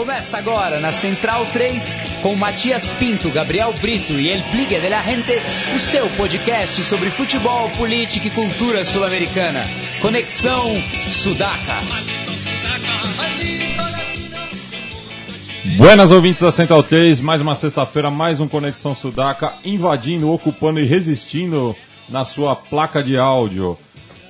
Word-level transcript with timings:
Começa 0.00 0.38
agora 0.38 0.80
na 0.80 0.92
Central 0.92 1.44
3 1.52 1.98
com 2.22 2.34
Matias 2.34 2.90
Pinto, 2.92 3.30
Gabriel 3.30 3.74
Brito 3.82 4.14
e 4.14 4.30
El 4.30 4.42
Pligue 4.44 4.80
de 4.80 4.88
la 4.88 5.02
Gente, 5.02 5.34
o 5.76 5.78
seu 5.78 6.08
podcast 6.16 6.82
sobre 6.84 7.10
futebol, 7.10 7.68
política 7.72 8.28
e 8.28 8.30
cultura 8.30 8.82
sul-americana. 8.82 9.60
Conexão 10.00 10.72
Sudaca. 11.06 11.80
Buenas 15.76 16.10
ouvintes 16.10 16.40
da 16.40 16.50
Central 16.50 16.82
3, 16.82 17.20
mais 17.20 17.42
uma 17.42 17.54
sexta-feira, 17.54 18.10
mais 18.10 18.40
um 18.40 18.48
Conexão 18.48 18.94
Sudaca, 18.94 19.52
invadindo, 19.62 20.30
ocupando 20.30 20.80
e 20.80 20.86
resistindo 20.86 21.76
na 22.08 22.24
sua 22.24 22.56
placa 22.56 23.02
de 23.02 23.18
áudio. 23.18 23.76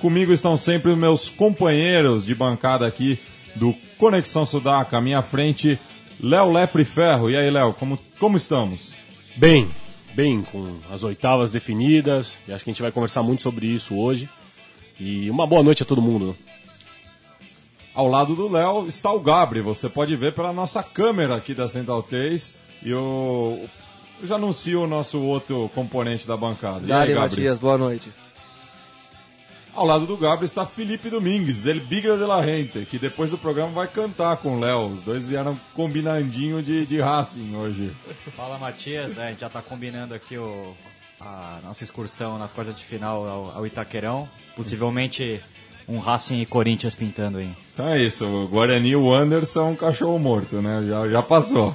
Comigo 0.01 0.33
estão 0.33 0.57
sempre 0.57 0.91
os 0.91 0.97
meus 0.97 1.29
companheiros 1.29 2.25
de 2.25 2.35
bancada 2.35 2.85
aqui 2.85 3.17
do 3.55 3.73
Conexão 4.01 4.47
Sudaca. 4.47 4.97
À 4.97 5.01
minha 5.01 5.21
frente, 5.21 5.79
Léo 6.19 6.51
Lepre 6.51 6.83
Ferro. 6.83 7.29
E 7.29 7.37
aí, 7.37 7.51
Léo, 7.51 7.71
como, 7.71 7.99
como 8.19 8.35
estamos? 8.35 8.95
Bem, 9.35 9.69
bem, 10.15 10.41
com 10.41 10.75
as 10.91 11.03
oitavas 11.03 11.51
definidas. 11.51 12.35
E 12.47 12.51
acho 12.51 12.63
que 12.63 12.71
a 12.71 12.73
gente 12.73 12.81
vai 12.81 12.91
conversar 12.91 13.21
muito 13.21 13.43
sobre 13.43 13.67
isso 13.67 13.95
hoje. 13.95 14.27
E 14.99 15.29
uma 15.29 15.45
boa 15.45 15.61
noite 15.61 15.83
a 15.83 15.85
todo 15.85 16.01
mundo. 16.01 16.35
Ao 17.93 18.07
lado 18.07 18.35
do 18.35 18.51
Léo 18.51 18.87
está 18.87 19.11
o 19.11 19.19
Gabri. 19.19 19.61
Você 19.61 19.87
pode 19.87 20.15
ver 20.15 20.33
pela 20.33 20.51
nossa 20.51 20.81
câmera 20.81 21.35
aqui 21.35 21.53
da 21.53 21.69
Central 21.69 22.01
3. 22.01 22.55
E 22.81 22.89
eu, 22.89 23.69
eu 24.19 24.27
já 24.27 24.33
anuncio 24.33 24.81
o 24.81 24.87
nosso 24.87 25.19
outro 25.21 25.69
componente 25.75 26.27
da 26.27 26.35
bancada. 26.35 26.79
E 26.79 26.83
aí, 26.85 26.87
Dari 26.87 27.13
Gabri? 27.13 27.29
Matias, 27.29 27.59
boa 27.59 27.77
noite. 27.77 28.09
Ao 29.73 29.85
lado 29.85 30.05
do 30.05 30.17
Gabriel 30.17 30.45
está 30.45 30.65
Felipe 30.65 31.09
Domingues, 31.09 31.65
El 31.65 31.79
Bigra 31.79 32.17
de 32.17 32.25
la 32.25 32.43
Gente, 32.43 32.85
que 32.85 32.99
depois 32.99 33.31
do 33.31 33.37
programa 33.37 33.71
vai 33.71 33.87
cantar 33.87 34.35
com 34.37 34.57
o 34.57 34.59
Léo. 34.59 34.87
Os 34.87 34.99
dois 34.99 35.25
vieram 35.25 35.57
combinandinho 35.73 36.61
de, 36.61 36.85
de 36.85 36.99
Racing 36.99 37.55
hoje. 37.55 37.91
Fala 38.35 38.57
Matias, 38.57 39.17
É, 39.17 39.27
a 39.27 39.29
gente 39.29 39.39
já 39.39 39.47
está 39.47 39.61
combinando 39.61 40.13
aqui 40.13 40.37
o, 40.37 40.73
a 41.21 41.59
nossa 41.63 41.85
excursão 41.85 42.37
nas 42.37 42.51
quartas 42.51 42.75
de 42.75 42.83
final 42.83 43.25
ao, 43.25 43.57
ao 43.57 43.65
Itaquerão. 43.65 44.27
Possivelmente 44.57 45.39
um 45.87 45.99
Racing 45.99 46.41
e 46.41 46.45
Corinthians 46.45 46.93
pintando 46.93 47.37
aí. 47.37 47.55
Então 47.73 47.87
é 47.87 47.99
isso, 48.03 48.27
o 48.27 48.47
Guarani 48.49 48.89
e 48.89 48.95
o 48.95 49.13
Anderson 49.13 49.69
um 49.69 49.75
cachorro 49.75 50.19
morto, 50.19 50.61
né? 50.61 50.85
Já, 50.87 51.07
já 51.07 51.23
passou. 51.23 51.73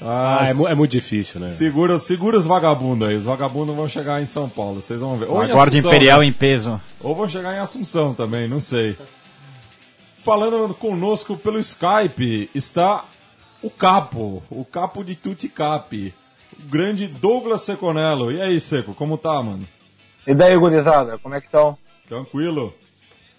Ah, 0.00 0.38
Ah, 0.40 0.46
é, 0.48 0.54
mu- 0.54 0.66
é 0.66 0.74
muito 0.74 0.92
difícil, 0.92 1.40
né? 1.40 1.46
segura, 1.48 1.98
segura 1.98 2.38
os 2.38 2.46
vagabundos 2.46 3.08
aí, 3.08 3.16
os 3.16 3.24
vagabundos 3.24 3.74
vão 3.76 3.86
chegar 3.88 4.22
em 4.22 4.26
São 4.26 4.48
Paulo, 4.48 4.80
vocês 4.80 4.98
vão 5.00 5.18
ver. 5.18 5.28
Ou 5.28 5.42
em 5.44 5.50
A 5.50 5.54
Guarda 5.54 5.76
Assunção, 5.76 5.90
Imperial 5.90 6.20
né? 6.20 6.26
em 6.26 6.32
peso. 6.32 6.80
Ou 7.02 7.14
vão 7.14 7.28
chegar 7.28 7.54
em 7.54 7.58
Assunção 7.58 8.14
também, 8.14 8.48
não 8.48 8.60
sei. 8.60 8.96
Falando 10.22 10.74
conosco 10.74 11.36
pelo 11.36 11.58
Skype 11.58 12.50
está 12.54 13.04
o 13.62 13.70
Capo, 13.70 14.42
o 14.50 14.64
Capo 14.64 15.02
de 15.04 15.14
Tutti 15.14 15.48
Capi, 15.48 16.14
o 16.58 16.68
grande 16.68 17.06
Douglas 17.06 17.62
Seconello. 17.62 18.30
E 18.30 18.40
aí, 18.40 18.60
Seco, 18.60 18.92
como 18.94 19.16
tá, 19.16 19.42
mano? 19.42 19.66
E 20.26 20.34
daí, 20.34 20.56
gurizada, 20.56 21.18
como 21.18 21.34
é 21.34 21.40
que 21.40 21.46
estão? 21.46 21.76
Tranquilo? 22.06 22.74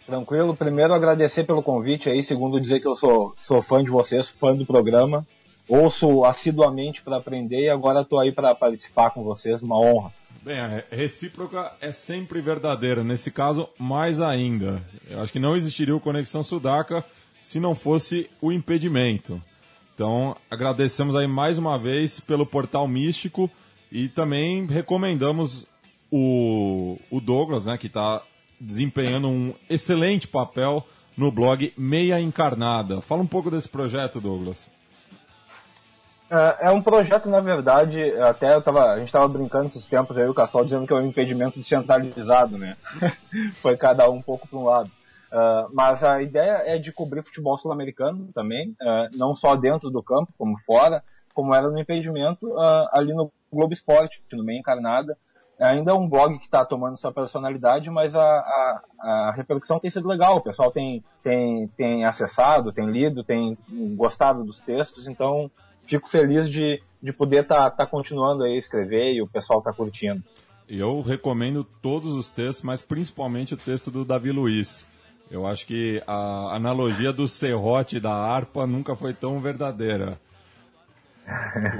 Tranquilo? 0.08 0.56
Primeiro, 0.56 0.94
agradecer 0.94 1.44
pelo 1.44 1.62
convite 1.62 2.10
aí. 2.10 2.24
Segundo, 2.24 2.60
dizer 2.60 2.80
que 2.80 2.88
eu 2.88 2.96
sou, 2.96 3.36
sou 3.40 3.62
fã 3.62 3.84
de 3.84 3.92
vocês, 3.92 4.28
fã 4.28 4.56
do 4.56 4.66
programa. 4.66 5.26
Ouço 5.68 6.26
assiduamente 6.26 7.02
para 7.02 7.18
aprender 7.18 7.62
e 7.62 7.70
agora 7.70 8.02
estou 8.02 8.20
aí 8.20 8.32
para 8.32 8.54
participar 8.54 9.12
com 9.12 9.24
vocês. 9.24 9.62
Uma 9.62 9.80
honra. 9.80 10.12
Bem, 10.44 10.60
a 10.60 10.84
recíproca 10.92 11.72
é 11.80 11.92
sempre 11.92 12.42
verdadeira, 12.42 13.04
nesse 13.04 13.30
caso, 13.30 13.70
mais 13.78 14.20
ainda. 14.20 14.84
Eu 15.08 15.22
acho 15.22 15.32
que 15.32 15.40
não 15.40 15.56
existiria 15.56 15.96
o 15.96 16.00
Conexão 16.00 16.44
Sudaca 16.44 17.06
se 17.42 17.60
não 17.60 17.76
fosse 17.76 18.30
o 18.42 18.52
impedimento. 18.52 19.42
Então, 19.94 20.36
agradecemos 20.50 21.16
aí 21.16 21.28
mais 21.28 21.60
uma 21.60 21.78
vez 21.78 22.20
pelo 22.20 22.46
Portal 22.46 22.88
Místico 22.88 23.50
e 23.92 24.08
também 24.08 24.66
recomendamos 24.66 25.68
o, 26.10 26.98
o 27.12 27.22
Douglas, 27.22 27.68
né, 27.68 27.78
que 27.78 27.88
está 27.88 28.24
desempenhando 28.60 29.28
um 29.28 29.54
excelente 29.70 30.28
papel 30.28 30.86
no 31.16 31.32
blog 31.32 31.72
Meia 31.78 32.20
Encarnada. 32.20 33.02
Fala 33.02 33.22
um 33.22 33.28
pouco 33.28 33.52
desse 33.52 33.70
projeto, 33.70 34.20
Douglas. 34.20 34.70
É, 36.32 36.68
é 36.68 36.72
um 36.72 36.82
projeto, 36.82 37.28
na 37.28 37.42
verdade, 37.42 38.02
até 38.22 38.56
eu 38.56 38.62
tava, 38.62 38.94
a 38.94 38.98
gente 38.98 39.08
estava 39.08 39.28
brincando 39.28 39.68
esses 39.68 39.86
tempos 39.86 40.18
aí, 40.18 40.26
o 40.26 40.34
Cassol 40.34 40.64
dizendo 40.64 40.88
que 40.88 40.94
é 40.94 40.96
um 40.96 41.06
impedimento 41.06 41.60
descentralizado, 41.60 42.58
né? 42.58 42.78
Foi 43.62 43.76
cada 43.76 44.10
um 44.10 44.16
um 44.16 44.22
pouco 44.22 44.48
para 44.48 44.58
um 44.58 44.64
lado. 44.64 44.90
Uh, 45.32 45.70
mas 45.74 46.02
a 46.04 46.22
ideia 46.22 46.64
é 46.66 46.78
de 46.78 46.94
cobrir 46.94 47.22
futebol 47.22 47.58
sul-americano 47.58 48.30
também, 48.34 48.70
uh, 48.82 49.18
não 49.18 49.36
só 49.36 49.58
dentro 49.58 49.90
do 49.90 50.02
campo, 50.02 50.34
como 50.38 50.58
fora, 50.66 51.04
como 51.34 51.54
era 51.54 51.70
no 51.70 51.78
impedimento 51.78 52.48
uh, 52.48 52.88
ali 52.94 53.14
no 53.14 53.30
Globo 53.52 53.74
Esporte, 53.74 54.24
no 54.32 54.44
meio 54.44 54.60
encarnada. 54.60 55.18
Ainda 55.60 55.92
é 55.92 55.94
um 55.94 56.08
blog 56.08 56.40
que 56.40 56.46
está 56.46 56.66
tomando 56.66 56.98
sua 56.98 57.12
personalidade, 57.12 57.90
mas 57.92 58.16
a, 58.16 58.20
a, 58.20 58.82
a, 59.00 59.32
repercussão 59.32 59.80
tem 59.80 59.92
sido 59.92 60.08
legal. 60.08 60.38
O 60.38 60.42
pessoal 60.42 60.72
tem, 60.72 61.04
tem, 61.22 61.68
tem 61.78 62.04
acessado, 62.04 62.74
tem 62.74 62.90
lido, 62.90 63.24
tem 63.24 63.56
gostado 63.96 64.44
dos 64.44 64.60
textos, 64.60 65.08
então 65.08 65.52
fico 65.86 66.10
feliz 66.10 66.50
de, 66.50 66.82
de 67.02 67.14
poder 67.14 67.44
estar 67.44 67.70
tá, 67.70 67.72
tá 67.72 67.86
continuando 67.86 68.44
aí 68.44 68.56
a 68.56 68.60
escrever 68.60 69.14
e 69.14 69.22
o 69.22 69.28
pessoal 69.28 69.62
tá 69.62 69.74
curtindo. 69.74 70.24
Eu 70.68 71.02
recomendo 71.02 71.64
todos 71.64 72.14
os 72.14 72.32
textos, 72.32 72.64
mas 72.64 72.82
principalmente 72.82 73.54
o 73.54 73.58
texto 73.58 73.92
do 73.92 74.06
Davi 74.06 74.32
Luiz. 74.32 74.88
Eu 75.30 75.46
acho 75.48 75.66
que 75.66 76.02
a 76.06 76.56
analogia 76.56 77.14
do 77.14 77.28
serrote 77.28 77.98
e 77.98 78.00
da 78.00 78.14
harpa 78.14 78.68
nunca 78.68 78.96
foi 78.96 79.14
tão 79.14 79.40
verdadeira. 79.40 80.20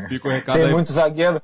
Fica 0.08 0.28
o 0.28 0.32
recado 0.32 0.58
tem 0.58 0.68
aí. 0.68 0.72
muito 0.72 0.94
zagueiro, 0.94 1.42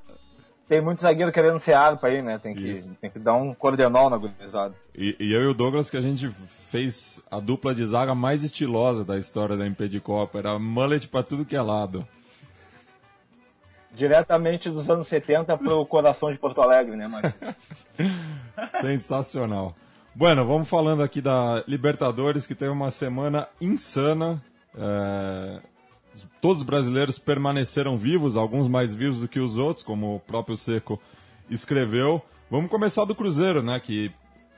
tem 0.68 0.81
muito 0.81 1.01
zagueiro 1.01 1.31
querendo 1.31 1.59
ser 1.59 1.74
harpa 1.74 2.07
aí, 2.07 2.22
né? 2.22 2.38
Tem 2.38 2.53
que, 2.53 2.81
tem 3.01 3.09
que 3.09 3.19
dar 3.19 3.35
um 3.35 3.53
coordenol 3.53 4.09
na 4.09 4.18
gurizada. 4.18 4.74
E, 4.95 5.16
e, 5.19 5.34
eu 5.34 5.44
e 5.44 5.47
o 5.47 5.53
Douglas 5.53 5.89
que 5.89 5.97
a 5.97 6.01
gente 6.01 6.29
fez 6.69 7.22
a 7.31 7.39
dupla 7.39 7.74
de 7.74 7.85
zaga 7.85 8.13
mais 8.13 8.44
estilosa 8.44 9.06
da 9.06 9.18
história 9.18 9.56
da 9.56 9.66
MP 9.66 9.88
de 9.88 10.00
Copa. 10.00 10.39
Era 10.39 10.59
mullet 10.59 11.07
pra 11.07 11.24
tudo 11.24 11.45
que 11.45 11.56
é 11.56 11.62
lado. 11.62 12.06
Diretamente 13.97 14.69
dos 14.69 14.88
anos 14.91 15.08
70 15.08 15.58
pro 15.58 15.84
coração 15.88 16.31
de 16.31 16.38
Porto 16.38 16.62
Alegre, 16.62 16.96
né, 16.96 17.08
Marcos? 17.08 17.34
Sensacional. 18.80 19.75
Bueno, 20.13 20.46
vamos 20.46 20.69
falando 20.69 21.02
aqui 21.02 21.19
da 21.19 21.63
Libertadores, 21.68 22.46
que 22.46 22.53
teve 22.53 22.69
uma 22.69 22.91
semana 22.91 23.47
insana. 23.59 24.40
É... 24.78 25.59
Todos 26.40 26.59
os 26.59 26.63
brasileiros 26.63 27.18
permaneceram 27.18 27.97
vivos, 27.97 28.38
alguns 28.38 28.68
mais 28.68 28.94
vivos 28.94 29.22
do 29.22 29.28
que 29.28 29.40
os 29.40 29.57
outros, 29.57 29.84
como 29.84 30.16
o 30.16 30.19
próprio 30.19 30.57
Seco 30.57 31.02
escreveu. 31.50 32.22
Vamos 32.52 32.69
começar 32.69 33.03
do 33.03 33.16
Cruzeiro, 33.16 33.63
né? 33.63 33.80
Que 33.80 34.12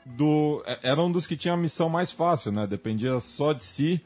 do... 0.06 0.62
era 0.84 1.02
um 1.02 1.10
dos 1.10 1.26
que 1.26 1.38
tinha 1.38 1.54
a 1.54 1.58
missão 1.58 1.88
mais 1.88 2.12
fácil, 2.12 2.52
né? 2.52 2.68
Dependia 2.68 3.22
só 3.22 3.54
de 3.54 3.64
si. 3.64 4.02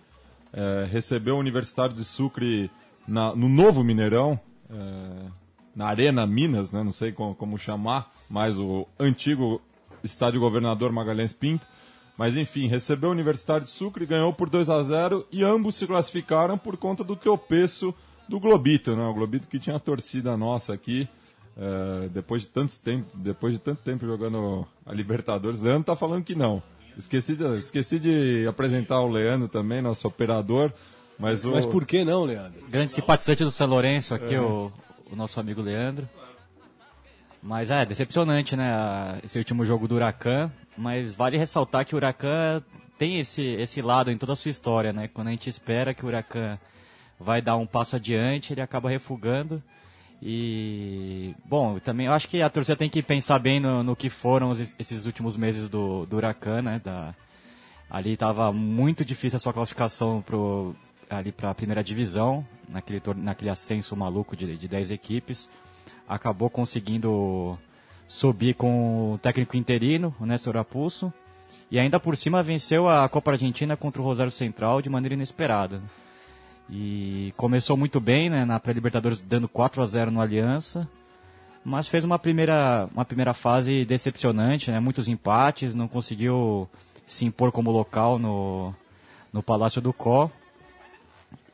É... 0.54 0.88
recebeu 0.92 1.38
o 1.38 1.40
Universitário 1.40 1.96
de 1.96 2.04
Sucre 2.04 2.70
na... 3.08 3.36
no 3.36 3.50
novo 3.50 3.84
Mineirão, 3.84 4.40
é... 4.74 5.28
na 5.76 5.88
Arena 5.88 6.26
Minas, 6.26 6.72
né? 6.72 6.84
Não 6.84 6.92
sei 6.92 7.12
como, 7.12 7.36
como 7.36 7.58
chamar, 7.58 8.12
mas 8.30 8.58
o 8.58 8.88
antigo 9.00 9.62
estádio 10.04 10.40
Governador 10.40 10.92
Magalhães 10.92 11.34
Pinto. 11.34 11.68
Mas 12.18 12.38
enfim, 12.38 12.68
recebeu 12.68 13.10
o 13.10 13.12
Universitário 13.12 13.64
de 13.64 13.72
Sucre, 13.72 14.06
ganhou 14.06 14.32
por 14.34 14.50
2 14.50 14.70
a 14.70 14.84
0 14.84 15.26
e 15.32 15.44
ambos 15.44 15.76
se 15.76 15.88
classificaram 15.88 16.58
por 16.58 16.78
conta 16.78 17.04
do 17.04 17.16
tropeço 17.16 17.94
do 18.28 18.40
Globito, 18.40 18.96
né? 18.96 19.04
O 19.06 19.14
Globito 19.14 19.48
que 19.48 19.60
tinha 19.60 19.76
a 19.76 19.80
torcida 19.80 20.38
nossa 20.38 20.74
aqui, 20.74 21.08
é, 21.58 22.10
depois, 22.10 22.44
de 22.44 22.50
tanto 22.50 22.80
tempo, 22.80 23.08
depois 23.16 23.54
de 23.54 23.60
tanto 23.60 23.82
tempo 23.82 24.06
jogando 24.06 24.66
a 24.86 24.94
Libertadores. 24.94 25.62
Leandro 25.62 25.86
tá 25.86 25.96
falando 25.96 26.24
que 26.24 26.36
não. 26.36 26.62
Esqueci 26.98 27.36
de, 27.36 27.58
esqueci 27.58 28.00
de 28.00 28.46
apresentar 28.48 29.02
o 29.02 29.10
Leandro 29.10 29.48
também, 29.48 29.82
nosso 29.82 30.08
operador. 30.08 30.72
Mas, 31.18 31.45
o... 31.45 31.51
Mas 31.51 31.65
por 31.65 31.86
que 31.86 32.04
não, 32.04 32.24
Leandro? 32.24 32.62
Grande 32.68 32.92
simpatizante 32.92 33.44
do 33.44 33.51
São 33.51 33.68
Lourenço 33.68 34.13
aqui, 34.13 34.36
é. 34.36 34.42
o, 34.42 34.71
o 35.12 35.15
nosso 35.15 35.39
amigo 35.39 35.62
Leandro. 35.62 36.10
Mas 37.42 37.69
é 37.69 37.86
decepcionante, 37.86 38.56
né? 38.56 39.19
Esse 39.24 39.38
último 39.38 39.65
jogo 39.65 39.88
do 39.88 39.95
Huracan. 39.95 40.50
Mas 40.77 41.13
vale 41.13 41.38
ressaltar 41.38 41.86
que 41.86 41.94
o 41.94 41.98
Huracan 41.98 42.63
tem 42.98 43.19
esse, 43.19 43.42
esse 43.42 43.81
lado 43.81 44.10
em 44.10 44.18
toda 44.18 44.33
a 44.33 44.36
sua 44.36 44.50
história, 44.50 44.94
né? 44.94 45.10
Quando 45.13 45.27
a 45.27 45.31
gente 45.31 45.50
espera 45.50 45.94
que 45.94 46.06
o 46.06 46.07
Huracan 46.07 46.57
vai 47.19 47.42
dar 47.42 47.57
um 47.57 47.66
passo 47.66 47.98
adiante, 47.98 48.54
ele 48.54 48.62
acaba 48.62 48.89
refugando. 48.89 49.62
E, 50.21 51.36
bom, 51.44 51.80
também 51.80 52.06
eu 52.06 52.13
acho 52.13 52.30
que 52.30 52.42
a 52.42 52.50
torcida 52.50 52.77
tem 52.77 52.89
que 52.89 53.04
pensar 53.04 53.39
bem 53.39 53.59
no, 53.59 53.83
no 53.83 53.94
que 53.94 54.09
foram 54.09 54.51
os, 54.51 54.74
esses 54.80 55.06
últimos 55.06 55.36
meses 55.36 55.68
do, 55.68 56.06
do 56.06 56.16
Huracan, 56.16 56.62
né? 56.62 56.81
Da, 56.83 57.13
ali 57.89 58.13
estava 58.13 58.54
muito 58.54 59.04
difícil 59.04 59.36
a 59.36 59.39
sua 59.39 59.51
classificação 59.51 60.21
pro, 60.21 60.74
ali 61.18 61.31
para 61.31 61.50
a 61.50 61.56
primeira 61.56 61.83
divisão, 61.83 62.45
naquele, 62.68 63.01
naquele 63.15 63.50
ascenso 63.50 63.95
maluco 63.95 64.36
de, 64.36 64.57
de 64.57 64.68
10 64.68 64.92
equipes. 64.92 65.50
Acabou 66.07 66.50
conseguindo 66.50 67.57
subir 68.07 68.56
com 68.56 69.13
o 69.13 69.18
técnico 69.18 69.57
interino, 69.57 70.13
o 70.19 70.25
Néstor 70.25 70.57
Apulso, 70.57 71.12
e 71.71 71.80
ainda 71.80 72.00
por 72.00 72.15
cima 72.15 72.44
venceu 72.44 72.88
a 72.88 73.07
Copa 73.10 73.31
Argentina 73.31 73.75
contra 73.75 74.01
o 74.01 74.06
Rosário 74.06 74.31
Central 74.31 74.81
de 74.81 74.89
maneira 74.89 75.15
inesperada. 75.15 75.81
E 76.69 77.33
começou 77.36 77.75
muito 77.75 78.00
bem, 78.00 78.30
né, 78.30 78.45
na 78.45 78.59
pré-libertadores 78.59 79.19
dando 79.19 79.48
4 79.48 79.81
a 79.81 79.86
0 79.86 80.12
no 80.12 80.21
Aliança, 80.21 80.88
mas 81.63 81.88
fez 81.88 82.04
uma 82.04 82.19
primeira, 82.19 82.88
uma 82.94 83.06
primeira 83.06 83.33
fase 83.33 83.86
decepcionante, 83.86 84.71
né, 84.71 84.80
muitos 84.80 85.07
empates, 85.07 85.75
não 85.75 85.88
conseguiu 85.88 86.69
se 87.06 87.25
impor 87.25 87.51
como 87.51 87.71
local 87.71 88.18
no, 88.19 88.74
no 89.31 89.42
Palácio 89.42 89.81
do 89.81 89.92
Có. 89.92 90.30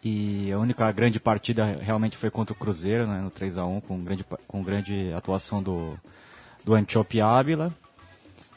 E 0.03 0.51
a 0.51 0.57
única 0.57 0.89
grande 0.91 1.19
partida 1.19 1.77
realmente 1.81 2.15
foi 2.15 2.29
contra 2.29 2.53
o 2.53 2.55
Cruzeiro, 2.55 3.05
né, 3.05 3.19
no 3.19 3.29
3 3.29 3.57
a 3.57 3.65
1 3.65 3.81
com 3.81 4.01
grande, 4.01 4.25
com 4.47 4.63
grande 4.63 5.11
atuação 5.13 5.61
do, 5.61 5.97
do 6.63 6.73
Antiope 6.73 7.19
Ávila. 7.19 7.73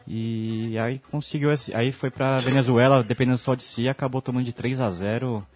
E 0.06 0.76
aí 0.78 1.00
conseguiu, 1.10 1.50
aí 1.74 1.92
foi 1.92 2.10
para 2.10 2.38
Venezuela, 2.40 3.02
dependendo 3.02 3.38
só 3.38 3.54
de 3.54 3.62
si, 3.62 3.88
acabou 3.88 4.20
tomando 4.20 4.44
de 4.44 4.52
3 4.52 4.80
a 4.80 4.90
0 4.90 5.46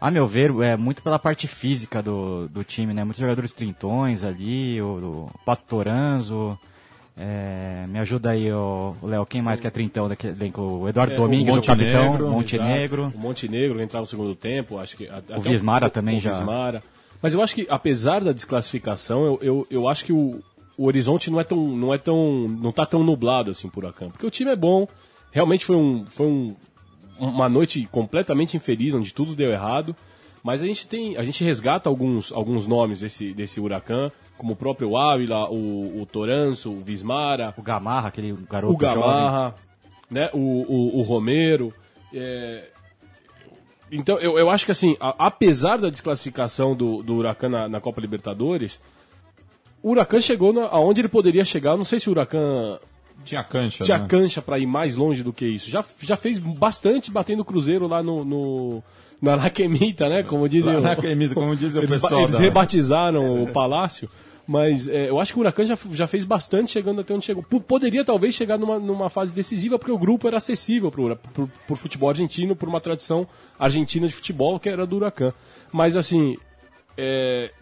a 0.00 0.12
meu 0.12 0.26
ver, 0.28 0.52
é 0.62 0.76
muito 0.76 1.02
pela 1.02 1.18
parte 1.18 1.48
física 1.48 2.00
do, 2.00 2.48
do 2.48 2.62
time, 2.62 2.94
né? 2.94 3.02
Muitos 3.02 3.20
jogadores 3.20 3.52
trintões 3.52 4.22
ali, 4.22 4.80
o, 4.80 5.28
o 5.34 5.38
Pato 5.44 5.64
Toranzo, 5.66 6.56
é, 7.20 7.84
me 7.88 7.98
ajuda 7.98 8.30
aí, 8.30 8.52
o 8.52 8.94
Léo, 9.02 9.26
quem 9.26 9.42
mais 9.42 9.60
que 9.60 9.66
é 9.66 9.70
trintão 9.70 10.08
daquele 10.08 10.34
elenco? 10.34 10.62
O 10.62 10.88
Eduardo 10.88 11.14
É, 11.14 11.16
Domingues, 11.16 11.56
o 11.56 11.58
o, 11.58 11.62
capitão, 11.62 12.30
Montenegro. 12.30 13.02
Exato. 13.02 13.18
O 13.18 13.20
Montenegro 13.20 13.82
entrava 13.82 14.02
no 14.02 14.06
segundo 14.06 14.34
tempo, 14.36 14.78
acho 14.78 14.96
que. 14.96 15.08
até 15.08 15.36
Vismara 15.40 15.90
também 15.90 16.18
o 16.18 16.20
já. 16.20 16.30
Vismara. 16.30 16.80
Mas 17.20 17.34
eu 17.34 17.42
acho 17.42 17.56
que, 17.56 17.66
apesar 17.68 18.22
da 18.22 18.30
desclassificação, 18.30 19.24
eu, 19.24 19.38
eu, 19.42 19.66
eu 19.68 19.88
acho 19.88 20.04
que 20.04 20.12
o, 20.12 20.40
o 20.76 20.84
horizonte 20.84 21.28
não 21.28 21.40
é 21.40 21.44
tão. 21.44 21.58
não 21.76 21.92
é 21.92 21.98
tão. 21.98 22.46
não 22.48 22.70
tá 22.70 22.86
tão 22.86 23.02
nublado 23.02 23.50
assim 23.50 23.68
por 23.68 23.84
Huracan. 23.84 24.10
Porque 24.10 24.26
o 24.26 24.30
time 24.30 24.52
é 24.52 24.56
bom. 24.56 24.86
Realmente 25.32 25.64
foi 25.64 25.74
um. 25.74 26.06
Foi 26.06 26.26
um, 26.26 26.54
uma 27.18 27.48
noite 27.48 27.88
completamente 27.90 28.56
infeliz, 28.56 28.94
onde 28.94 29.12
tudo 29.12 29.34
deu 29.34 29.50
errado. 29.50 29.94
Mas 30.40 30.62
a 30.62 30.66
gente 30.66 30.86
tem. 30.86 31.16
A 31.16 31.24
gente 31.24 31.42
resgata 31.42 31.88
alguns, 31.88 32.30
alguns 32.30 32.64
nomes 32.64 33.00
desse, 33.00 33.32
desse 33.32 33.58
Huracan, 33.58 34.12
como 34.38 34.54
o 34.54 34.56
próprio 34.56 34.96
Ávila, 34.96 35.50
o, 35.50 36.00
o 36.00 36.06
Toranço, 36.06 36.70
o 36.72 36.80
Vismara, 36.80 37.52
O 37.58 37.62
Gamarra, 37.62 38.08
aquele 38.08 38.32
garoto 38.48 38.72
o 38.72 38.76
Gamarra, 38.78 39.54
né, 40.10 40.30
o, 40.32 40.38
o, 40.38 40.98
o 40.98 41.02
Romero. 41.02 41.74
é, 42.14 42.68
Então, 43.90 44.18
eu, 44.18 44.38
eu 44.38 44.48
acho 44.50 44.64
que 44.64 44.70
assim, 44.72 44.96
a- 45.00 45.14
apesar 45.18 45.76
da 45.78 45.90
desclassificação 45.90 46.74
do, 46.74 47.02
do 47.02 47.14
Huracan 47.16 47.48
na, 47.48 47.68
na 47.68 47.80
Copa 47.80 48.00
Libertadores, 48.00 48.80
o 49.82 49.90
Huracan 49.90 50.20
chegou 50.20 50.52
na, 50.52 50.66
aonde 50.66 51.00
ele 51.00 51.08
poderia 51.08 51.44
chegar. 51.44 51.72
Eu 51.72 51.78
Não 51.78 51.84
sei 51.84 51.98
se 52.00 52.08
o 52.08 52.12
Huracan 52.12 52.78
Tinha 53.24 53.42
cancha, 53.44 53.84
tinha 53.84 53.98
né? 53.98 54.06
cancha 54.08 54.40
para 54.42 54.58
ir 54.58 54.66
mais 54.66 54.96
longe 54.96 55.22
do 55.22 55.32
que 55.32 55.46
isso. 55.46 55.70
Já, 55.70 55.84
já 56.00 56.16
fez 56.16 56.38
bastante 56.38 57.10
batendo 57.10 57.40
o 57.40 57.44
Cruzeiro 57.44 57.86
lá 57.88 58.02
no, 58.02 58.24
no 58.24 58.82
na 59.20 59.34
Laquemita, 59.34 60.08
né? 60.08 60.22
Como 60.22 60.48
dizem. 60.48 60.74
Lá 60.74 60.78
o- 60.78 60.82
na 60.82 60.96
Queimida, 60.96 61.34
como 61.34 61.56
diz 61.56 61.74
o 61.74 61.78
eles, 61.78 61.90
pessoal 61.90 62.22
eles 62.22 62.34
da... 62.34 62.38
rebatizaram 62.40 63.42
o 63.42 63.48
palácio, 63.52 64.08
mas 64.50 64.88
é, 64.88 65.10
eu 65.10 65.20
acho 65.20 65.34
que 65.34 65.38
o 65.38 65.42
Huracan 65.42 65.66
já, 65.66 65.78
já 65.90 66.06
fez 66.06 66.24
bastante 66.24 66.70
chegando 66.70 67.02
até 67.02 67.12
onde 67.12 67.26
chegou. 67.26 67.42
P- 67.42 67.60
poderia 67.60 68.02
talvez 68.02 68.34
chegar 68.34 68.56
numa, 68.56 68.78
numa 68.78 69.10
fase 69.10 69.34
decisiva, 69.34 69.78
porque 69.78 69.92
o 69.92 69.98
grupo 69.98 70.26
era 70.26 70.38
acessível 70.38 70.90
pro, 70.90 71.14
pro 71.66 71.76
futebol 71.76 72.08
argentino, 72.08 72.56
por 72.56 72.66
uma 72.66 72.80
tradição 72.80 73.28
argentina 73.58 74.06
de 74.08 74.14
futebol 74.14 74.58
que 74.58 74.70
era 74.70 74.86
do 74.86 74.96
Huracan. 74.96 75.34
Mas 75.70 75.98
assim, 75.98 76.38
é, 76.96 77.52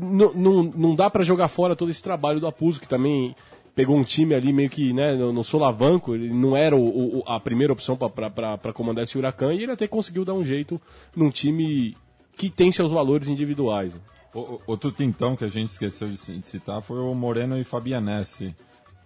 não- 0.00 0.94
dá 0.94 1.10
pra 1.10 1.22
jogar 1.22 1.48
fora 1.48 1.76
todo 1.76 1.90
esse 1.90 2.02
trabalho 2.02 2.40
do 2.40 2.46
Apuso, 2.46 2.80
que 2.80 2.88
também 2.88 3.36
pegou 3.74 3.94
um 3.94 4.02
time 4.02 4.34
ali 4.34 4.54
meio 4.54 4.70
que 4.70 4.94
né, 4.94 5.14
no, 5.14 5.34
no 5.34 5.44
solavanco, 5.44 6.14
ele 6.14 6.30
não 6.32 6.56
era 6.56 6.74
o, 6.74 7.18
o- 7.18 7.22
a 7.26 7.38
primeira 7.38 7.74
opção 7.74 7.94
para 7.94 8.72
comandar 8.72 9.04
esse 9.04 9.18
Huracan, 9.18 9.52
e 9.52 9.62
ele 9.62 9.72
até 9.72 9.86
conseguiu 9.86 10.24
dar 10.24 10.32
um 10.32 10.42
jeito 10.42 10.80
num 11.14 11.28
time 11.30 11.94
que 12.38 12.48
tem 12.48 12.72
seus 12.72 12.90
valores 12.90 13.28
individuais. 13.28 13.92
O- 14.38 14.60
Outro 14.66 14.90
tintão 14.92 15.34
que 15.36 15.44
a 15.44 15.48
gente 15.48 15.70
esqueceu 15.70 16.08
de 16.08 16.16
ci- 16.16 16.36
de 16.38 16.46
citar 16.46 16.82
foi 16.82 16.98
o 16.98 17.14
Moreno 17.14 17.58
e 17.58 17.64
Fabianesi, 17.64 18.54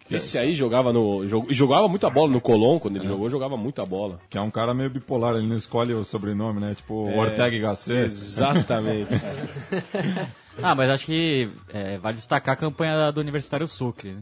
que, 0.06 0.16
Esse 0.16 0.36
aí 0.38 0.52
jogava 0.52 0.92
no. 0.92 1.26
jog- 1.28 1.46
e 1.50 1.54
jogava 1.54 1.86
muita 1.86 2.10
bola 2.10 2.30
no 2.32 2.40
Colón, 2.40 2.78
quando 2.80 2.96
ele 2.96 3.06
jogou, 3.06 3.30
jogava 3.30 3.56
muita 3.56 3.84
bola. 3.86 4.18
que 4.28 4.36
é 4.36 4.40
um 4.40 4.50
cara 4.50 4.74
meio 4.74 4.90
bipolar, 4.90 5.36
ele 5.36 5.46
não 5.46 5.56
escolhe 5.56 5.94
o 5.94 6.02
sobrenome, 6.02 6.58
né? 6.60 6.74
Tipo 6.74 7.08
É, 7.10 7.16
Ortega 7.18 7.54
y 7.56 7.60
Gasset. 7.60 8.06
Exatamente. 8.06 9.14
Ah, 10.62 10.74
mas 10.74 10.90
acho 10.90 11.06
que 11.06 11.48
é, 11.72 11.96
vale 11.96 12.16
destacar 12.16 12.52
a 12.52 12.56
campanha 12.56 13.10
do 13.10 13.20
Universitário 13.20 13.66
Sucre, 13.66 14.12
né? 14.12 14.20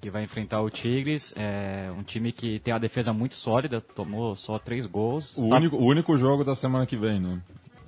que 0.00 0.08
vai 0.08 0.22
enfrentar 0.24 0.62
o 0.62 0.70
Tigres, 0.70 1.34
é 1.36 1.90
um 1.98 2.02
time 2.02 2.32
que 2.32 2.58
tem 2.60 2.72
uma 2.72 2.80
defesa 2.80 3.12
muito 3.12 3.34
sólida, 3.34 3.82
tomou 3.82 4.34
só 4.34 4.58
três 4.58 4.86
gols. 4.86 5.36
O 5.36 5.42
único, 5.54 5.76
o 5.76 5.84
único 5.84 6.16
jogo 6.16 6.42
da 6.42 6.54
semana 6.54 6.86
que 6.86 6.96
vem, 6.96 7.20
né? 7.20 7.38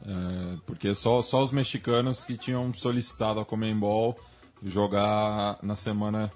É, 0.05 0.57
porque 0.67 0.95
só, 0.95 1.23
só 1.23 1.43
os 1.43 1.53
mexicanos 1.53 2.25
que 2.25 2.37
tinham 2.37 2.73
solicitado 2.75 3.41
a 3.41 3.45
Comembol 3.45 4.19
jogar 4.65 5.59
na 5.63 5.77
semana 5.77 6.31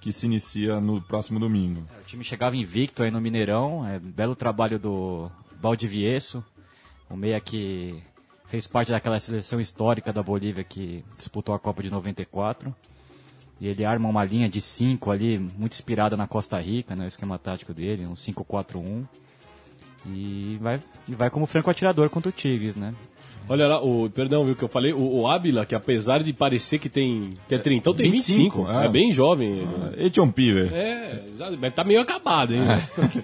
que 0.00 0.12
se 0.12 0.26
inicia 0.26 0.80
no 0.80 1.00
próximo 1.02 1.40
domingo. 1.40 1.86
O 2.00 2.04
time 2.04 2.22
chegava 2.22 2.56
invicto 2.56 3.02
aí 3.02 3.10
no 3.10 3.20
Mineirão, 3.20 3.86
é, 3.86 3.98
belo 3.98 4.36
trabalho 4.36 4.78
do 4.78 5.30
Valdivieso, 5.60 6.44
o 7.10 7.16
meia 7.16 7.40
que 7.40 8.02
fez 8.46 8.66
parte 8.66 8.90
daquela 8.90 9.18
seleção 9.18 9.60
histórica 9.60 10.12
da 10.12 10.22
Bolívia 10.22 10.64
que 10.64 11.04
disputou 11.16 11.54
a 11.54 11.58
Copa 11.58 11.82
de 11.82 11.90
94. 11.90 12.74
E 13.60 13.66
ele 13.66 13.84
arma 13.84 14.08
uma 14.08 14.24
linha 14.24 14.48
de 14.48 14.60
5 14.60 15.10
ali, 15.10 15.38
muito 15.38 15.72
inspirada 15.72 16.16
na 16.16 16.28
Costa 16.28 16.60
Rica, 16.60 16.94
né, 16.94 17.04
o 17.04 17.08
esquema 17.08 17.38
tático 17.38 17.74
dele, 17.74 18.06
um 18.06 18.14
5-4-1. 18.14 19.06
E 20.06 20.56
vai, 20.60 20.78
e 21.08 21.14
vai 21.14 21.30
como 21.30 21.46
franco 21.46 21.70
atirador 21.70 22.08
contra 22.08 22.28
o 22.28 22.32
Tigres, 22.32 22.76
né? 22.76 22.94
Olha 23.50 23.66
lá, 23.66 23.82
o, 23.82 24.10
perdão, 24.10 24.44
viu 24.44 24.54
que 24.54 24.62
eu 24.62 24.68
falei, 24.68 24.92
o, 24.92 25.20
o 25.20 25.26
Ábila, 25.26 25.64
que 25.64 25.74
apesar 25.74 26.22
de 26.22 26.34
parecer 26.34 26.78
que 26.78 26.90
tem, 26.90 27.30
que 27.48 27.54
é 27.54 27.58
30, 27.58 27.94
tem 27.94 28.10
25, 28.10 28.58
25, 28.58 28.70
é. 28.70 28.84
é. 28.84 28.88
bem 28.90 29.10
jovem 29.10 29.60
ele. 29.60 30.06
E 30.06 30.10
John 30.10 30.30
Piver. 30.30 30.70
É, 30.74 31.24
mas 31.58 31.72
tá 31.72 31.82
meio 31.82 32.02
acabado, 32.02 32.54
hein? 32.54 32.62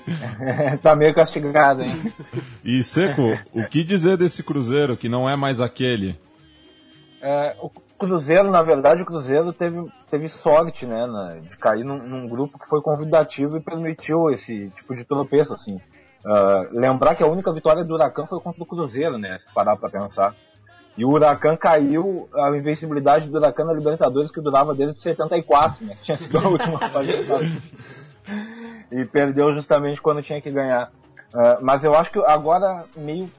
tá 0.82 0.96
meio 0.96 1.14
castigado, 1.14 1.82
hein? 1.82 1.92
E 2.64 2.82
Seco, 2.82 3.38
o 3.52 3.62
que 3.68 3.84
dizer 3.84 4.16
desse 4.16 4.42
Cruzeiro 4.42 4.96
que 4.96 5.10
não 5.10 5.28
é 5.28 5.36
mais 5.36 5.60
aquele? 5.60 6.18
É, 7.20 7.54
o 7.60 7.68
Cruzeiro, 7.98 8.50
na 8.50 8.62
verdade, 8.62 9.02
o 9.02 9.06
Cruzeiro 9.06 9.52
teve, 9.52 9.76
teve 10.10 10.28
sorte, 10.30 10.86
né, 10.86 11.06
de 11.50 11.56
cair 11.58 11.84
num, 11.84 11.98
num 11.98 12.26
grupo 12.26 12.58
que 12.58 12.68
foi 12.68 12.80
convidativo 12.80 13.58
e 13.58 13.62
permitiu 13.62 14.30
esse 14.30 14.70
tipo 14.70 14.96
de 14.96 15.04
tropeço, 15.04 15.52
assim. 15.52 15.78
Ah, 16.24 16.66
lembrar 16.70 17.14
que 17.14 17.22
a 17.22 17.26
única 17.26 17.52
vitória 17.52 17.84
do 17.84 17.94
Huracan 17.94 18.26
foi 18.26 18.40
contra 18.40 18.62
o 18.62 18.66
Cruzeiro, 18.66 19.18
né, 19.18 19.38
se 19.38 19.52
parar 19.52 19.76
pra 19.76 19.90
pensar. 19.90 20.34
E 20.96 21.04
o 21.04 21.10
Huracan 21.10 21.56
caiu, 21.56 22.28
a 22.34 22.56
invencibilidade 22.56 23.28
do 23.28 23.36
Huracan 23.36 23.64
na 23.64 23.72
Libertadores 23.72 24.30
que 24.30 24.40
durava 24.40 24.74
desde 24.74 25.00
74, 25.00 25.84
né, 25.84 25.96
tinha 26.02 26.16
sido 26.16 26.38
a 26.38 26.42
última 26.48 26.78
fase. 26.78 27.12
e 28.90 29.04
perdeu 29.04 29.52
justamente 29.54 30.00
quando 30.00 30.22
tinha 30.22 30.40
que 30.40 30.50
ganhar. 30.50 30.90
Ah, 31.34 31.58
mas 31.60 31.84
eu 31.84 31.94
acho 31.94 32.10
que 32.10 32.18
agora 32.20 32.84
meio 32.96 33.30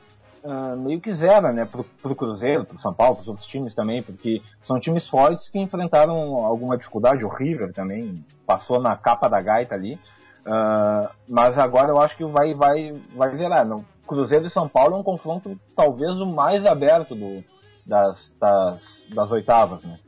ah, 0.44 0.75
meio 0.75 1.01
que 1.01 1.12
zera, 1.12 1.51
né, 1.51 1.65
pro, 1.65 1.84
pro 2.04 2.15
Cruzeiro, 2.15 2.65
pro 2.65 2.77
São 2.77 2.94
Paulo, 2.94 3.15
pros 3.15 3.27
outros 3.27 3.48
times 3.48 3.74
também, 3.74 4.04
porque 4.04 4.44
são 4.62 4.80
times 4.80 5.08
fortes 5.08 5.50
que 5.50 5.58
enfrentaram 5.58 6.15
alguma 6.46 6.77
dificuldade, 6.77 7.25
o 7.25 7.30
River 7.30 7.74
também 7.74 8.24
passou 8.46 8.80
na 8.80 8.96
capa 8.96 9.27
da 9.27 9.42
gaita 9.42 9.74
ali, 9.74 9.98
Ah, 10.46 11.12
mas 11.28 11.58
agora 11.58 11.90
eu 11.90 12.00
acho 12.00 12.16
que 12.16 12.25
vai, 12.25 12.54
vai, 12.54 12.94
vai 13.16 13.36
zerar, 13.38 13.66
não. 13.66 13.84
Cruzeiro 14.08 14.46
e 14.46 14.50
São 14.50 14.68
Paulo 14.68 14.96
é 14.96 15.00
um 15.00 15.04
confronto 15.04 15.60
talvez 15.75 16.12
o 16.20 16.25
mais 16.25 16.64
aberto 16.66 17.16
do, 17.16 17.44
das, 17.86 18.32
das, 18.40 19.04
das 19.14 19.32
oitavas, 19.32 19.84
né. 19.84 20.00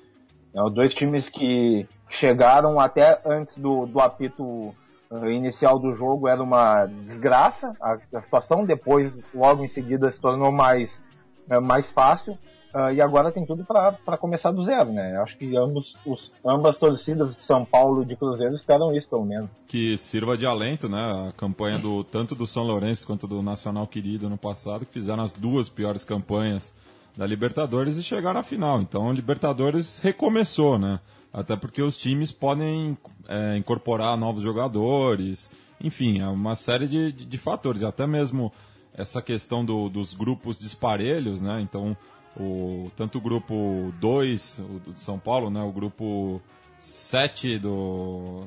É, 0.53 0.69
dois 0.69 0.93
times 0.93 1.27
que 1.29 1.87
chegaram 2.09 2.79
até 2.79 3.19
antes 3.25 3.57
do, 3.57 3.85
do 3.85 3.99
apito 3.99 4.73
eh, 5.11 5.31
inicial 5.31 5.79
do 5.79 5.93
jogo 5.93 6.27
era 6.27 6.41
uma 6.41 6.85
desgraça. 6.85 7.73
A, 7.81 7.97
a 8.13 8.21
situação 8.21 8.65
depois, 8.65 9.17
logo 9.33 9.63
em 9.63 9.67
seguida, 9.67 10.09
se 10.09 10.19
tornou 10.19 10.51
mais, 10.51 11.01
eh, 11.49 11.59
mais 11.59 11.91
fácil. 11.91 12.37
Ah, 12.73 12.91
e 12.91 13.01
agora 13.01 13.31
tem 13.31 13.45
tudo 13.45 13.63
para 13.63 14.17
começar 14.17 14.51
do 14.51 14.63
zero, 14.63 14.91
né? 14.91 15.17
Acho 15.17 15.37
que 15.37 15.55
ambos, 15.55 15.97
os, 16.05 16.31
ambas 16.45 16.77
torcidas 16.77 17.35
de 17.35 17.43
São 17.43 17.65
Paulo 17.65 18.03
e 18.03 18.05
de 18.05 18.15
Cruzeiro 18.15 18.53
esperam 18.53 18.95
isso, 18.95 19.09
pelo 19.09 19.25
menos. 19.25 19.49
Que 19.67 19.97
sirva 19.97 20.37
de 20.37 20.45
alento, 20.45 20.87
né? 20.87 21.27
A 21.27 21.31
campanha 21.31 21.79
do 21.79 22.03
tanto 22.03 22.35
do 22.35 22.45
São 22.45 22.63
Lourenço 22.63 23.05
quanto 23.05 23.27
do 23.27 23.41
Nacional 23.41 23.87
Querido 23.87 24.29
no 24.29 24.37
passado, 24.37 24.85
que 24.85 24.93
fizeram 24.93 25.23
as 25.23 25.33
duas 25.33 25.69
piores 25.69 26.03
campanhas 26.03 26.73
da 27.15 27.25
Libertadores 27.25 27.97
e 27.97 28.03
chegaram 28.03 28.39
à 28.39 28.43
final. 28.43 28.81
Então, 28.81 29.11
Libertadores 29.11 29.99
recomeçou, 29.99 30.77
né? 30.77 30.99
Até 31.33 31.55
porque 31.55 31.81
os 31.81 31.97
times 31.97 32.31
podem 32.31 32.97
é, 33.27 33.57
incorporar 33.57 34.17
novos 34.17 34.43
jogadores, 34.43 35.51
enfim, 35.81 36.19
é 36.19 36.27
uma 36.27 36.55
série 36.55 36.87
de, 36.87 37.11
de, 37.11 37.25
de 37.25 37.37
fatores. 37.37 37.83
Até 37.83 38.07
mesmo 38.07 38.51
essa 38.93 39.21
questão 39.21 39.63
do, 39.63 39.89
dos 39.89 40.13
grupos 40.13 40.57
disparelhos, 40.57 41.39
né? 41.39 41.61
Então, 41.61 41.95
o, 42.39 42.91
tanto 42.95 43.17
o 43.17 43.21
grupo 43.21 43.91
2 43.99 44.59
o 44.59 44.91
do 44.91 44.99
São 44.99 45.17
Paulo, 45.17 45.49
né? 45.49 45.61
O 45.61 45.71
grupo 45.71 46.41
7 46.79 47.57
do. 47.59 48.43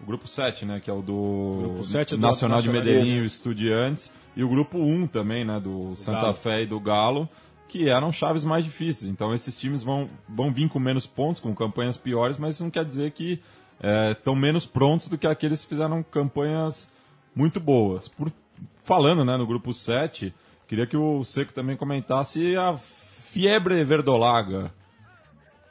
O 0.00 0.06
grupo 0.06 0.26
7, 0.26 0.66
né? 0.66 0.80
Que 0.80 0.90
é 0.90 0.92
o 0.92 1.00
do 1.00 1.76
é 1.94 2.04
do 2.04 2.18
Nacional 2.18 2.60
de 2.60 2.68
Medellín 2.68 3.18
e 3.18 3.20
o 3.20 3.24
Estudiantes. 3.24 4.12
e 4.36 4.42
o 4.42 4.48
grupo 4.48 4.78
1 4.78 5.06
também, 5.06 5.44
né, 5.44 5.60
do 5.60 5.94
Santa 5.94 6.22
Galo. 6.22 6.34
Fé 6.34 6.62
e 6.62 6.66
do 6.66 6.80
Galo, 6.80 7.28
que 7.68 7.88
eram 7.88 8.10
chaves 8.10 8.44
mais 8.44 8.64
difíceis. 8.64 9.08
Então 9.10 9.32
esses 9.32 9.56
times 9.56 9.84
vão, 9.84 10.08
vão 10.28 10.52
vir 10.52 10.68
com 10.68 10.80
menos 10.80 11.06
pontos, 11.06 11.40
com 11.40 11.54
campanhas 11.54 11.96
piores, 11.96 12.36
mas 12.36 12.56
isso 12.56 12.64
não 12.64 12.70
quer 12.70 12.84
dizer 12.84 13.12
que 13.12 13.40
estão 14.10 14.34
menos 14.34 14.66
prontos 14.66 15.08
do 15.08 15.18
que 15.18 15.26
aqueles 15.26 15.62
que 15.62 15.68
fizeram 15.68 16.02
campanhas 16.02 16.92
muito 17.34 17.60
boas. 17.60 18.08
Por, 18.08 18.32
falando 18.84 19.24
né, 19.24 19.36
no 19.36 19.46
grupo 19.46 19.72
7, 19.72 20.34
queria 20.72 20.86
que 20.86 20.96
o 20.96 21.22
Seco 21.22 21.52
também 21.52 21.76
comentasse 21.76 22.56
a 22.56 22.74
Fiebre 22.78 23.84
Verdolaga. 23.84 24.72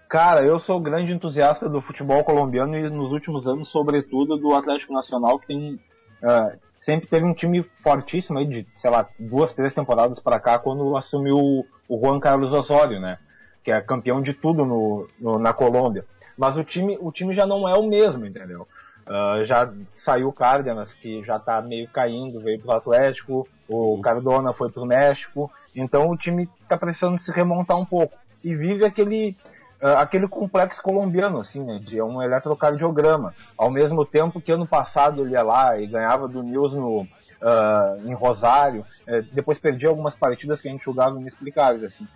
Cara, 0.08 0.44
eu 0.44 0.60
sou 0.60 0.80
grande 0.80 1.12
entusiasta 1.12 1.68
do 1.68 1.82
futebol 1.82 2.24
colombiano 2.24 2.78
e 2.78 2.88
nos 2.88 3.12
últimos 3.12 3.48
anos, 3.48 3.70
sobretudo, 3.70 4.38
do 4.38 4.54
Atlético 4.54 4.94
Nacional, 4.94 5.40
que 5.40 5.48
tem 5.48 5.80
ah, 6.22 6.52
sempre 6.78 7.08
teve 7.08 7.26
um 7.26 7.34
time 7.34 7.64
fortíssimo 7.82 8.38
aí 8.38 8.46
de, 8.46 8.68
sei 8.76 8.92
lá, 8.92 9.10
duas, 9.18 9.56
três 9.56 9.74
temporadas 9.74 10.20
para 10.20 10.40
cá, 10.40 10.60
quando 10.60 10.96
assumiu 10.96 11.36
o, 11.40 11.66
o 11.90 12.00
Juan 12.00 12.20
Carlos 12.20 12.54
Osório, 12.54 13.00
né? 13.00 13.18
Que 13.64 13.72
é 13.72 13.82
campeão 13.82 14.22
de 14.22 14.34
tudo 14.34 14.64
no, 14.64 15.08
no- 15.20 15.40
na 15.40 15.52
Colômbia. 15.52 16.06
Mas 16.38 16.58
o 16.58 16.64
time, 16.64 16.96
o 17.02 17.12
time 17.12 17.34
já 17.34 17.48
não 17.48 17.68
é 17.68 17.74
o 17.74 17.88
mesmo, 17.88 18.24
entendeu? 18.24 18.68
Ah, 19.14 19.44
já 19.44 19.70
saiu 19.88 20.30
o 20.30 20.34
Cárdenas, 20.34 20.94
que 20.94 21.22
já 21.24 21.38
tá 21.38 21.62
meio 21.62 21.86
caindo, 21.90 22.40
veio 22.40 22.62
pro 22.62 22.72
Atlético, 22.72 23.46
o 23.68 24.00
Cardona 24.02 24.54
foi 24.54 24.72
pro 24.72 24.86
México, 24.86 25.52
então 25.76 26.10
o 26.10 26.16
time 26.16 26.48
tá 26.70 26.78
precisando 26.78 27.20
se 27.20 27.30
remontar 27.30 27.78
um 27.78 27.86
pouco. 27.86 28.18
E 28.42 28.56
vive 28.56 28.86
aquele, 28.86 29.36
ah, 29.82 30.00
aquele 30.00 30.30
complexo 30.30 30.82
colombiano, 30.82 31.42
assim, 31.42 31.62
né, 31.62 31.78
de 31.84 32.02
um 32.02 32.22
eletrocardiograma. 32.22 33.34
Ao 33.58 33.70
mesmo 33.70 34.06
tempo 34.06 34.40
que 34.40 34.52
ano 34.52 34.66
passado 34.66 35.24
ele 35.24 35.34
ia 35.34 35.44
lá 35.44 35.78
e 35.78 35.88
ganhava 35.88 36.26
do 36.26 36.42
News 36.42 36.74
no, 36.74 37.06
ah, 37.42 37.98
em 38.06 38.14
Rosário, 38.14 38.86
eh, 39.06 39.24
depois 39.34 39.60
perdia 39.60 39.90
algumas 39.90 40.16
partidas 40.16 40.62
que 40.62 40.70
a 40.70 40.72
gente 40.72 40.86
julgava 40.86 41.20
inexplicáveis, 41.20 41.84
assim. 41.84 42.08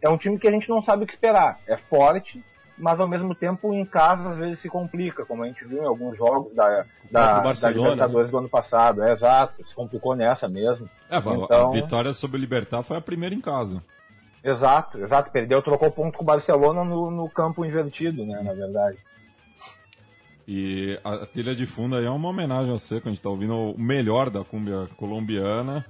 É 0.00 0.08
um 0.08 0.16
time 0.16 0.38
que 0.38 0.46
a 0.46 0.50
gente 0.52 0.68
não 0.68 0.80
sabe 0.80 1.02
o 1.02 1.06
que 1.06 1.12
esperar. 1.12 1.58
É 1.66 1.76
forte, 1.76 2.44
mas 2.78 3.00
ao 3.00 3.08
mesmo 3.08 3.34
tempo 3.34 3.72
em 3.72 3.84
casa 3.84 4.30
às 4.30 4.36
vezes 4.36 4.58
se 4.60 4.68
complica, 4.68 5.24
como 5.24 5.42
a 5.42 5.46
gente 5.46 5.64
viu 5.64 5.82
em 5.82 5.86
alguns 5.86 6.16
jogos 6.18 6.54
da, 6.54 6.84
da, 7.10 7.34
da 7.36 7.40
Barcelona, 7.40 7.90
Libertadores 7.90 8.30
do 8.30 8.38
ano 8.38 8.48
passado. 8.48 9.02
É 9.02 9.12
exato, 9.12 9.66
se 9.66 9.74
complicou 9.74 10.14
nessa 10.14 10.48
mesmo. 10.48 10.88
É, 11.10 11.16
a- 11.16 11.18
a 11.18 11.34
Então- 11.34 11.70
vitória 11.70 12.12
sobre 12.12 12.36
o 12.36 12.40
Libertar 12.40 12.82
foi 12.82 12.96
a 12.96 13.00
primeira 13.00 13.34
em 13.34 13.40
casa. 13.40 13.82
Exato, 14.44 14.98
exato. 14.98 15.30
Perdeu, 15.32 15.60
trocou 15.62 15.90
ponto 15.90 16.16
com 16.18 16.22
o 16.22 16.26
Barcelona 16.26 16.84
no, 16.84 17.10
no 17.10 17.28
campo 17.28 17.64
invertido, 17.64 18.24
né, 18.24 18.40
na 18.42 18.52
verdade. 18.52 18.96
E 20.48 20.98
a 21.02 21.26
trilha 21.26 21.54
de 21.56 21.66
fundo 21.66 21.96
aí 21.96 22.04
é 22.04 22.10
uma 22.10 22.28
homenagem 22.28 22.70
ao 22.70 22.78
Seco, 22.78 23.08
a 23.08 23.10
gente 23.10 23.20
tá 23.20 23.28
ouvindo 23.28 23.54
o 23.72 23.78
melhor 23.80 24.30
da 24.30 24.44
cumbia 24.44 24.86
colombiana. 24.96 25.84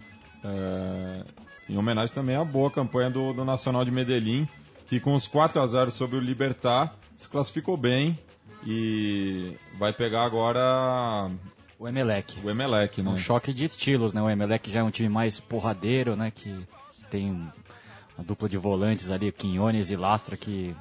é, 0.45 1.23
em 1.69 1.77
homenagem 1.77 2.15
também 2.15 2.37
à 2.37 2.45
boa 2.45 2.71
campanha 2.71 3.11
do, 3.11 3.33
do 3.33 3.45
Nacional 3.45 3.85
de 3.85 3.91
Medellín, 3.91 4.49
que 4.87 5.01
com 5.01 5.15
os 5.15 5.27
4 5.27 5.61
a 5.61 5.67
0 5.67 5.91
sobre 5.91 6.17
o 6.17 6.21
Libertar 6.21 6.95
se 7.17 7.29
classificou 7.29 7.77
bem 7.77 8.19
e 8.67 9.57
vai 9.79 9.93
pegar 9.93 10.25
agora 10.25 11.31
O 11.79 11.87
Emelec. 11.89 12.39
o 12.45 12.51
Emelec, 12.51 13.03
né? 13.03 13.11
Um 13.11 13.17
choque 13.17 13.53
de 13.53 13.65
estilos, 13.65 14.13
né? 14.13 14.23
O 14.23 14.31
Emelec 14.31 14.71
já 14.71 14.81
é 14.81 14.83
um 14.83 14.91
time 14.91 15.09
mais 15.09 15.41
porradeiro, 15.41 16.17
né? 16.17 16.31
Que 16.31 16.67
tem 17.11 17.31
uma 17.31 18.25
dupla 18.25 18.49
de 18.49 18.57
volantes 18.59 19.11
ali, 19.11 19.31
Quinones 19.33 19.91
e 19.91 19.97
Lastra, 19.97 20.37
que 20.37 20.75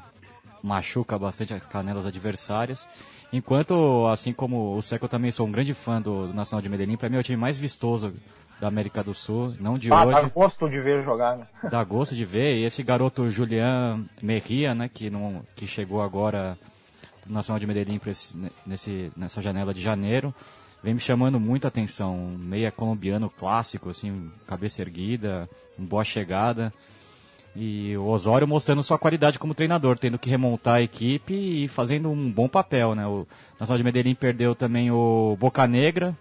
machuca 0.63 1.17
bastante 1.19 1.53
as 1.53 1.65
canelas 1.65 2.05
adversárias. 2.05 2.88
Enquanto, 3.33 4.07
assim 4.07 4.31
como 4.31 4.75
o 4.75 4.81
Seco, 4.81 5.05
eu 5.05 5.09
também 5.09 5.29
sou 5.31 5.45
um 5.45 5.51
grande 5.51 5.74
fã 5.74 6.01
do, 6.01 6.27
do 6.27 6.33
Nacional 6.33 6.62
de 6.62 6.69
Medellín. 6.69 6.95
Para 6.95 7.09
mim 7.09 7.17
é 7.17 7.19
o 7.19 7.24
time 7.24 7.38
mais 7.38 7.57
vistoso 7.57 8.13
da 8.59 8.67
América 8.67 9.03
do 9.03 9.13
Sul, 9.13 9.53
não 9.59 9.77
de 9.77 9.91
Ah, 9.91 10.05
hoje. 10.05 10.21
tá 10.21 10.27
gosto 10.29 10.69
de 10.69 10.79
ver 10.81 11.03
jogar, 11.03 11.38
né? 11.38 11.45
Dá 11.69 11.83
gosto 11.83 12.15
de 12.15 12.24
ver. 12.24 12.57
E 12.57 12.63
esse 12.63 12.81
garoto 12.83 13.29
Julian 13.29 14.05
Merria, 14.21 14.74
né, 14.74 14.89
que, 14.91 15.09
não, 15.09 15.43
que 15.55 15.67
chegou 15.67 16.01
agora 16.01 16.57
do 17.25 17.33
Nacional 17.33 17.59
de 17.59 17.67
Medellín 17.67 18.00
esse, 18.07 18.35
nesse, 18.65 19.12
nessa 19.17 19.41
janela 19.41 19.74
de 19.74 19.81
janeiro, 19.81 20.33
vem 20.81 20.93
me 20.93 21.00
chamando 21.00 21.39
muita 21.39 21.67
atenção. 21.67 22.15
Um 22.15 22.38
Meia 22.38 22.71
colombiano 22.71 23.29
clássico, 23.29 23.89
assim, 23.89 24.31
cabeça 24.47 24.81
erguida, 24.81 25.47
uma 25.77 25.88
boa 25.88 26.03
chegada. 26.03 26.74
E 27.57 27.95
o 27.97 28.05
Osório 28.07 28.45
mostrando 28.47 28.83
sua 28.83 28.97
qualidade 29.00 29.39
como 29.39 29.53
treinador, 29.53 29.97
tendo 29.97 30.19
que 30.19 30.29
remontar 30.29 30.75
a 30.75 30.81
equipe 30.81 31.33
e 31.33 31.67
fazendo 31.69 32.09
um 32.12 32.29
bom 32.29 32.50
papel, 32.50 32.93
né? 32.93 33.07
O 33.07 33.25
Nacional 33.59 33.77
de 33.77 33.83
Medellín 33.83 34.13
perdeu 34.13 34.53
também 34.53 34.91
o 34.91 35.38
Boca 35.39 35.65
Negra, 35.65 36.15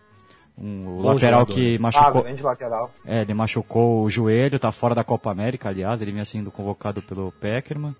um, 0.56 0.84
Bom 0.84 1.02
lateral 1.02 1.40
jogador. 1.40 1.54
que 1.54 1.76
Ah, 1.76 1.80
machucou. 1.80 2.23
grande 2.23 2.42
lateral. 2.42 2.90
É, 3.04 3.20
ele 3.23 3.34
machucou 3.34 4.04
o 4.04 4.11
joelho, 4.11 4.58
tá 4.58 4.70
fora 4.73 4.94
da 4.94 5.02
Copa 5.04 5.30
América, 5.30 5.68
aliás, 5.68 6.00
ele 6.02 6.12
vinha 6.12 6.25
sendo 6.25 6.50
convocado 6.50 7.02
pelo 7.02 7.32
Peckerman. 7.32 7.94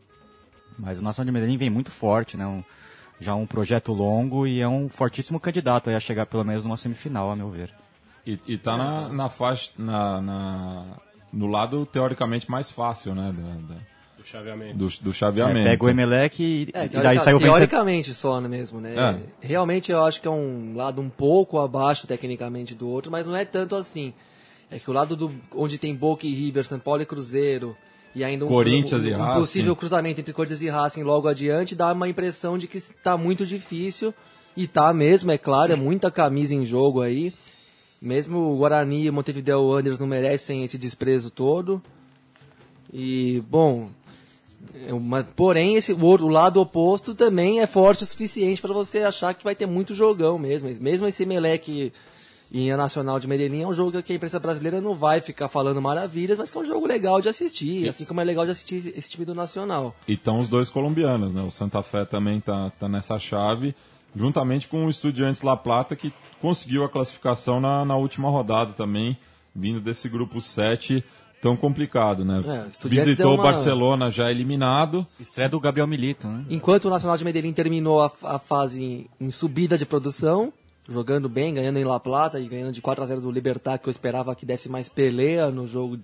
Mas 0.78 0.99
o 1.00 1.02
Nacional 1.04 1.26
de 1.26 1.32
Medellín 1.32 1.56
vem 1.56 1.70
muito 1.70 1.90
forte, 1.90 2.37
né? 2.37 2.46
Um- 2.46 2.62
já 3.20 3.34
um 3.34 3.46
projeto 3.46 3.92
longo 3.92 4.44
e 4.46 4.61
é 4.61 4.66
um 4.68 4.88
fortíssimo 4.88 5.38
candidato 5.38 5.88
aí 5.88 5.94
a 5.96 6.00
chegar 6.00 6.26
pelo 6.26 6.44
menos 6.44 6.64
numa 6.64 6.76
semifinal, 6.76 7.30
a 7.30 7.37
meu 7.37 7.49
ver. 7.49 7.70
E, 8.26 8.38
e 8.46 8.58
tá 8.58 8.76
na, 8.76 9.08
na 9.08 9.28
faixa, 9.28 9.70
na, 9.78 10.20
na- 10.20 10.84
no 11.32 11.46
lado 11.46 11.87
teoricamente 11.87 12.50
mais 12.50 12.70
fácil, 12.70 13.14
né? 13.14 13.32
da- 13.32 13.75
da- 13.75 13.80
Do 14.24 14.28
chaveamento. 14.28 14.76
do, 14.78 14.88
do 15.02 15.10
É, 15.10 15.12
chaveamento. 15.12 15.68
pega 15.68 15.84
o 15.84 15.88
Emelec 15.90 16.42
e, 16.42 16.68
É, 16.72 16.86
e 16.86 16.88
daí 16.88 17.20
saiu 17.20 17.38
vencendo. 17.38 17.52
teoricamente 17.56 18.14
só 18.14 18.40
né, 18.40 18.48
mesmo, 18.48 18.80
né? 18.80 18.94
É. 18.96 19.46
Realmente 19.46 19.92
eu 19.92 20.02
acho 20.02 20.20
que 20.20 20.26
é 20.26 20.30
um 20.30 20.74
lado 20.74 21.00
um 21.02 21.10
pouco 21.10 21.58
abaixo 21.58 22.06
tecnicamente 22.06 22.74
do 22.74 22.88
outro, 22.88 23.12
mas 23.12 23.26
não 23.26 23.36
é 23.36 23.44
tanto 23.44 23.76
assim. 23.76 24.14
É 24.70 24.78
que 24.78 24.88
o 24.90 24.94
lado 24.94 25.14
do 25.14 25.30
onde 25.54 25.76
tem 25.76 25.94
Boca 25.94 26.26
e 26.26 26.34
River, 26.34 26.64
São 26.66 26.78
Paulo 26.78 27.02
e 27.02 27.06
Cruzeiro 27.06 27.76
e 28.14 28.24
ainda 28.24 28.46
um, 28.46 28.48
Corinthians 28.48 29.02
um, 29.02 29.06
e 29.06 29.12
um 29.14 29.18
Racing. 29.18 29.40
possível 29.40 29.76
cruzamento 29.76 30.20
entre 30.20 30.32
Corinthians 30.32 30.62
e 30.62 30.68
Racing 30.70 31.02
logo 31.02 31.28
adiante 31.28 31.74
dá 31.74 31.92
uma 31.92 32.08
impressão 32.08 32.56
de 32.56 32.66
que 32.66 32.78
está 32.78 33.16
muito 33.18 33.44
difícil 33.44 34.14
e 34.56 34.66
tá 34.66 34.92
mesmo, 34.94 35.30
é 35.32 35.36
claro, 35.38 35.72
é 35.72 35.76
muita 35.76 36.10
camisa 36.10 36.54
em 36.54 36.64
jogo 36.64 37.02
aí. 37.02 37.32
Mesmo 38.00 38.38
o 38.52 38.56
Guarani 38.56 39.02
e 39.04 39.10
o 39.10 39.12
Montevideo 39.12 39.62
Wanderers 39.64 40.00
não 40.00 40.06
merecem 40.06 40.64
esse 40.64 40.78
desprezo 40.78 41.30
todo. 41.30 41.82
E, 42.92 43.42
bom, 43.48 43.88
é 44.74 45.22
porém, 45.36 45.76
esse, 45.76 45.92
o, 45.92 46.04
outro- 46.04 46.26
o 46.26 46.30
lado 46.30 46.60
oposto 46.60 47.14
também 47.14 47.60
é 47.60 47.66
forte 47.66 48.02
o 48.02 48.06
suficiente 48.06 48.60
para 48.60 48.72
você 48.74 48.98
achar 49.00 49.32
que 49.34 49.44
vai 49.44 49.54
ter 49.54 49.66
muito 49.66 49.94
jogão 49.94 50.38
mesmo. 50.38 50.68
Mesmo 50.80 51.06
esse 51.06 51.24
Meleque 51.24 51.92
em 52.52 52.70
a 52.70 52.76
Nacional 52.76 53.18
de 53.18 53.26
Medellín 53.26 53.62
é 53.62 53.66
um 53.66 53.72
jogo 53.72 54.02
que 54.02 54.12
a 54.12 54.16
imprensa 54.16 54.38
brasileira 54.38 54.80
não 54.80 54.94
vai 54.94 55.20
ficar 55.20 55.48
falando 55.48 55.80
maravilhas, 55.80 56.38
mas 56.38 56.50
que 56.50 56.58
é 56.58 56.60
um 56.60 56.64
jogo 56.64 56.86
legal 56.86 57.20
de 57.20 57.28
assistir, 57.28 57.88
assim 57.88 58.04
como 58.04 58.20
é 58.20 58.24
legal 58.24 58.44
de 58.44 58.50
assistir 58.52 58.92
esse 58.96 59.10
time 59.10 59.24
do 59.24 59.34
Nacional. 59.34 59.94
E 60.06 60.12
estão 60.14 60.38
os 60.40 60.48
dois 60.48 60.70
colombianos, 60.70 61.32
né? 61.32 61.42
O 61.42 61.50
Santa 61.50 61.82
Fé 61.82 62.04
também 62.04 62.40
tá, 62.40 62.70
tá 62.78 62.88
nessa 62.88 63.18
chave, 63.18 63.74
juntamente 64.14 64.68
com 64.68 64.86
o 64.86 64.90
Estudiantes 64.90 65.42
La 65.42 65.56
Plata, 65.56 65.96
que 65.96 66.12
conseguiu 66.40 66.84
a 66.84 66.88
classificação 66.88 67.60
na, 67.60 67.84
na 67.84 67.96
última 67.96 68.30
rodada 68.30 68.72
também, 68.72 69.16
vindo 69.54 69.80
desse 69.80 70.08
grupo 70.08 70.40
7 70.40 71.02
tão 71.44 71.58
complicado, 71.58 72.24
né? 72.24 72.40
É, 72.46 72.88
Visitou 72.88 73.32
o 73.32 73.34
uma- 73.34 73.42
Barcelona 73.42 74.10
já 74.10 74.30
eliminado. 74.30 75.06
Estreia 75.20 75.46
do 75.50 75.60
Gabriel 75.60 75.86
Milito, 75.86 76.26
né? 76.26 76.42
Enquanto 76.48 76.86
o 76.86 76.90
Nacional 76.90 77.18
de 77.18 77.24
Medellín 77.24 77.52
terminou 77.52 78.00
a, 78.02 78.10
a 78.22 78.38
fase 78.38 78.82
em, 78.82 79.06
em 79.20 79.30
subida 79.30 79.76
de 79.76 79.84
produção, 79.84 80.50
jogando 80.88 81.28
bem, 81.28 81.52
ganhando 81.52 81.78
em 81.78 81.84
La 81.84 82.00
Plata 82.00 82.40
e 82.40 82.48
ganhando 82.48 82.72
de 82.72 82.80
4 82.80 83.04
a 83.04 83.06
0 83.06 83.20
do 83.20 83.30
Libertar, 83.30 83.76
que 83.76 83.86
eu 83.86 83.90
esperava 83.90 84.34
que 84.34 84.46
desse 84.46 84.70
mais 84.70 84.88
peleia 84.88 85.50
no 85.50 85.66
jogo 85.66 85.98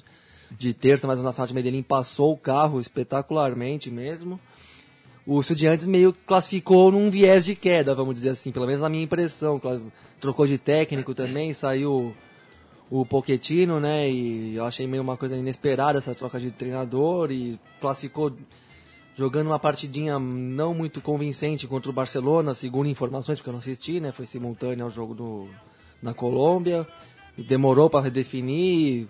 de 0.59 0.75
terça, 0.75 1.07
mas 1.07 1.19
o 1.19 1.23
Nacional 1.23 1.47
de 1.47 1.55
Medellín 1.55 1.83
passou 1.83 2.35
o 2.35 2.37
carro 2.37 2.79
espetacularmente 2.79 3.91
mesmo. 3.91 4.39
O 5.27 5.41
Estudiantes 5.41 5.87
meio 5.87 6.13
que 6.13 6.21
classificou 6.27 6.93
num 6.93 7.11
viés 7.11 7.47
de 7.47 7.57
queda, 7.57 7.95
vamos 7.95 8.13
dizer 8.13 8.29
assim, 8.29 8.53
pelo 8.53 8.67
menos 8.67 8.83
na 8.83 8.91
minha 8.91 9.05
impressão. 9.05 9.59
Trocou 10.21 10.47
de 10.47 10.59
técnico 10.59 11.15
também, 11.15 11.55
saiu 11.55 12.15
o 12.91 13.07
Pochettino, 13.07 13.79
né? 13.79 14.11
E 14.11 14.57
eu 14.57 14.65
achei 14.65 14.87
meio 14.87 15.03
uma 15.03 15.17
coisa 15.17 15.37
inesperada 15.37 15.99
essa 15.99 16.15
troca 16.15 16.41
de 16.41 16.51
treinador 16.51 17.31
e 17.31 17.59
classificou 17.81 18.33
jogando 19.15 19.47
uma 19.47 19.59
partidinha 19.59 20.19
não 20.19 20.75
muito 20.75 21.01
convincente 21.01 21.69
contra 21.69 21.91
o 21.91 21.95
Barcelona, 21.95 22.53
segundo 22.53 22.89
informações, 22.89 23.39
porque 23.39 23.51
eu 23.51 23.53
não 23.53 23.61
assisti, 23.61 24.01
né? 24.01 24.11
Foi 24.11 24.27
simultâneo 24.27 24.85
ao 24.85 24.91
jogo 24.91 25.15
do, 25.15 25.49
na 26.03 26.13
Colômbia. 26.13 26.87
Demorou 27.39 27.89
para 27.89 28.05
redefinir. 28.05 29.07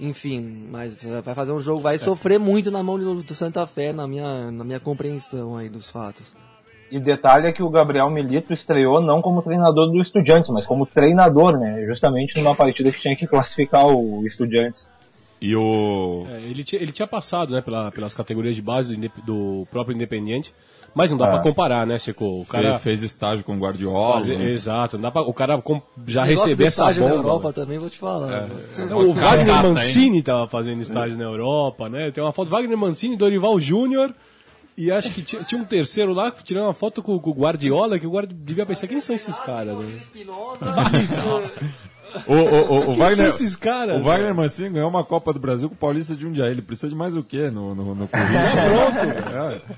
Enfim, 0.00 0.66
mas 0.72 0.96
vai 1.22 1.34
fazer 1.36 1.52
um 1.52 1.60
jogo, 1.60 1.80
vai 1.80 1.96
sofrer 1.98 2.40
muito 2.40 2.68
na 2.68 2.82
mão 2.82 2.98
do, 2.98 3.22
do 3.22 3.34
Santa 3.34 3.64
Fé, 3.64 3.92
na 3.92 4.08
minha, 4.08 4.50
na 4.50 4.64
minha 4.64 4.80
compreensão 4.80 5.56
aí 5.56 5.68
dos 5.68 5.88
fatos. 5.88 6.34
E 6.96 7.00
detalhe 7.00 7.48
é 7.48 7.52
que 7.52 7.60
o 7.62 7.68
Gabriel 7.68 8.08
Milito 8.08 8.52
estreou 8.52 9.00
não 9.00 9.20
como 9.20 9.42
treinador 9.42 9.90
do 9.90 10.00
Estudiantes, 10.00 10.48
mas 10.50 10.64
como 10.64 10.86
treinador, 10.86 11.58
né? 11.58 11.84
Justamente 11.86 12.36
numa 12.40 12.54
partida 12.54 12.92
que 12.92 13.00
tinha 13.00 13.16
que 13.16 13.26
classificar 13.26 13.86
o 13.86 14.24
Estudiantes. 14.24 14.86
E 15.40 15.56
o. 15.56 16.24
É, 16.30 16.40
ele, 16.42 16.62
tinha, 16.62 16.80
ele 16.80 16.92
tinha 16.92 17.08
passado 17.08 17.52
né, 17.52 17.60
pela- 17.60 17.90
pelas 17.90 18.14
categorias 18.14 18.54
de 18.54 18.62
base 18.62 18.94
do, 18.96 19.10
do 19.26 19.66
próprio 19.72 19.92
Independiente, 19.94 20.54
mas 20.94 21.10
não 21.10 21.18
dá 21.18 21.26
pra 21.26 21.40
comparar, 21.40 21.84
né, 21.84 21.98
Seco? 21.98 22.24
O 22.42 22.46
Cara, 22.46 22.64
cara. 22.64 22.78
fez 22.78 23.02
estágio 23.02 23.44
com 23.44 23.56
o 23.56 23.58
Guardiola. 23.58 24.14
fazer- 24.20 24.38
né? 24.38 24.50
Exato, 24.50 24.96
não 24.96 25.02
dá 25.02 25.10
pra, 25.10 25.22
o 25.22 25.34
cara 25.34 25.60
com- 25.60 25.82
já 26.06 26.24
do 26.24 26.32
essa 26.32 26.52
estágio 26.64 27.02
bomba. 27.02 27.14
na 27.16 27.20
Europa 27.20 27.48
né? 27.48 27.52
também, 27.54 27.78
vou 27.80 27.90
te 27.90 27.98
falar. 27.98 28.48
Não, 28.88 28.98
o 28.98 29.12
Wagner 29.12 29.46
Cascata, 29.46 29.66
hein? 29.66 29.72
Mancini 29.74 30.22
tava 30.22 30.46
fazendo 30.46 30.80
estágio 30.80 31.18
na 31.18 31.24
Europa, 31.24 31.88
né? 31.88 32.12
Tem 32.12 32.22
uma 32.22 32.32
foto 32.32 32.48
Wagner 32.50 32.78
Mancini, 32.78 33.16
Dorival 33.16 33.58
Júnior. 33.58 34.14
E 34.76 34.90
acho 34.90 35.10
que 35.10 35.22
tinha, 35.22 35.42
tinha 35.44 35.60
um 35.60 35.64
terceiro 35.64 36.12
lá 36.12 36.30
que 36.32 36.42
tirou 36.42 36.64
uma 36.64 36.74
foto 36.74 37.02
com, 37.02 37.18
com 37.18 37.30
o 37.30 37.34
Guardiola, 37.34 37.98
que 37.98 38.06
o 38.06 38.10
Guardi 38.10 38.34
devia 38.34 38.66
pensar, 38.66 38.86
quem 38.88 39.00
são 39.00 39.14
esses 39.14 39.38
caras? 39.38 39.78
Né? 39.78 40.00
O, 42.28 42.32
o, 42.32 42.36
o, 42.36 42.78
o 42.78 42.84
Quem 42.86 42.96
Wagner, 42.96 43.16
são 43.16 43.26
esses 43.26 43.56
caras? 43.56 44.00
o 44.00 44.04
Wagner 44.04 44.32
Mancini 44.32 44.70
ganhou 44.70 44.88
uma 44.88 45.02
Copa 45.02 45.32
do 45.32 45.40
Brasil 45.40 45.68
com 45.68 45.74
o 45.74 45.78
Paulista 45.78 46.14
de 46.14 46.22
Jundiaí. 46.22 46.52
Ele 46.52 46.62
precisa 46.62 46.88
de 46.88 46.94
mais 46.94 47.16
o 47.16 47.24
quê 47.24 47.50
no, 47.50 47.74
no, 47.74 47.92
no 47.92 48.06
currículo? 48.08 49.24
pronto. 49.28 49.74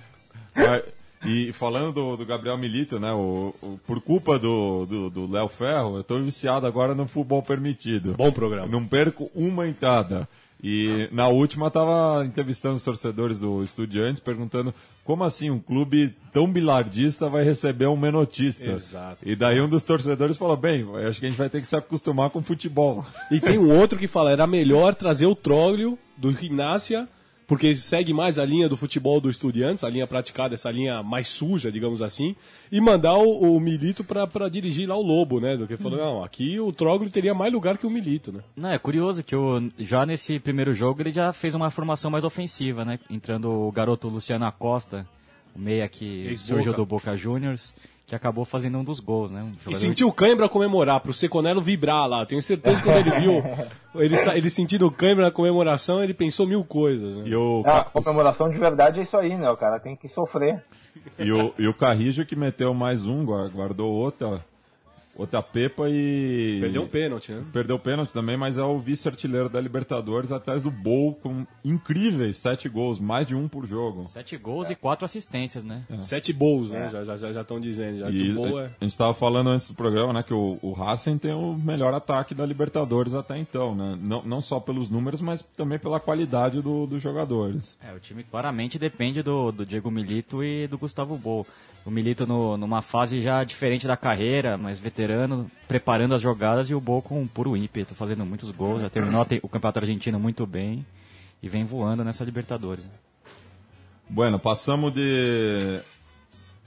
É. 0.54 0.84
E 1.24 1.50
falando 1.54 1.92
do, 1.92 2.16
do 2.18 2.26
Gabriel 2.26 2.58
Milito, 2.58 3.00
né? 3.00 3.10
O, 3.12 3.54
o- 3.62 3.78
por 3.86 4.02
culpa 4.02 4.38
do 4.38 4.84
do 4.84 5.08
do 5.10 5.30
Léo 5.32 5.48
Ferro, 5.48 5.96
eu 5.96 6.04
tô 6.04 6.20
viciado 6.20 6.66
agora 6.66 6.94
no 6.94 7.08
futebol 7.08 7.42
permitido. 7.42 8.12
Bom 8.12 8.30
programa. 8.30 8.66
Não 8.66 8.86
perco 8.86 9.30
uma 9.34 9.66
entrada. 9.66 10.28
E 10.62 11.08
na 11.12 11.28
última 11.28 11.70
tava 11.70 12.24
entrevistando 12.24 12.76
os 12.76 12.82
torcedores 12.82 13.38
do 13.38 13.62
Estudiantes, 13.62 14.22
perguntando 14.22 14.74
como 15.04 15.22
assim 15.22 15.50
um 15.50 15.60
clube 15.60 16.14
tão 16.32 16.50
bilardista 16.50 17.28
vai 17.28 17.44
receber 17.44 17.86
um 17.86 17.96
menotista. 17.96 18.64
Exato. 18.64 19.18
E 19.22 19.36
daí 19.36 19.60
um 19.60 19.68
dos 19.68 19.82
torcedores 19.82 20.36
falou, 20.36 20.56
bem, 20.56 20.84
acho 21.06 21.20
que 21.20 21.26
a 21.26 21.28
gente 21.28 21.38
vai 21.38 21.48
ter 21.48 21.60
que 21.60 21.68
se 21.68 21.76
acostumar 21.76 22.30
com 22.30 22.42
futebol. 22.42 23.04
E 23.30 23.38
tem 23.38 23.58
um 23.58 23.70
outro 23.70 23.98
que 23.98 24.08
fala, 24.08 24.32
era 24.32 24.46
melhor 24.46 24.94
trazer 24.94 25.26
o 25.26 25.34
Troglio 25.34 25.98
do 26.16 26.32
Gimnasia, 26.32 27.08
porque 27.46 27.76
segue 27.76 28.12
mais 28.12 28.38
a 28.38 28.44
linha 28.44 28.68
do 28.68 28.76
futebol 28.76 29.20
do 29.20 29.30
Estudiantes, 29.30 29.84
a 29.84 29.88
linha 29.88 30.06
praticada, 30.06 30.54
essa 30.54 30.70
linha 30.70 31.02
mais 31.02 31.28
suja, 31.28 31.70
digamos 31.70 32.02
assim, 32.02 32.34
e 32.70 32.80
mandar 32.80 33.14
o, 33.14 33.56
o 33.56 33.60
Milito 33.60 34.02
pra 34.04 34.48
dirigir 34.48 34.88
lá 34.88 34.96
o 34.96 35.02
Lobo, 35.02 35.40
né? 35.40 35.56
Do 35.56 35.66
que 35.66 35.76
falou, 35.76 35.98
não, 35.98 36.24
aqui 36.24 36.58
o 36.58 36.72
Troglio 36.72 37.10
teria 37.10 37.34
mais 37.34 37.52
lugar 37.52 37.78
que 37.78 37.86
o 37.86 37.90
Milito, 37.90 38.32
né? 38.32 38.40
Não, 38.56 38.70
é 38.70 38.78
curioso 38.78 39.22
que 39.22 39.36
o, 39.36 39.70
já 39.78 40.04
nesse 40.04 40.38
primeiro 40.40 40.74
jogo 40.74 41.02
ele 41.02 41.12
já 41.12 41.32
fez 41.32 41.54
uma 41.54 41.70
formação 41.70 42.10
mais 42.10 42.24
ofensiva, 42.24 42.84
né? 42.84 42.98
Entrando 43.08 43.50
o 43.50 43.70
garoto 43.70 44.08
Luciano 44.08 44.44
Acosta, 44.44 45.06
o 45.54 45.58
meia 45.58 45.88
que 45.88 46.36
surgiu 46.36 46.72
do 46.72 46.84
Boca 46.84 47.16
Juniors, 47.16 47.74
que 48.06 48.14
acabou 48.14 48.44
fazendo 48.44 48.78
um 48.78 48.84
dos 48.84 49.00
gols, 49.00 49.32
né? 49.32 49.42
Um 49.42 49.70
E 49.70 49.74
sentiu 49.74 50.06
o 50.06 50.12
cãibra 50.12 50.48
comemorar, 50.48 51.00
pro 51.00 51.12
Seconello 51.12 51.60
vibrar 51.60 52.06
lá. 52.08 52.24
Tenho 52.24 52.40
certeza 52.40 52.76
que 52.80 52.88
quando 52.88 52.98
ele 52.98 53.10
viu 53.18 53.42
ele, 54.00 54.14
ele 54.34 54.48
sentindo 54.48 54.86
o 54.86 54.90
cãibra 54.92 55.24
na 55.24 55.30
comemoração, 55.32 56.02
ele 56.04 56.14
pensou 56.14 56.46
mil 56.46 56.62
coisas, 56.64 57.16
né? 57.16 57.24
E 57.26 57.34
o, 57.34 57.62
Ah, 57.66 57.82
Ca- 57.82 57.90
comemoração 57.90 58.48
de 58.48 58.58
verdade 58.58 59.00
é 59.00 59.02
isso 59.02 59.16
aí, 59.16 59.36
né? 59.36 59.50
O 59.50 59.56
cara 59.56 59.80
tem 59.80 59.96
que 59.96 60.06
sofrer. 60.08 60.62
e 61.18 61.32
o, 61.32 61.52
e 61.58 61.66
o 61.66 61.74
Carrijo 61.74 62.24
que 62.24 62.36
meteu 62.36 62.72
mais 62.72 63.04
um, 63.04 63.24
gua- 63.24 63.48
guardou 63.48 63.92
outra, 63.92 64.28
outra 64.28 64.44
pepa 65.52 65.88
e... 65.88 66.58
Perdeu 66.60 66.82
um 66.82 66.86
pênalti, 66.86 67.32
né? 67.32 67.42
Perdeu 67.52 67.76
o 67.76 67.78
pênalti 67.78 68.12
também, 68.12 68.36
mas 68.36 68.58
é 68.58 68.62
o 68.62 68.78
vice-artilheiro 68.78 69.48
da 69.48 69.60
Libertadores 69.60 70.30
atrás 70.30 70.64
do 70.64 70.70
Bol 70.70 71.14
com 71.14 71.46
incríveis 71.64 72.36
sete 72.36 72.68
gols, 72.68 72.98
mais 72.98 73.26
de 73.26 73.34
um 73.34 73.48
por 73.48 73.66
jogo. 73.66 74.04
Sete 74.04 74.36
gols 74.36 74.68
e 74.68 74.74
quatro 74.74 75.04
assistências, 75.04 75.64
né? 75.64 75.82
Sete 76.02 76.32
gols, 76.32 76.70
né? 76.70 76.90
Já 76.90 77.00
estão 77.02 77.16
já, 77.18 77.32
já 77.32 77.44
tão 77.44 77.60
dizendo. 77.60 77.98
Já 77.98 78.10
que 78.10 78.16
E 78.16 78.32
o 78.32 78.34
gol 78.34 78.60
é... 78.60 78.64
a 78.66 78.68
gente 78.84 78.90
estava 78.90 79.14
falando 79.14 79.48
antes 79.48 79.68
do 79.68 79.74
programa, 79.74 80.12
né, 80.12 80.22
que 80.22 80.34
o, 80.34 80.58
o 80.60 80.72
Racing 80.72 81.18
tem 81.18 81.32
o 81.32 81.54
melhor 81.54 81.94
ataque 81.94 82.34
da 82.34 82.44
Libertadores 82.44 83.14
até 83.14 83.38
então, 83.38 83.74
né? 83.74 83.98
Não, 84.00 84.22
não 84.22 84.40
só 84.40 84.60
pelos 84.60 84.90
números, 84.90 85.20
mas 85.20 85.42
também 85.56 85.78
pela 85.78 85.98
qualidade 86.00 86.60
do- 86.60 86.86
dos 86.86 87.00
jogadores. 87.02 87.78
É, 87.82 87.92
o 87.94 87.98
time 88.00 88.22
claramente 88.22 88.78
depende 88.78 89.22
do, 89.22 89.50
do 89.52 89.64
Diego 89.64 89.90
Milito 89.90 90.42
e 90.42 90.66
do 90.66 90.76
Gustavo 90.76 91.16
Bol. 91.16 91.46
O 91.86 91.90
Milito 91.90 92.26
no- 92.26 92.56
numa 92.56 92.82
fase 92.82 93.22
já 93.22 93.44
diferente 93.44 93.86
da 93.86 93.96
carreira, 93.96 94.58
mais 94.58 94.78
veterano, 94.80 95.48
preparando 95.68 96.14
as 96.16 96.20
jogadas 96.20 96.68
e 96.68 96.74
o 96.74 96.80
Bol 96.80 97.00
com 97.00 97.22
um 97.22 97.28
puro 97.28 97.56
ímpeto, 97.56 97.94
fazendo 97.94 98.26
muitos 98.26 98.50
gols, 98.50 98.82
já 98.82 98.90
terminou 98.90 99.24
te- 99.24 99.38
o 99.42 99.48
Campeonato 99.48 99.78
Argentino 99.78 100.18
muito 100.18 100.44
bem 100.44 100.84
e 101.40 101.48
vem 101.48 101.64
voando 101.64 102.02
nessa 102.04 102.24
Libertadores. 102.24 102.84
Bueno, 104.08 104.38
passamos 104.38 104.92
de 104.92 105.80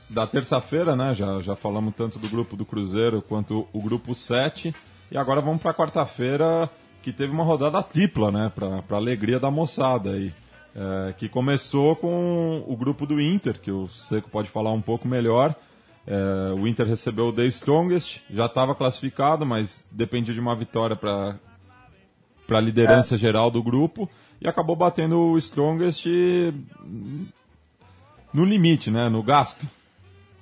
da 0.10 0.26
terça-feira, 0.26 0.96
né? 0.96 1.14
Já, 1.14 1.42
já 1.42 1.56
falamos 1.56 1.94
tanto 1.96 2.18
do 2.18 2.28
grupo 2.30 2.56
do 2.56 2.66
Cruzeiro 2.66 3.22
quanto 3.22 3.68
o 3.74 3.82
grupo 3.82 4.16
7. 4.16 4.74
E 5.12 5.18
agora 5.18 5.42
vamos 5.42 5.62
para 5.62 5.74
quarta-feira, 5.74 6.70
que 7.04 7.12
teve 7.14 7.32
uma 7.32 7.44
rodada 7.44 7.82
tripla, 7.84 8.32
né? 8.32 8.52
Para 8.56 8.98
alegria 8.98 9.40
da 9.40 9.52
moçada 9.52 10.12
aí. 10.12 10.34
É, 10.76 11.14
que 11.14 11.28
começou 11.28 11.96
com 11.96 12.64
o 12.68 12.76
grupo 12.78 13.06
do 13.06 13.20
Inter, 13.20 13.60
que 13.60 13.72
o 13.72 13.88
Seco 13.90 14.30
pode 14.30 14.50
falar 14.50 14.72
um 14.72 14.82
pouco 14.82 15.08
melhor. 15.08 15.56
É, 16.08 16.54
o 16.54 16.68
Inter 16.68 16.86
recebeu 16.88 17.28
o 17.30 17.34
The 17.34 17.46
Strongest, 17.46 18.22
já 18.30 18.46
estava 18.46 18.74
classificado, 18.76 19.46
mas 19.46 19.84
dependia 19.92 20.34
de 20.34 20.40
uma 20.40 20.56
vitória 20.56 20.96
para 20.96 21.36
a 22.52 22.60
liderança 22.62 23.18
geral 23.18 23.50
do 23.52 23.62
grupo 23.64 24.10
e 24.40 24.48
acabou 24.48 24.76
batendo 24.76 25.20
o 25.20 25.38
Strongest 25.38 26.06
no 28.34 28.46
limite, 28.46 28.92
né, 28.92 29.10
no 29.10 29.24
gasto. 29.24 29.68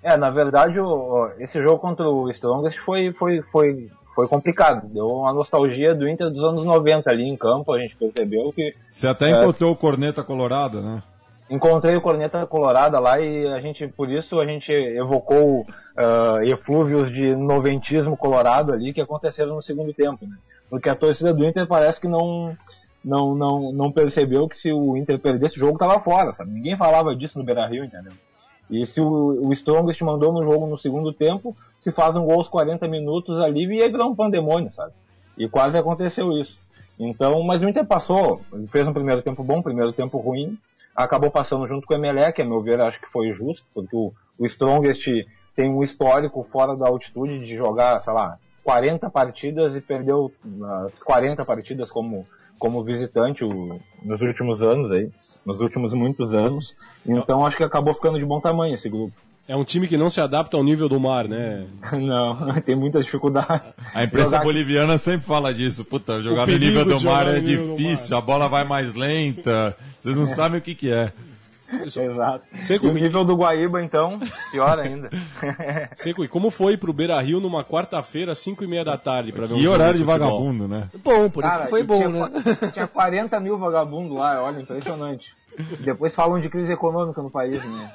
É, 0.03 0.15
na 0.17 0.29
verdade, 0.29 0.79
o- 0.79 1.29
esse 1.39 1.61
jogo 1.61 1.79
contra 1.79 2.07
o 2.07 2.29
Strongest 2.31 2.79
foi, 2.79 3.11
foi, 3.13 3.41
foi, 3.51 3.89
foi 4.17 4.27
complicado. 4.27 4.87
Deu 4.87 5.05
uma 5.05 5.31
nostalgia 5.31 5.93
do 5.93 6.09
Inter 6.09 6.31
dos 6.31 6.43
anos 6.43 6.63
90 6.63 7.07
ali 7.07 7.23
em 7.23 7.37
campo. 7.37 7.71
A 7.71 7.79
gente 7.79 7.95
percebeu 7.95 8.49
que 8.49 8.73
Você 8.89 9.07
até 9.07 9.29
encontrou 9.29 9.71
o 9.71 9.75
corneta 9.75 10.23
colorada, 10.23 10.81
né? 10.81 11.03
encontrei 11.49 11.95
o 11.95 12.01
Corneta 12.01 12.45
Colorada 12.45 12.99
lá 12.99 13.21
e 13.21 13.47
a 13.47 13.61
gente, 13.61 13.87
por 13.87 14.11
isso, 14.11 14.37
a 14.37 14.45
gente 14.45 14.69
evocou 14.73 15.65
ah, 15.95 16.39
eflúvios 16.43 17.09
de 17.09 17.33
noventismo 17.37 18.17
colorado 18.17 18.73
ali 18.73 18.91
que 18.91 18.99
aconteceram 18.99 19.55
no 19.55 19.61
segundo 19.61 19.93
tempo, 19.93 20.27
né? 20.27 20.35
Porque 20.69 20.89
a 20.89 20.95
torcida 20.95 21.33
do 21.33 21.45
Inter 21.45 21.65
parece 21.65 22.01
que 22.01 22.07
não, 22.09 22.53
não, 23.05 23.33
não, 23.33 23.71
não 23.71 23.91
percebeu 23.93 24.49
que 24.49 24.57
se 24.57 24.73
o 24.73 24.97
Inter 24.97 25.17
perdesse 25.19 25.55
o 25.55 25.59
jogo 25.59 25.77
tava 25.77 26.01
fora, 26.01 26.33
sabe? 26.33 26.51
Ninguém 26.51 26.75
falava 26.75 27.15
disso 27.15 27.39
no 27.39 27.45
Beira-Rio, 27.45 27.85
entendeu? 27.85 28.11
E 28.69 28.85
se 28.85 28.99
o, 28.99 29.47
o 29.47 29.53
Strongest 29.53 30.01
mandou 30.01 30.31
no 30.33 30.43
jogo 30.43 30.67
no 30.67 30.77
segundo 30.77 31.13
tempo, 31.13 31.55
se 31.79 31.91
faz 31.91 32.15
um 32.15 32.25
gol 32.25 32.39
aos 32.39 32.49
40 32.49 32.87
minutos 32.87 33.39
ali 33.39 33.65
e 33.65 33.83
aí 33.83 33.89
virar 33.89 34.05
um 34.05 34.15
pandemônio, 34.15 34.71
sabe? 34.71 34.91
E 35.37 35.47
quase 35.47 35.77
aconteceu 35.77 36.31
isso. 36.33 36.59
Então, 36.99 37.41
mas 37.43 37.61
o 37.61 37.69
Inter 37.69 37.85
passou, 37.85 38.41
fez 38.69 38.87
um 38.87 38.93
primeiro 38.93 39.21
tempo 39.21 39.43
bom, 39.43 39.59
um 39.59 39.63
primeiro 39.63 39.93
tempo 39.93 40.17
ruim, 40.17 40.57
acabou 40.95 41.29
passando 41.29 41.67
junto 41.67 41.85
com 41.85 41.93
o 41.93 41.97
Emelec, 41.97 42.41
a 42.41 42.45
meu 42.45 42.61
ver, 42.61 42.81
acho 42.81 42.99
que 42.99 43.11
foi 43.11 43.31
justo, 43.31 43.63
porque 43.73 43.95
o, 43.95 44.11
o 44.39 44.45
Strongest 44.45 45.07
tem 45.55 45.69
um 45.69 45.83
histórico 45.83 46.45
fora 46.51 46.75
da 46.75 46.87
altitude 46.87 47.39
de 47.39 47.55
jogar, 47.55 48.01
sei 48.01 48.13
lá, 48.13 48.37
40 48.63 49.09
partidas 49.09 49.75
e 49.75 49.81
perdeu 49.81 50.31
as 50.85 51.01
40 51.03 51.45
partidas 51.45 51.89
como, 51.89 52.25
como 52.59 52.83
visitante 52.83 53.43
o- 53.43 53.79
nos 54.03 54.21
últimos 54.21 54.61
anos 54.61 54.91
aí, 54.91 55.09
nos 55.45 55.61
últimos 55.61 55.93
muitos 55.93 56.33
anos. 56.33 56.75
Então 57.05 57.45
acho 57.45 57.57
que 57.57 57.63
acabou 57.63 57.93
ficando 57.93 58.19
de 58.19 58.25
bom 58.25 58.39
tamanho 58.39 58.75
esse 58.75 58.89
grupo. 58.89 59.13
É 59.49 59.55
um 59.55 59.63
time 59.63 59.87
que 59.87 59.95
não 59.95 60.09
se 60.09 60.19
adapta 60.19 60.57
ao 60.57 60.63
nível 60.63 60.89
do 60.89 60.99
mar, 60.99 61.25
né? 61.25 61.65
Não, 61.93 62.51
tem 62.61 62.75
muita 62.75 63.01
dificuldade. 63.01 63.63
A 63.93 64.03
imprensa 64.03 64.31
Jogar- 64.31 64.43
boliviana 64.43 64.97
sempre 64.97 65.25
fala 65.25 65.53
disso. 65.53 65.85
Puta, 65.85 66.21
jogar 66.21 66.41
no 66.45 66.51
perigo 66.51 66.79
nível 66.79 66.97
do 66.97 67.05
mar 67.05 67.25
é 67.27 67.39
no 67.39 67.41
difícil, 67.41 68.17
a 68.17 68.21
bola 68.21 68.49
vai 68.49 68.65
mais 68.65 68.93
lenta, 68.93 69.73
vocês 70.01 70.17
não 70.17 70.27
sabem 70.27 70.59
o 70.59 70.61
que 70.61 70.75
que 70.75 70.91
é. 70.91 71.13
Exato. 71.71 72.43
Seco, 72.61 72.85
E 72.85 72.89
o 72.89 72.93
nível 72.93 73.25
do 73.25 73.35
Guaíba, 73.35 73.81
então, 73.83 74.19
pior 74.51 74.79
ainda. 74.79 75.09
Seco, 75.95 76.23
e 76.23 76.27
como 76.27 76.49
foi 76.49 76.77
pro 76.77 76.93
Beira 76.93 77.19
Rio 77.19 77.39
numa 77.39 77.63
quarta-feira, 77.63 78.31
às 78.31 78.37
5 78.39 78.63
e 78.63 78.67
meia 78.67 78.85
da 78.85 78.97
tarde, 78.97 79.31
pra 79.31 79.45
ver 79.45 79.53
um 79.53 79.57
Que 79.57 79.63
jogo 79.63 79.75
horário 79.75 79.99
de 79.99 80.05
futebol? 80.05 80.29
vagabundo, 80.29 80.67
né? 80.67 80.89
Bom, 81.03 81.29
por 81.29 81.43
isso 81.43 81.51
Cara, 81.53 81.63
que 81.65 81.69
foi 81.69 81.81
e 81.81 81.83
bom, 81.83 81.97
tinha, 81.97 82.09
né? 82.09 82.29
Tinha 82.73 82.87
40 82.87 83.39
mil 83.39 83.57
vagabundos 83.57 84.17
lá, 84.17 84.41
olha, 84.43 84.61
impressionante. 84.61 85.35
Depois 85.81 86.13
falam 86.13 86.39
de 86.39 86.49
crise 86.49 86.71
econômica 86.73 87.21
no 87.21 87.29
país, 87.31 87.63
né? 87.63 87.91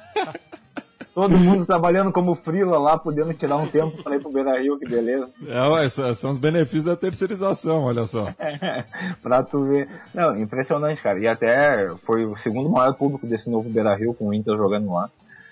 Todo 1.13 1.37
mundo 1.37 1.65
trabalhando 1.65 2.11
como 2.11 2.33
frila 2.33 2.79
lá, 2.79 2.97
podendo 2.97 3.33
tirar 3.33 3.57
um 3.57 3.67
tempo 3.67 4.01
para 4.01 4.15
ir 4.15 4.19
pro 4.19 4.31
Beira 4.31 4.59
Rio, 4.59 4.79
que 4.79 4.89
beleza. 4.89 5.29
É, 5.47 5.61
ué, 5.69 5.87
são 5.87 6.31
os 6.31 6.39
benefícios 6.39 6.85
da 6.85 6.95
terceirização, 6.95 7.83
olha 7.83 8.07
só. 8.07 8.33
pra 9.21 9.43
tu 9.43 9.63
ver. 9.63 9.87
Não, 10.11 10.35
impressionante, 10.39 11.03
cara. 11.03 11.19
E 11.19 11.27
até 11.27 11.93
foi 12.03 12.25
o 12.25 12.35
segundo 12.35 12.67
maior 12.67 12.95
público 12.95 13.27
desse 13.27 13.47
novo 13.47 13.69
Beira 13.69 13.95
Rio 13.95 14.15
com 14.15 14.29
o 14.29 14.33
Inter 14.33 14.57
jogando 14.57 14.91
lá. 14.91 15.09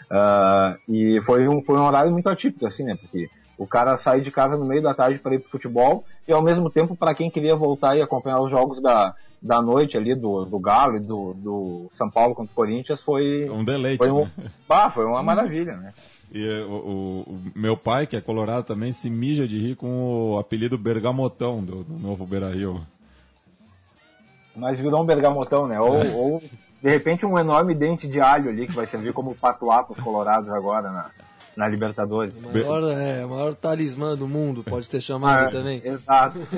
Ah, 0.09 0.75
e 0.89 1.21
foi 1.21 1.47
um, 1.47 1.61
foi 1.63 1.77
um 1.77 1.85
horário 1.85 2.11
muito 2.11 2.27
atípico, 2.27 2.65
assim, 2.65 2.83
né? 2.83 2.97
Porque 2.99 3.29
o 3.55 3.67
cara 3.67 3.95
sai 3.97 4.19
de 4.19 4.31
casa 4.31 4.57
no 4.57 4.65
meio 4.65 4.81
da 4.81 4.95
tarde 4.95 5.19
para 5.19 5.35
ir 5.35 5.39
pro 5.39 5.51
futebol 5.51 6.03
e 6.27 6.33
ao 6.33 6.41
mesmo 6.41 6.71
tempo, 6.71 6.95
para 6.95 7.13
quem 7.13 7.29
queria 7.29 7.55
voltar 7.55 7.95
e 7.95 8.01
acompanhar 8.01 8.41
os 8.41 8.49
jogos 8.49 8.81
da, 8.81 9.13
da 9.41 9.61
noite 9.61 9.97
ali 9.97 10.13
do, 10.13 10.45
do 10.45 10.59
Galo 10.59 10.97
e 10.97 10.99
do, 10.99 11.33
do 11.33 11.87
São 11.93 12.09
Paulo 12.09 12.35
contra 12.35 12.51
o 12.51 12.55
Corinthians, 12.55 13.01
foi. 13.01 13.49
Um 13.49 13.63
deleite, 13.63 13.97
Foi, 13.97 14.11
um, 14.11 14.25
né? 14.37 14.89
foi 14.93 15.05
uma 15.05 15.23
maravilha, 15.23 15.75
né? 15.77 15.93
E 16.33 16.47
eh, 16.47 16.63
o, 16.63 17.25
o- 17.27 17.41
meu 17.53 17.75
pai, 17.75 18.07
que 18.07 18.15
é 18.15 18.21
colorado 18.21 18.63
também, 18.63 18.93
se 18.93 19.09
mija 19.09 19.45
de 19.45 19.59
rir 19.59 19.75
com 19.75 20.31
o 20.31 20.39
apelido 20.39 20.77
Bergamotão 20.77 21.61
do, 21.61 21.83
do 21.83 21.99
novo 21.99 22.25
Beira-Rio. 22.25 22.79
Mas 24.55 24.79
virou 24.79 25.01
um 25.01 25.05
bergamotão, 25.05 25.67
né? 25.67 25.77
Ou, 25.79 25.93
ou 26.15 26.39
de 26.81 26.89
repente 26.89 27.25
um 27.25 27.37
enorme 27.37 27.75
dente 27.75 28.07
de 28.07 28.21
alho 28.21 28.49
ali 28.49 28.65
que 28.65 28.71
vai 28.73 28.87
servir 28.87 29.11
como 29.11 29.35
patuá 29.35 29.83
pros 29.83 29.99
colorados 29.99 30.49
agora 30.49 30.89
na, 30.89 31.09
na 31.55 31.67
Libertadores. 31.67 32.33
O 32.37 32.41
maior, 32.53 32.83
é, 32.91 33.25
o 33.25 33.29
maior 33.29 33.55
talismã 33.55 34.15
do 34.15 34.27
mundo, 34.27 34.63
pode 34.63 34.85
ser 34.85 35.01
chamado 35.01 35.47
Ah, 35.47 35.51
também. 35.51 35.81
Exato. 35.83 36.39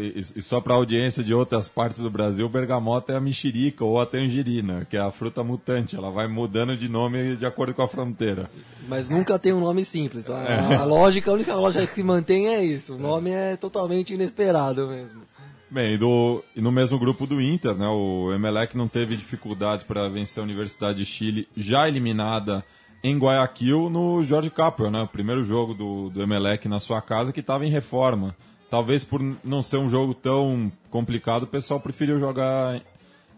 E, 0.00 0.20
e 0.36 0.42
só 0.42 0.58
para 0.60 0.74
audiência 0.74 1.22
de 1.22 1.34
outras 1.34 1.68
partes 1.68 2.00
do 2.00 2.10
Brasil, 2.10 2.48
bergamota 2.48 3.12
é 3.12 3.16
a 3.16 3.20
mexerica 3.20 3.84
ou 3.84 4.00
a 4.00 4.06
tangerina, 4.06 4.86
que 4.88 4.96
é 4.96 5.00
a 5.00 5.10
fruta 5.10 5.44
mutante. 5.44 5.94
Ela 5.96 6.10
vai 6.10 6.26
mudando 6.26 6.74
de 6.76 6.88
nome 6.88 7.36
de 7.36 7.44
acordo 7.44 7.74
com 7.74 7.82
a 7.82 7.88
fronteira. 7.88 8.48
Mas 8.88 9.08
nunca 9.10 9.38
tem 9.38 9.52
um 9.52 9.60
nome 9.60 9.84
simples. 9.84 10.30
A, 10.30 10.78
a 10.80 10.84
lógica, 10.84 11.30
a 11.30 11.34
única 11.34 11.54
lógica 11.54 11.86
que 11.86 11.94
se 11.94 12.02
mantém 12.02 12.48
é 12.48 12.64
isso. 12.64 12.94
O 12.94 12.98
nome 12.98 13.30
é 13.30 13.54
totalmente 13.56 14.14
inesperado 14.14 14.86
mesmo. 14.88 15.22
Bem, 15.70 15.94
e, 15.94 15.98
do- 15.98 16.42
e 16.54 16.60
no 16.62 16.72
mesmo 16.72 16.98
grupo 16.98 17.26
do 17.26 17.38
Inter, 17.42 17.74
né, 17.74 17.86
o 17.88 18.32
Emelec 18.32 18.76
não 18.76 18.86
teve 18.88 19.14
dificuldades 19.16 19.84
para 19.84 20.08
vencer 20.08 20.40
a 20.40 20.44
Universidade 20.44 20.98
de 20.98 21.04
Chile, 21.04 21.48
já 21.56 21.86
eliminada 21.88 22.64
em 23.08 23.16
Guayaquil 23.16 23.88
no 23.88 24.20
Jorge 24.24 24.50
Capel, 24.50 24.90
né, 24.90 25.02
o 25.02 25.06
primeiro 25.06 25.44
jogo 25.44 25.72
do, 25.74 26.10
do 26.10 26.20
Emelec 26.20 26.66
na 26.66 26.80
sua 26.80 27.00
casa 27.00 27.32
que 27.32 27.38
estava 27.38 27.64
em 27.64 27.70
reforma. 27.70 28.34
Talvez 28.68 29.04
por 29.04 29.22
não 29.44 29.62
ser 29.62 29.76
um 29.76 29.88
jogo 29.88 30.12
tão 30.12 30.72
complicado, 30.90 31.44
o 31.44 31.46
pessoal 31.46 31.78
preferiu 31.78 32.18
jogar 32.18 32.82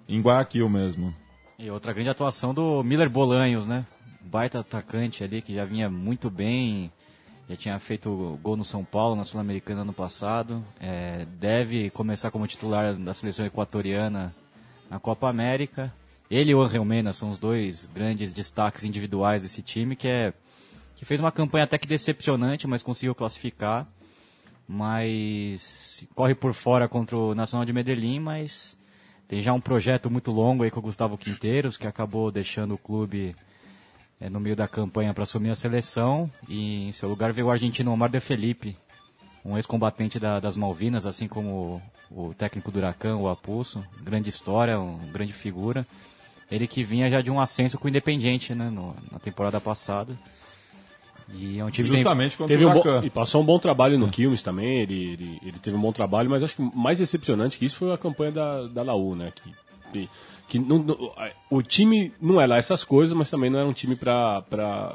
em 0.08 0.22
Guayaquil 0.22 0.70
mesmo. 0.70 1.14
E 1.58 1.70
outra 1.70 1.92
grande 1.92 2.08
atuação 2.08 2.54
do 2.54 2.82
Miller 2.82 3.10
Bolanhos, 3.10 3.66
né? 3.66 3.84
Baita 4.22 4.60
atacante 4.60 5.22
ali 5.22 5.42
que 5.42 5.54
já 5.54 5.66
vinha 5.66 5.90
muito 5.90 6.30
bem, 6.30 6.90
já 7.46 7.54
tinha 7.54 7.78
feito 7.78 8.38
gol 8.42 8.56
no 8.56 8.64
São 8.64 8.82
Paulo, 8.82 9.16
na 9.16 9.24
Sul-Americana 9.24 9.82
ano 9.82 9.92
passado. 9.92 10.64
É, 10.80 11.26
deve 11.38 11.90
começar 11.90 12.30
como 12.30 12.46
titular 12.46 12.94
da 12.94 13.12
seleção 13.12 13.44
equatoriana 13.44 14.34
na 14.88 14.98
Copa 14.98 15.28
América. 15.28 15.92
Ele 16.30 16.50
e 16.50 16.54
o 16.54 16.60
Angel 16.62 16.84
Mena 16.84 17.12
são 17.12 17.30
os 17.30 17.38
dois 17.38 17.86
grandes 17.86 18.32
destaques 18.32 18.84
individuais 18.84 19.42
desse 19.42 19.62
time, 19.62 19.96
que, 19.96 20.06
é, 20.06 20.32
que 20.94 21.04
fez 21.04 21.20
uma 21.20 21.32
campanha 21.32 21.64
até 21.64 21.78
que 21.78 21.86
decepcionante, 21.86 22.66
mas 22.66 22.82
conseguiu 22.82 23.14
classificar. 23.14 23.86
Mas 24.66 26.04
corre 26.14 26.34
por 26.34 26.52
fora 26.52 26.86
contra 26.86 27.16
o 27.16 27.34
Nacional 27.34 27.64
de 27.64 27.72
Medellín, 27.72 28.20
mas 28.20 28.76
tem 29.26 29.40
já 29.40 29.52
um 29.54 29.60
projeto 29.60 30.10
muito 30.10 30.30
longo 30.30 30.62
aí 30.62 30.70
com 30.70 30.78
o 30.80 30.82
Gustavo 30.82 31.16
Quinteiros, 31.16 31.78
que 31.78 31.86
acabou 31.86 32.30
deixando 32.30 32.74
o 32.74 32.78
clube 32.78 33.34
eh, 34.20 34.28
no 34.28 34.38
meio 34.38 34.54
da 34.54 34.68
campanha 34.68 35.14
para 35.14 35.22
assumir 35.24 35.48
a 35.50 35.56
seleção. 35.56 36.30
E 36.46 36.88
em 36.88 36.92
seu 36.92 37.08
lugar 37.08 37.32
veio 37.32 37.46
o 37.46 37.50
argentino 37.50 37.90
Omar 37.90 38.10
de 38.10 38.20
Felipe, 38.20 38.76
um 39.42 39.56
ex-combatente 39.56 40.20
da- 40.20 40.38
das 40.38 40.54
Malvinas, 40.56 41.06
assim 41.06 41.26
como 41.26 41.80
o, 42.10 42.34
técnico 42.34 42.70
do 42.70 42.78
Huracan, 42.78 43.16
o 43.16 43.28
Apulso. 43.28 43.82
Grande 44.02 44.28
história, 44.28 44.78
uma 44.78 45.10
grande 45.10 45.32
figura. 45.32 45.86
Ele 46.50 46.66
que 46.66 46.82
vinha 46.82 47.10
já 47.10 47.20
de 47.20 47.30
um 47.30 47.38
ascenso 47.40 47.78
com 47.78 47.86
o 47.86 47.88
Independiente 47.90 48.54
né, 48.54 48.70
no- 48.70 48.96
na 49.12 49.18
temporada 49.18 49.60
passada. 49.60 50.16
E 51.34 51.58
é 51.58 51.64
um 51.64 51.68
time 51.70 51.86
Justamente 51.88 52.38
contra 52.38 52.56
Teve 52.56 52.64
o 52.64 52.70
um 52.70 53.04
e 53.04 53.10
passou 53.10 53.42
um 53.42 53.44
bom 53.44 53.58
trabalho 53.58 53.98
no 53.98 54.08
Quilmes 54.08 54.42
também, 54.42 54.78
ele, 54.80 55.12
ele, 55.12 55.38
ele 55.44 55.58
teve 55.58 55.76
um 55.76 55.80
bom 55.80 55.92
trabalho, 55.92 56.30
mas 56.30 56.42
acho 56.42 56.56
que 56.56 56.62
mais 56.74 56.98
decepcionante 56.98 57.58
que 57.58 57.66
isso 57.66 57.76
foi 57.76 57.92
a 57.92 57.98
campanha 57.98 58.32
da, 58.32 58.62
da 58.66 58.82
Laú, 58.82 59.14
né? 59.14 59.30
Que, 59.34 59.52
que, 59.92 60.08
que 60.48 60.58
não- 60.58 60.78
não- 60.78 61.12
o 61.50 61.60
time 61.60 62.10
não 62.18 62.40
é 62.40 62.46
lá 62.46 62.56
essas 62.56 62.82
coisas, 62.82 63.14
mas 63.14 63.28
também 63.28 63.50
não 63.50 63.58
era 63.58 63.68
um 63.68 63.74
time 63.74 63.94
para 63.94 64.42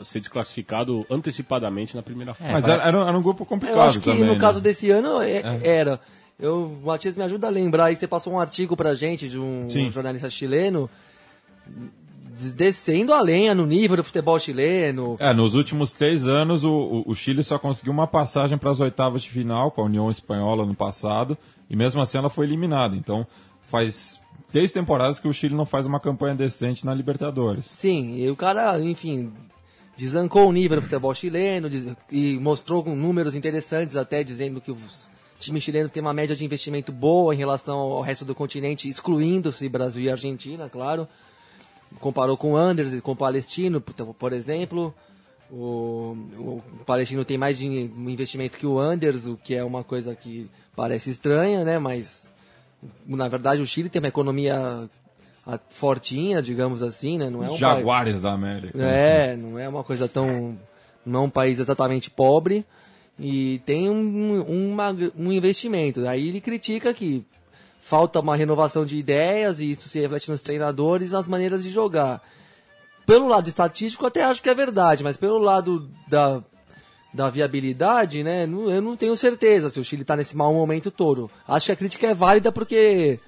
ser 0.03 0.21
desclassificado 0.21 1.05
antecipadamente 1.07 1.95
na 1.95 2.01
primeira 2.01 2.33
fase. 2.33 2.51
Mas 2.51 2.67
era, 2.67 2.81
era 2.81 2.97
um- 2.99 3.07
era 3.07 3.15
um 3.17 3.21
grupo 3.21 3.45
complicado 3.45 3.77
Eu 3.77 3.83
acho 3.83 3.99
que 3.99 4.05
também. 4.09 4.23
no 4.25 4.33
né? 4.33 4.39
caso 4.39 4.59
desse 4.59 4.89
ano 4.89 5.21
é- 5.21 5.43
era. 5.63 5.99
Eu, 6.39 6.79
o 6.81 6.87
Matias 6.87 7.15
me 7.15 7.23
ajuda 7.23 7.45
a 7.45 7.49
lembrar 7.51 7.85
aí, 7.85 7.95
você 7.95 8.07
passou 8.07 8.33
um 8.33 8.39
artigo 8.39 8.75
pra 8.75 8.95
gente 8.95 9.29
de 9.29 9.37
um, 9.37 9.69
Sim. 9.69 9.91
jornalista 9.91 10.31
chileno 10.31 10.89
descendo 12.55 13.13
a 13.13 13.21
lenha 13.21 13.53
no 13.53 13.65
nível 13.65 13.97
do 13.97 14.03
futebol 14.03 14.37
chileno. 14.39 15.15
É, 15.19 15.33
nos 15.33 15.53
últimos 15.53 15.91
três 15.91 16.27
anos, 16.27 16.63
o, 16.63 17.03
o- 17.05 17.15
Chile 17.15 17.43
só 17.43 17.59
conseguiu 17.59 17.93
uma 17.93 18.07
passagem 18.07 18.57
para 18.57 18.71
as 18.71 18.79
oitavas 18.79 19.21
de 19.23 19.29
final 19.29 19.71
com 19.71 19.81
a 19.81 19.85
União 19.85 20.09
Espanhola 20.09 20.65
no 20.65 20.73
passado, 20.73 21.37
e 21.69 21.75
mesmo 21.75 22.01
assim 22.01 22.17
ela 22.17 22.29
foi 22.29 22.45
eliminada. 22.45 22.95
Então, 22.95 23.25
faz 23.69 24.19
três 24.51 24.71
temporadas 24.71 25.19
que 25.19 25.27
o 25.27 25.33
Chile 25.33 25.53
não 25.55 25.65
faz 25.65 25.85
uma 25.85 25.99
campanha 25.99 26.35
decente 26.35 26.85
na 26.85 26.93
Libertadores. 26.93 27.65
Sim, 27.67 28.17
e 28.17 28.29
o 28.29 28.35
cara, 28.35 28.79
enfim, 28.81 29.31
desancou 29.95 30.49
o 30.49 30.51
nível 30.51 30.77
do 30.77 30.83
futebol 30.83 31.13
chileno 31.13 31.69
e 32.11 32.37
mostrou 32.39 32.83
com 32.83 32.95
números 32.95 33.35
interessantes 33.35 33.95
até 33.95 34.23
dizendo 34.23 34.59
que 34.59 34.71
os 34.71 35.07
times 35.39 35.63
chilenos 35.63 35.91
têm 35.91 36.01
uma 36.01 36.13
média 36.13 36.35
de 36.35 36.43
investimento 36.43 36.91
boa 36.91 37.33
em 37.33 37.37
relação 37.37 37.77
ao 37.77 38.01
resto 38.01 38.25
do 38.25 38.33
continente, 38.33 38.89
excluindo-se 38.89 39.69
Brasil 39.69 40.01
e 40.03 40.09
Argentina, 40.09 40.67
claro. 40.67 41.07
Comparou 41.99 42.35
com 42.37 42.53
o 42.53 42.57
Anders 42.57 42.93
e 42.93 43.01
com 43.01 43.11
o 43.11 43.15
Palestino, 43.15 43.79
por, 43.81 44.13
por 44.13 44.33
exemplo. 44.33 44.93
O, 45.51 46.17
o 46.37 46.63
Palestino 46.85 47.23
tem 47.23 47.37
mais 47.37 47.57
de 47.59 47.65
investimento 47.65 48.57
que 48.57 48.65
o 48.65 48.79
Anders, 48.79 49.27
o 49.27 49.37
que 49.37 49.53
é 49.53 49.63
uma 49.63 49.83
coisa 49.83 50.15
que 50.15 50.49
parece 50.75 51.11
estranha, 51.11 51.63
né? 51.63 51.77
Mas 51.77 52.27
na 53.05 53.27
verdade 53.27 53.61
o 53.61 53.65
Chile 53.65 53.87
tem 53.89 54.01
uma 54.01 54.07
economia 54.07 54.89
ah, 55.45 55.59
fortinha, 55.69 56.41
digamos 56.41 56.81
assim, 56.81 57.17
né? 57.19 57.29
Não 57.29 57.41
é 57.41 57.45
um 57.45 57.49
país- 57.49 57.59
Jaguares 57.59 58.19
da 58.21 58.33
América. 58.33 58.77
é, 58.81 59.35
não 59.37 59.59
é 59.59 59.69
uma 59.69 59.83
coisa 59.83 60.07
tão. 60.07 60.57
Não 61.05 61.19
é 61.21 61.23
um 61.25 61.29
país 61.29 61.59
exatamente 61.59 62.09
pobre 62.09 62.65
e 63.19 63.61
tem 63.65 63.89
um, 63.89 64.41
uma- 64.71 64.95
um 65.15 65.31
investimento. 65.31 66.07
Aí 66.07 66.29
ele 66.29 66.41
critica 66.41 66.93
que 66.93 67.23
falta 67.83 68.21
uma 68.21 68.35
renovação 68.35 68.85
de 68.85 68.97
ideias 68.97 69.59
e 69.59 69.71
isso 69.71 69.89
se 69.89 69.99
reflete 69.99 70.31
nos 70.31 70.39
treinadores 70.39 71.11
nas 71.11 71.27
maneiras 71.27 71.61
de 71.61 71.69
jogar. 71.69 72.23
Pelo 73.05 73.27
lado 73.27 73.49
estatístico, 73.49 74.05
até 74.05 74.23
acho 74.23 74.41
que 74.41 74.49
é 74.49 74.55
verdade, 74.55 75.03
mas 75.03 75.17
pelo 75.17 75.37
lado 75.37 75.89
da, 76.07 76.41
da 77.13 77.29
viabilidade, 77.29 78.23
né, 78.23 78.45
eu 78.45 78.81
não 78.81 78.95
tenho 78.95 79.17
certeza 79.17 79.69
se 79.69 79.81
o 79.81 79.83
Chile 79.83 80.03
está 80.03 80.15
nesse 80.15 80.35
mau 80.35 80.53
momento 80.53 80.89
todo. 80.89 81.29
Acho 81.45 81.65
que 81.65 81.71
a 81.73 81.75
crítica 81.75 82.07
é 82.07 82.13
válida 82.13 82.53
porque 82.53 83.19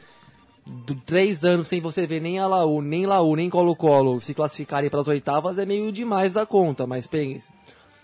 três 1.06 1.44
anos 1.44 1.68
sem 1.68 1.82
você 1.82 2.08
ver 2.08 2.22
nem 2.22 2.40
a 2.40 2.48
Laú, 2.48 2.82
nem 2.82 3.06
Laú, 3.06 3.36
nem 3.36 3.50
Colo-Colo 3.50 4.22
se 4.22 4.34
classificarem 4.34 4.90
para 4.90 5.02
as 5.02 5.10
oitavas 5.10 5.60
é 5.60 5.66
meio 5.66 5.92
demais 5.92 6.34
da 6.34 6.46
conta, 6.46 6.88
mas 6.88 7.06
pense. 7.06 7.52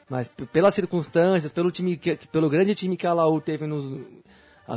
Mas 0.09 0.29
pelas 0.51 0.75
circunstâncias, 0.75 1.53
pelo 1.53 1.71
time 1.71 1.95
que, 1.95 2.17
pelo 2.27 2.49
grande 2.49 2.75
time 2.75 2.97
que 2.97 3.07
a 3.07 3.13
Laú 3.13 3.39
teve 3.39 3.65
nos, 3.65 3.89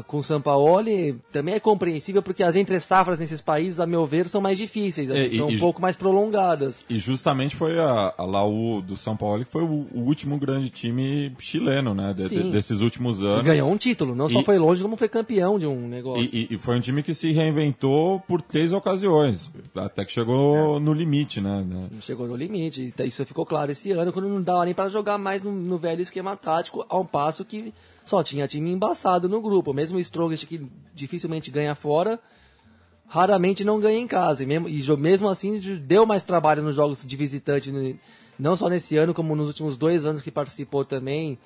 com 0.02 0.18
o 0.18 0.22
Sampaoli, 0.22 1.18
também 1.33 1.54
é 1.54 1.61
compreensível 1.61 2.22
porque 2.22 2.42
as 2.42 2.57
entre 2.57 2.78
safras 2.80 3.18
nesses 3.20 3.40
países, 3.40 3.80
a 3.80 3.87
meu 3.87 4.07
ver, 4.07 4.28
são 4.28 4.40
mais 4.40 4.59
difíceis, 4.59 5.11
assim, 5.11 5.20
É, 5.20 5.26
e- 5.26 5.37
são 5.37 5.50
e- 5.50 5.57
um 5.57 5.59
pouco 5.59 5.80
mais 5.80 5.96
prolongadas. 5.96 6.85
E 6.88 6.98
justamente 6.98 7.54
foi 7.57 7.78
a, 7.78 8.14
a 8.16 8.24
Laú 8.24 8.80
do 8.83 8.96
São 8.96 9.16
Paulo 9.16 9.44
que 9.44 9.50
foi 9.50 9.62
o, 9.62 9.87
o 9.94 10.00
último 10.00 10.38
grande 10.38 10.70
time 10.70 11.33
chileno, 11.38 11.94
né? 11.94 12.12
de- 12.14 12.28
de- 12.28 12.50
desses 12.50 12.80
últimos 12.80 13.20
E 13.20 13.26
anos. 13.26 13.42
ganhou 13.42 13.70
um 13.70 13.76
título, 13.76 14.14
não 14.14 14.28
só 14.28 14.40
E- 14.40 14.44
foi 14.44 14.59
longe, 14.59 14.83
como 14.83 14.96
foi 14.96 15.09
campeão 15.09 15.59
de 15.59 15.66
um 15.66 15.88
negócio. 15.88 16.24
E, 16.24 16.48
e- 16.50 16.54
e 16.54 16.59
foi 16.59 16.76
um 16.76 16.80
time 16.80 17.02
que 17.02 17.14
se 17.14 17.33
reinventou 17.33 18.20
por 18.20 18.40
três 18.42 18.72
ocasiões, 18.72 19.50
até 19.74 20.04
que 20.04 20.12
chegou 20.12 20.78
no 20.80 20.92
limite, 20.92 21.40
né? 21.40 21.64
né? 21.66 21.88
Chegou 22.00 22.26
no 22.26 22.37
limite. 22.37 22.92
E 22.98 23.07
Isso 23.07 23.24
ficou 23.24 23.44
claro 23.46 23.70
esse 23.70 23.90
ano, 23.92 24.12
quando 24.12 24.28
não 24.28 24.42
dava 24.42 24.64
nem 24.64 24.74
para 24.74 24.88
jogar 24.88 25.18
mais 25.18 25.42
no, 25.42 25.52
no 25.52 25.78
velho 25.78 26.00
esquema 26.00 26.37
tático, 26.37 26.85
a 26.88 26.98
um 26.98 27.04
passo 27.07 27.44
que 27.44 27.72
só 28.04 28.22
tinha 28.22 28.46
time 28.46 28.70
embaçado 28.70 29.28
no 29.28 29.40
grupo. 29.40 29.72
Mesmo 29.72 29.96
o 29.96 30.00
Strongest, 30.00 30.46
que 30.46 30.66
dificilmente 30.94 31.50
ganha 31.50 31.74
fora, 31.74 32.18
raramente 33.06 33.64
não 33.64 33.80
ganha 33.80 33.98
em 33.98 34.06
casa. 34.06 34.42
E 34.42 34.46
mesmo, 34.46 34.68
e 34.68 34.96
mesmo 34.96 35.28
assim, 35.28 35.58
deu 35.80 36.06
mais 36.06 36.24
trabalho 36.24 36.62
nos 36.62 36.74
jogos 36.74 37.04
de 37.04 37.16
visitante, 37.16 37.72
não 38.38 38.56
só 38.56 38.68
nesse 38.68 38.96
ano, 38.96 39.14
como 39.14 39.34
nos 39.36 39.48
últimos 39.48 39.76
dois 39.76 40.04
anos 40.06 40.22
que 40.22 40.30
participou 40.30 40.84
também. 40.84 41.38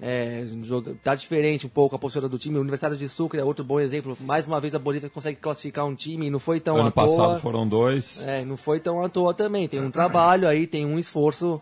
É, 0.00 0.44
joga- 0.62 0.94
tá 1.02 1.16
diferente 1.16 1.66
um 1.66 1.68
pouco 1.68 1.96
a 1.96 1.98
postura 1.98 2.28
do 2.28 2.38
time. 2.38 2.56
O 2.56 2.60
Universitário 2.60 2.96
de 2.96 3.08
Sucre 3.08 3.40
é 3.40 3.44
outro 3.44 3.64
bom 3.64 3.80
exemplo. 3.80 4.16
Mais 4.20 4.46
uma 4.46 4.60
vez 4.60 4.72
a 4.72 4.78
Bolívia 4.78 5.10
consegue 5.10 5.38
classificar 5.40 5.84
um 5.86 5.94
time 5.96 6.26
e 6.26 6.30
não 6.30 6.38
foi 6.38 6.60
tão 6.60 6.76
ano 6.76 6.86
à 6.86 6.90
toa. 6.92 7.04
passado 7.04 7.40
foram 7.40 7.66
dois. 7.66 8.22
É, 8.24 8.44
não 8.44 8.56
foi 8.56 8.78
tão 8.78 9.04
à 9.04 9.08
toa 9.08 9.34
também. 9.34 9.66
Tem 9.66 9.80
um 9.80 9.90
trabalho 9.90 10.46
aí, 10.46 10.68
tem 10.68 10.86
um 10.86 11.00
esforço 11.00 11.60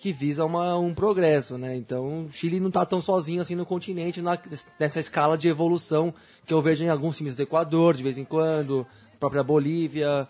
que 0.00 0.12
visa 0.12 0.46
uma, 0.46 0.78
um 0.78 0.94
progresso, 0.94 1.58
né? 1.58 1.76
Então, 1.76 2.24
o 2.24 2.32
Chile 2.32 2.58
não 2.58 2.68
está 2.68 2.86
tão 2.86 3.02
sozinho 3.02 3.42
assim 3.42 3.54
no 3.54 3.66
continente, 3.66 4.22
na, 4.22 4.38
nessa 4.78 4.98
escala 4.98 5.36
de 5.36 5.46
evolução 5.46 6.14
que 6.46 6.54
eu 6.54 6.62
vejo 6.62 6.82
em 6.82 6.88
alguns 6.88 7.18
times 7.18 7.36
do 7.36 7.42
Equador, 7.42 7.94
de 7.94 8.02
vez 8.02 8.16
em 8.16 8.24
quando, 8.24 8.86
própria 9.20 9.44
Bolívia. 9.44 10.26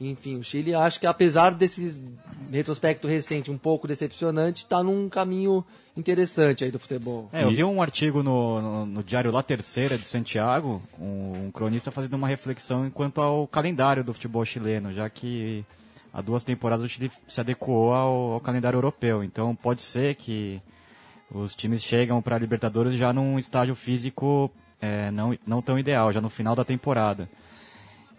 Enfim, 0.00 0.38
o 0.38 0.42
Chile, 0.42 0.74
acho 0.74 0.98
que 0.98 1.06
apesar 1.06 1.52
desse 1.52 2.00
retrospecto 2.50 3.06
recente 3.06 3.50
um 3.50 3.58
pouco 3.58 3.86
decepcionante, 3.86 4.64
está 4.64 4.82
num 4.82 5.06
caminho 5.10 5.62
interessante 5.94 6.64
aí 6.64 6.70
do 6.70 6.78
futebol. 6.78 7.28
É, 7.30 7.44
eu 7.44 7.50
vi 7.50 7.62
um 7.62 7.82
artigo 7.82 8.22
no, 8.22 8.62
no, 8.62 8.86
no 8.86 9.04
Diário 9.04 9.30
La 9.30 9.42
Terceira 9.42 9.98
de 9.98 10.06
Santiago, 10.06 10.80
um, 10.98 11.48
um 11.48 11.50
cronista 11.50 11.90
fazendo 11.90 12.14
uma 12.14 12.26
reflexão 12.26 12.86
enquanto 12.86 13.20
ao 13.20 13.46
calendário 13.46 14.02
do 14.02 14.14
futebol 14.14 14.42
chileno, 14.46 14.94
já 14.94 15.10
que 15.10 15.62
há 16.12 16.20
duas 16.20 16.44
temporadas 16.44 16.84
o 16.84 16.88
Chile 16.88 17.10
se 17.28 17.40
adequou 17.40 17.92
ao, 17.92 18.32
ao 18.32 18.40
calendário 18.40 18.76
europeu. 18.76 19.22
Então 19.24 19.54
pode 19.54 19.82
ser 19.82 20.14
que 20.14 20.60
os 21.30 21.54
times 21.54 21.82
chegam 21.82 22.20
para 22.20 22.36
a 22.36 22.38
Libertadores 22.38 22.94
já 22.94 23.12
num 23.12 23.38
estágio 23.38 23.74
físico 23.74 24.50
é, 24.80 25.10
não, 25.10 25.36
não 25.46 25.60
tão 25.60 25.78
ideal, 25.78 26.12
já 26.12 26.20
no 26.20 26.30
final 26.30 26.56
da 26.56 26.64
temporada. 26.64 27.28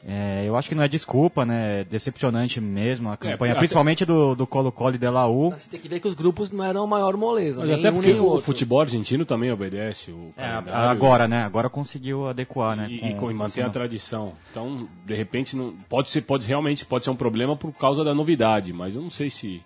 É, 0.08 0.44
eu 0.48 0.56
acho 0.58 0.68
que 0.68 0.76
não 0.76 0.84
é 0.84 0.88
desculpa, 0.88 1.46
né? 1.46 1.82
É 1.82 1.84
decepcionante 1.84 2.60
mesmo 2.60 3.10
a 3.12 3.18
campanha, 3.18 3.52
até- 3.54 3.60
principalmente 3.60 4.04
do 4.06 4.34
do 4.36 4.48
Colo-Colo 4.48 4.96
e 4.96 4.98
de 4.98 5.08
Laú. 5.10 5.52
Mas 5.52 5.62
você 5.64 5.70
tem 5.70 5.80
que 5.80 5.88
ver 5.88 6.00
que 6.00 6.08
os 6.08 6.16
grupos 6.16 6.52
não 6.52 6.64
eram 6.64 6.84
a 6.84 6.88
maior 6.88 7.16
moleza, 7.16 7.60
Mas 7.62 7.70
nem 7.70 7.80
até 7.80 7.90
um 7.90 7.94
porque 7.94 8.12
nem 8.12 8.20
o 8.20 8.40
futebol 8.42 8.82
argentino 8.82 9.26
também 9.26 9.52
obedece 9.52 10.12
o 10.12 10.34
É, 10.38 10.46
agora, 10.46 11.28
né? 11.28 11.44
Agora 11.44 11.70
conseguiu 11.70 12.28
adequar, 12.28 12.76
né? 12.76 12.88
e, 12.90 13.00
com- 13.00 13.08
e 13.08 13.14
com- 13.16 13.34
manter 13.34 13.62
a 13.64 13.70
tradição. 13.70 14.34
Então, 14.52 14.88
de 15.06 15.14
repente, 15.16 15.56
não, 15.56 15.74
pode 15.88 16.10
ser, 16.10 16.22
pode 16.22 16.48
realmente 16.48 16.86
pode 16.86 17.04
ser 17.06 17.12
um 17.12 17.16
problema 17.16 17.56
por 17.56 17.72
causa 17.72 18.04
da 18.04 18.14
novidade, 18.16 18.74
mas 18.74 18.96
eu 18.96 19.02
não 19.02 19.10
sei 19.12 19.30
se, 19.30 19.62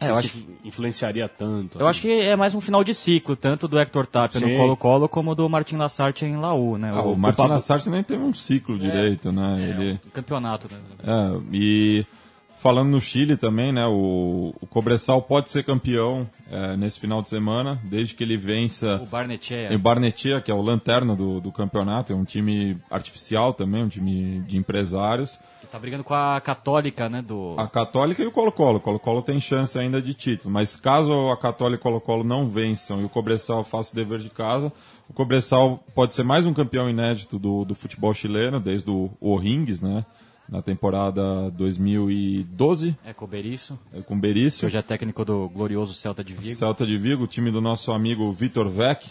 É, 0.00 0.10
eu 0.10 0.16
acho 0.16 0.38
influenciaria 0.64 1.28
tanto. 1.28 1.78
Eu 1.80 1.88
acho 1.88 2.00
que 2.00 2.10
é 2.10 2.36
mais 2.36 2.54
um 2.54 2.60
final 2.60 2.84
de 2.84 2.94
ciclo, 2.94 3.34
tanto 3.34 3.66
do 3.66 3.78
Hector 3.78 4.06
Tapia 4.06 4.40
no 4.40 4.56
Colo-Colo 4.56 5.08
como 5.08 5.34
do 5.34 5.48
Martin 5.48 5.76
Lassarte 5.76 6.24
em 6.24 6.36
Laú, 6.36 6.76
né? 6.78 6.90
Ah, 6.94 7.02
o 7.02 7.16
Martin 7.16 7.36
Pablo- 7.38 7.54
Lassarte 7.54 7.90
nem 7.90 8.02
teve 8.02 8.22
um 8.22 8.32
ciclo 8.32 8.78
direito, 8.78 9.32
né? 9.32 9.56
Ele... 9.60 10.00
o 10.06 10.10
campeonato, 10.10 10.68
né? 10.72 10.78
É, 11.02 11.40
e 11.52 12.06
falando 12.60 12.90
no 12.90 13.00
Chile 13.00 13.36
também, 13.36 13.72
né? 13.72 13.86
O, 13.86 14.54
o 14.60 14.66
Cobressal 14.66 15.22
pode 15.22 15.50
ser 15.50 15.64
campeão 15.64 16.28
é, 16.50 16.76
nesse 16.76 16.98
final 17.00 17.20
de 17.22 17.28
semana, 17.28 17.80
desde 17.84 18.14
que 18.14 18.22
ele 18.22 18.36
vença 18.36 19.00
O 19.02 19.06
Barnechea. 19.06 19.74
o 19.74 19.78
Barnechea, 19.78 20.40
que 20.40 20.50
é 20.50 20.54
o 20.54 20.60
lanterna 20.62 21.14
do, 21.16 21.40
do 21.40 21.50
campeonato, 21.52 22.12
é 22.12 22.16
um 22.16 22.24
time 22.24 22.76
artificial 22.90 23.52
também, 23.52 23.82
um 23.84 23.88
time 23.88 24.40
de 24.46 24.56
empresários. 24.58 25.38
Tá 25.70 25.78
brigando 25.78 26.02
com 26.04 26.14
a 26.14 26.40
Católica, 26.40 27.08
né? 27.08 27.20
Do... 27.20 27.54
A 27.58 27.68
Católica 27.68 28.22
e 28.22 28.26
o 28.26 28.30
Colo-Colo. 28.32 28.78
O 28.78 28.80
Colo-Colo 28.80 29.22
tem 29.22 29.38
chance 29.40 29.78
ainda 29.78 30.00
de 30.00 30.14
título, 30.14 30.52
mas 30.52 30.76
caso 30.76 31.12
a 31.30 31.36
Católica 31.36 31.76
e 31.76 31.80
o 31.80 31.82
Colo-Colo 31.82 32.24
não 32.24 32.48
vençam 32.48 33.00
e 33.00 33.04
o 33.04 33.08
Cobressal 33.08 33.62
faça 33.62 33.92
o 33.92 33.96
dever 33.96 34.18
de 34.20 34.30
casa, 34.30 34.72
o 35.08 35.12
Cobressal 35.12 35.82
pode 35.94 36.14
ser 36.14 36.22
mais 36.22 36.46
um 36.46 36.54
campeão 36.54 36.88
inédito 36.88 37.38
do, 37.38 37.64
do 37.64 37.74
futebol 37.74 38.12
chileno, 38.14 38.58
desde 38.60 38.88
o 38.90 39.10
O'Rings, 39.20 39.82
né? 39.82 40.04
Na 40.48 40.62
temporada 40.62 41.50
2012, 41.50 42.96
É, 43.04 43.12
com 43.12 43.24
o 43.24 43.28
Berício, 43.28 43.78
é, 43.92 44.00
com 44.00 44.14
que 44.14 44.20
Berício, 44.20 44.66
hoje 44.66 44.78
é 44.78 44.82
técnico 44.82 45.24
do 45.24 45.48
glorioso 45.50 45.92
Celta 45.92 46.24
de 46.24 46.32
Vigo. 46.34 46.56
Celta 46.56 46.86
de 46.86 46.96
Vigo, 46.96 47.24
o 47.24 47.26
time 47.26 47.50
do 47.50 47.60
nosso 47.60 47.92
amigo 47.92 48.32
Vitor 48.32 48.68
Vec, 48.68 49.06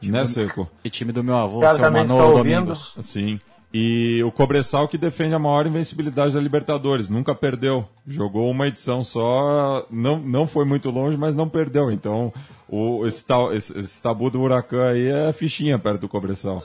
time 0.00 0.12
né, 0.12 0.22
do- 0.22 0.28
Seco? 0.28 0.68
E 0.84 0.90
time 0.90 1.12
do 1.12 1.22
meu 1.22 1.36
avô, 1.36 1.60
Cara, 1.60 1.74
seu 1.76 1.90
Manolo. 1.92 2.38
Domingos. 2.38 2.94
Sim. 3.00 3.38
E 3.72 4.20
o 4.24 4.32
Cobressal 4.32 4.88
que 4.88 4.98
defende 4.98 5.32
a 5.34 5.38
maior 5.38 5.64
invencibilidade 5.66 6.34
da 6.34 6.40
Libertadores, 6.40 7.08
nunca 7.08 7.34
perdeu. 7.36 7.86
Jogou 8.06 8.50
uma 8.50 8.66
edição 8.66 9.04
só, 9.04 9.86
não, 9.88 10.18
não 10.18 10.46
foi 10.46 10.64
muito 10.64 10.90
longe, 10.90 11.16
mas 11.16 11.36
não 11.36 11.48
perdeu. 11.48 11.88
Então, 11.90 12.32
o, 12.68 13.06
esse, 13.06 13.24
esse- 13.52 13.78
esse 13.78 14.02
tabu 14.02 14.28
do 14.28 14.40
Huracan 14.40 14.88
aí 14.88 15.06
é 15.08 15.32
fichinha 15.32 15.78
perto 15.78 16.00
do 16.00 16.08
Cobressal. 16.08 16.64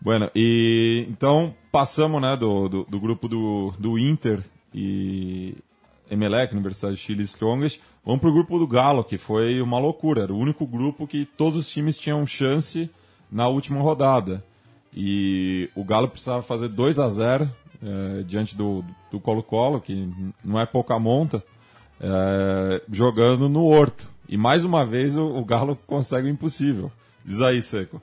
Bueno, 0.00 0.30
e 0.34 1.06
então 1.10 1.54
passamos 1.72 2.22
né, 2.22 2.36
do, 2.36 2.68
do, 2.68 2.84
do 2.84 3.00
grupo 3.00 3.28
do, 3.28 3.74
do 3.78 3.98
Inter 3.98 4.40
e 4.72 5.54
Emelec, 6.10 6.52
Universidade 6.54 6.96
de 6.96 7.02
Chile 7.02 7.24
Strongest. 7.24 7.80
Vamos 8.04 8.20
pro 8.20 8.32
grupo 8.32 8.58
do 8.58 8.66
Galo, 8.66 9.04
que 9.04 9.18
foi 9.18 9.60
uma 9.60 9.78
loucura. 9.78 10.22
Era 10.22 10.32
o 10.32 10.38
único 10.38 10.66
grupo 10.66 11.06
que 11.06 11.26
todos 11.26 11.58
os 11.58 11.68
times 11.70 11.98
tinham 11.98 12.24
chance 12.26 12.88
na 13.30 13.48
última 13.48 13.82
rodada. 13.82 14.42
E 14.94 15.70
o 15.74 15.84
Galo 15.84 16.08
precisava 16.08 16.42
fazer 16.42 16.68
2 16.68 16.98
a 16.98 17.08
0 17.08 17.50
eh, 17.82 18.22
diante 18.26 18.56
do 18.56 18.84
Colo-Colo, 19.22 19.80
que 19.80 20.12
não 20.44 20.58
é 20.58 20.66
pouca 20.66 20.98
monta, 20.98 21.42
eh, 22.00 22.82
jogando 22.90 23.48
no 23.48 23.66
Horto. 23.66 24.08
E 24.28 24.36
mais 24.36 24.64
uma 24.64 24.84
vez 24.84 25.16
o, 25.16 25.24
o 25.36 25.44
Galo 25.44 25.78
consegue 25.86 26.28
o 26.28 26.30
impossível. 26.30 26.90
Diz 27.24 27.40
aí, 27.40 27.62
Seco. 27.62 28.00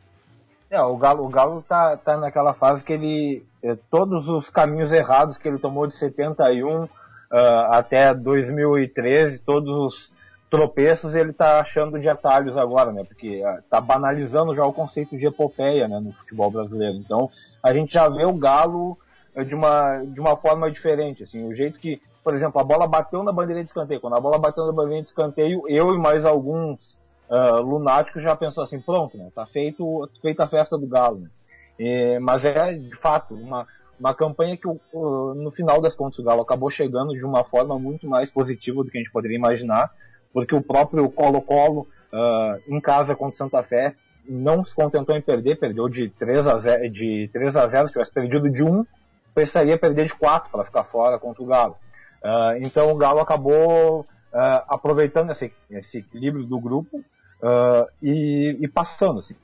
É, 0.70 0.82
o 0.82 0.98
Galo, 0.98 1.26
o 1.26 1.30
Galo 1.30 1.64
tá, 1.68 1.98
tá 1.98 2.18
naquela 2.18 2.54
fase 2.54 2.84
que 2.84 2.94
ele. 2.94 3.46
eh, 3.64 3.78
todos 3.90 4.28
os 4.28 4.50
caminhos 4.50 4.92
errados 4.92 5.38
que 5.38 5.48
ele 5.48 5.60
tomou 5.60 5.88
de 5.88 5.96
71 5.96 6.88
ah, 7.32 7.78
até 7.80 8.14
2013, 8.14 9.40
todos 9.40 9.70
os 9.70 10.15
tropeços, 10.56 11.14
ele 11.14 11.34
tá 11.34 11.60
achando 11.60 12.00
de 12.00 12.08
atalhos 12.08 12.56
agora, 12.58 12.92
né? 12.92 13.04
Porque 13.04 13.44
ah, 13.46 13.60
tá 13.70 13.82
banalizando 13.82 14.54
já 14.54 14.66
o 14.66 14.72
conceito 14.74 15.18
de 15.18 15.28
epopeia 15.28 15.88
né, 15.88 16.00
no 16.00 16.14
futebol 16.14 16.50
brasileiro. 16.50 16.96
Então, 16.96 17.30
a 17.62 17.74
gente 17.74 17.94
já 17.94 18.08
vê 18.08 18.24
o 18.26 18.34
Galo 18.34 18.98
eh, 19.36 19.44
de 19.44 19.54
uma, 19.54 20.02
de 20.04 20.20
uma 20.20 20.38
forma 20.38 20.72
diferente, 20.72 21.24
assim, 21.24 21.46
o 21.46 21.54
jeito 21.54 21.78
que, 21.80 22.02
por 22.24 22.34
exemplo, 22.34 22.60
a 22.62 22.64
bola 22.64 22.88
bateu 22.88 23.22
na 23.22 23.34
bandeira 23.34 23.62
de 23.62 23.70
escanteio. 23.70 24.00
Quando 24.00 24.16
a 24.16 24.22
bola 24.22 24.40
bateu 24.40 24.66
na 24.66 24.72
bandeira 24.72 25.02
de 25.02 25.10
escanteio, 25.10 25.64
eu 25.68 25.94
e 25.94 25.98
mais 25.98 26.24
alguns 26.24 26.98
ah, 27.30 27.60
lunáticos 27.60 28.24
já 28.24 28.36
pensou 28.36 28.64
assim, 28.64 28.80
pronto, 28.80 29.18
né? 29.18 29.30
Tá 29.36 29.46
feito, 29.46 30.10
feita 30.22 30.46
a 30.46 30.48
festa 30.48 30.78
do 30.78 30.88
Galo, 30.88 31.20
né? 31.20 31.30
É, 31.78 32.20
mas 32.20 32.46
é, 32.46 32.74
de 32.74 32.96
fato, 32.96 33.36
uma, 33.36 33.68
uma 34.00 34.14
campanha 34.14 34.56
que, 34.56 34.68
o- 34.68 35.34
no 35.36 35.52
final 35.52 35.82
das 35.82 35.94
contas, 35.96 36.20
o 36.20 36.24
Galo 36.24 36.42
acabou 36.42 36.70
chegando 36.70 37.14
de 37.14 37.26
uma 37.26 37.44
forma 37.44 37.78
muito 37.78 38.08
mais 38.08 38.32
positiva 38.32 38.84
do 38.84 38.90
que 38.90 38.98
a 38.98 39.02
gente 39.02 39.12
poderia 39.12 39.38
imaginar, 39.38 39.92
porque 40.36 40.54
o 40.54 40.62
próprio 40.62 41.10
Colo-Colo, 41.10 41.88
ah, 42.12 42.58
em 42.68 42.82
casa 42.82 43.16
contra 43.16 43.38
Santa 43.38 43.64
Fé, 43.64 43.96
não 44.28 44.66
se 44.66 44.76
contentou 44.76 45.16
em 45.16 45.22
perder, 45.22 45.58
perdeu 45.58 45.88
de 45.88 46.10
3 46.10 46.46
a 46.46 46.60
0, 46.60 46.90
de 46.90 47.30
3 47.32 47.56
a 47.56 47.68
0 47.68 47.88
se 47.88 47.94
tivesse 47.94 48.12
perdido 48.12 48.52
de 48.52 48.62
1, 48.62 48.86
precisaria 49.34 49.78
perder 49.78 50.08
de 50.08 50.14
4 50.14 50.52
para 50.52 50.66
ficar 50.66 50.84
fora 50.84 51.18
contra 51.18 51.42
o 51.42 51.46
Galo. 51.46 51.78
Ah, 52.22 52.56
então 52.60 52.92
o 52.92 52.98
Galo 52.98 53.22
acabou 53.22 54.06
ah, 54.34 54.66
aproveitando 54.68 55.32
esse, 55.32 55.54
esse 55.72 56.00
equilíbrio 56.00 56.44
do 56.44 56.60
grupo 56.60 57.02
ah, 57.42 57.88
e, 58.04 58.58
e 58.60 58.68
passando. 58.68 59.20
Assim, 59.20 59.36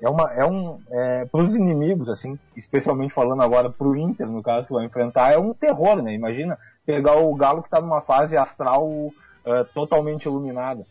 é 0.00 0.08
uma, 0.08 0.32
é 0.32 0.44
um, 0.44 0.80
é, 0.90 1.26
para 1.26 1.42
os 1.42 1.54
inimigos, 1.54 2.10
assim, 2.10 2.36
especialmente 2.56 3.14
falando 3.14 3.42
agora 3.44 3.70
para 3.70 3.86
o 3.86 3.96
Inter, 3.96 4.26
no 4.26 4.42
caso, 4.42 4.66
que 4.66 4.72
vai 4.72 4.84
enfrentar, 4.84 5.32
é 5.32 5.38
um 5.38 5.54
terror, 5.54 6.02
né? 6.02 6.12
Imagina 6.12 6.58
pegar 6.84 7.18
o 7.18 7.32
Galo 7.36 7.62
que 7.62 7.68
está 7.68 7.80
numa 7.80 8.00
fase 8.00 8.36
astral 8.36 9.12
ah, 9.48 9.64
totalmente 9.74 10.24
iluminada. 10.26 10.86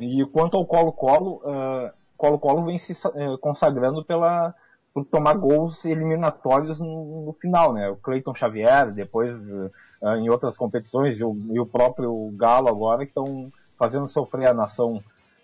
E 0.00 0.24
quanto 0.26 0.56
ao 0.56 0.66
Colo-Colo, 0.66 1.40
ah, 1.44 1.92
Colo-Colo 2.16 2.64
vem 2.64 2.78
se 2.78 2.92
eh, 2.92 3.36
consagrando 3.40 4.04
pela, 4.04 4.54
por 4.92 5.04
tomar 5.04 5.34
gols 5.34 5.84
eliminatórios 5.84 6.78
no, 6.80 7.26
no 7.26 7.32
final, 7.34 7.72
né? 7.72 7.88
O 7.90 7.96
Cleiton 7.96 8.34
Xavier, 8.34 8.90
depois 8.92 9.34
em 10.18 10.28
outras 10.28 10.54
competições, 10.56 11.18
e 11.18 11.24
o, 11.24 11.34
e 11.50 11.58
o 11.58 11.64
próprio 11.64 12.30
Galo 12.36 12.68
agora, 12.68 12.98
que 13.06 13.10
estão 13.10 13.50
fazendo 13.78 14.06
sofrer 14.06 14.46
a 14.48 14.54
nação, 14.54 15.02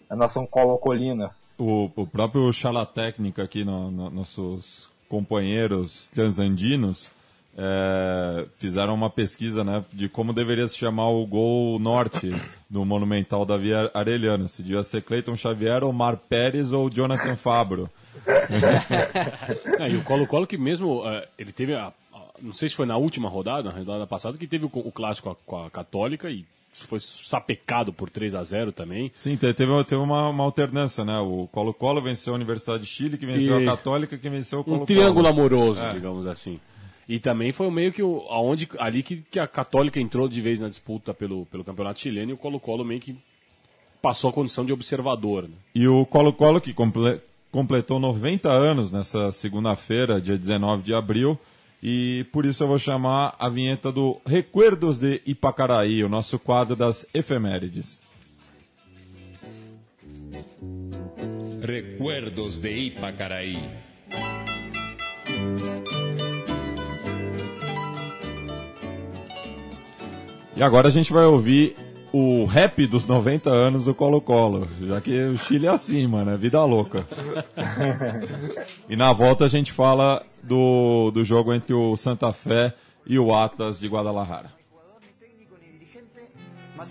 a 0.08 0.14
nação 0.14 0.46
colocolina. 0.46 1.30
O, 1.58 1.90
o 1.96 2.06
próprio 2.06 2.52
Chala 2.52 2.84
Técnica 2.84 3.42
aqui, 3.42 3.64
no, 3.64 3.90
no- 3.90 4.10
nossos 4.10 4.88
companheiros 5.08 6.08
transandinos, 6.08 7.10
é, 7.58 8.46
fizeram 8.56 8.94
uma 8.94 9.10
pesquisa 9.10 9.62
né, 9.64 9.84
de 9.92 10.08
como 10.08 10.32
deveria 10.32 10.66
se 10.68 10.76
chamar 10.78 11.08
o 11.10 11.26
gol 11.26 11.78
norte 11.78 12.30
do 12.68 12.84
Monumental 12.84 13.44
Davi 13.44 13.70
Arellano. 13.94 14.48
Se 14.48 14.62
devia 14.62 14.82
ser 14.82 15.02
Cleiton 15.02 15.36
Xavier, 15.36 15.84
Omar 15.84 16.16
Pérez 16.16 16.72
ou 16.72 16.88
Jonathan 16.90 17.36
Fabro. 17.36 17.90
É, 19.78 19.90
e 19.90 19.96
o 19.96 20.04
Colo-Colo 20.04 20.46
que 20.46 20.56
mesmo, 20.58 21.02
é, 21.08 21.26
ele 21.38 21.52
teve, 21.52 21.74
a, 21.74 21.86
a- 21.86 21.92
não 22.42 22.52
sei 22.52 22.68
se 22.68 22.74
foi 22.74 22.86
na 22.86 22.96
última 22.96 23.28
rodada, 23.28 23.70
na 23.70 23.76
rodada 23.78 24.06
passada, 24.06 24.36
que 24.36 24.46
teve 24.46 24.66
o, 24.66 24.70
o 24.74 24.92
clássico 24.92 25.36
com 25.46 25.56
a, 25.56 25.60
com 25.60 25.66
a 25.66 25.70
Católica 25.70 26.30
e 26.30 26.44
foi 26.72 27.00
sapecado 27.00 27.92
por 27.92 28.08
3 28.10 28.34
a 28.34 28.44
0 28.44 28.72
também. 28.72 29.10
Sim, 29.14 29.36
te- 29.36 29.52
teve, 29.54 29.84
teve 29.84 30.00
uma, 30.02 30.28
uma 30.28 30.44
alternância, 30.44 31.04
né? 31.04 31.18
O 31.18 31.48
Colo-Colo 31.50 32.02
venceu 32.02 32.32
a 32.32 32.36
Universidade 32.36 32.82
de 32.82 32.88
Chile, 32.88 33.16
que 33.18 33.26
venceu 33.26 33.60
E- 33.60 33.66
a 33.66 33.70
Católica, 33.76 34.16
que 34.18 34.28
venceu 34.30 34.58
o 34.58 34.62
Um 34.62 34.64
Colo-Colo. 34.64 34.86
triângulo 34.86 35.26
amoroso, 35.28 35.80
É. 35.80 35.92
digamos 35.92 36.26
assim. 36.26 36.60
E 37.12 37.18
também 37.18 37.50
foi 37.52 37.68
meio 37.72 37.92
que 37.92 38.04
o, 38.04 38.24
aonde, 38.28 38.68
ali 38.78 39.02
que, 39.02 39.16
que 39.28 39.40
a 39.40 39.46
Católica 39.48 39.98
entrou 39.98 40.28
de 40.28 40.40
vez 40.40 40.60
na 40.60 40.68
disputa 40.68 41.12
pelo, 41.12 41.44
pelo 41.46 41.64
Campeonato 41.64 41.98
Chileno 41.98 42.30
e 42.30 42.34
o 42.34 42.36
Colo-Colo 42.36 42.84
meio 42.84 43.00
que 43.00 43.16
passou 44.00 44.30
a 44.30 44.32
condição 44.32 44.64
de 44.64 44.72
observador. 44.72 45.42
Né? 45.48 45.54
E 45.74 45.88
o 45.88 46.06
Colo-Colo, 46.06 46.60
que 46.60 46.72
comple- 46.72 47.20
completou 47.50 47.98
90 47.98 48.48
anos 48.48 48.92
nessa 48.92 49.32
segunda-feira, 49.32 50.20
dia 50.20 50.38
19 50.38 50.84
de 50.84 50.94
abril, 50.94 51.36
e 51.82 52.24
por 52.30 52.46
isso 52.46 52.62
eu 52.62 52.68
vou 52.68 52.78
chamar 52.78 53.34
a 53.40 53.48
vinheta 53.48 53.90
do 53.90 54.20
Recuerdos 54.24 55.00
de 55.00 55.20
Ipacaraí, 55.26 56.04
o 56.04 56.08
nosso 56.08 56.38
quadro 56.38 56.76
das 56.76 57.08
efemérides. 57.12 57.98
Recuerdos 61.60 62.60
de 62.60 62.70
Ipacaraí. 62.70 63.58
E 70.60 70.62
agora 70.62 70.88
a 70.88 70.90
gente 70.90 71.10
vai 71.10 71.24
ouvir 71.24 71.74
o 72.12 72.44
rap 72.44 72.86
dos 72.86 73.06
90 73.06 73.48
anos 73.48 73.86
do 73.86 73.94
Colo-Colo, 73.94 74.68
já 74.82 75.00
que 75.00 75.18
o 75.18 75.38
Chile 75.38 75.66
é 75.66 75.70
assim, 75.70 76.06
mano, 76.06 76.32
é 76.32 76.36
vida 76.36 76.62
louca. 76.62 77.06
e 78.86 78.94
na 78.94 79.10
volta 79.10 79.46
a 79.46 79.48
gente 79.48 79.72
fala 79.72 80.22
do, 80.42 81.10
do 81.12 81.24
jogo 81.24 81.54
entre 81.54 81.72
o 81.72 81.96
Santa 81.96 82.30
Fé 82.34 82.74
e 83.06 83.18
o 83.18 83.34
Atlas 83.34 83.80
de 83.80 83.88
Guadalajara. 83.88 84.50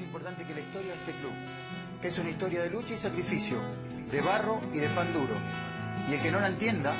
importante 0.01 0.43
que 0.43 0.53
que 2.01 2.09
de 2.09 2.21
de 4.09 4.21
barro 4.21 4.61
de 4.73 4.89
pan 4.95 5.05
duro. 5.13 5.35
El 6.09 6.19
que 6.19 6.31
la 6.31 6.47
en. 6.47 6.91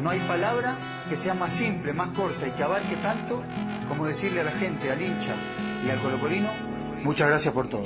No 0.00 0.10
hay 0.10 0.20
palabra 0.20 0.76
que 1.08 1.16
sea 1.16 1.34
más 1.34 1.52
simple, 1.52 1.92
más 1.92 2.08
corta 2.10 2.46
y 2.46 2.50
que 2.52 2.62
abarque 2.62 2.96
tanto 2.96 3.42
como 3.88 4.06
decirle 4.06 4.40
a 4.40 4.44
la 4.44 4.50
gente, 4.52 4.90
al 4.90 5.00
hincha 5.00 5.34
y 5.86 5.90
al 5.90 5.98
colocolino, 5.98 6.48
muchas 7.02 7.28
gracias 7.28 7.54
por 7.54 7.68
todo. 7.68 7.84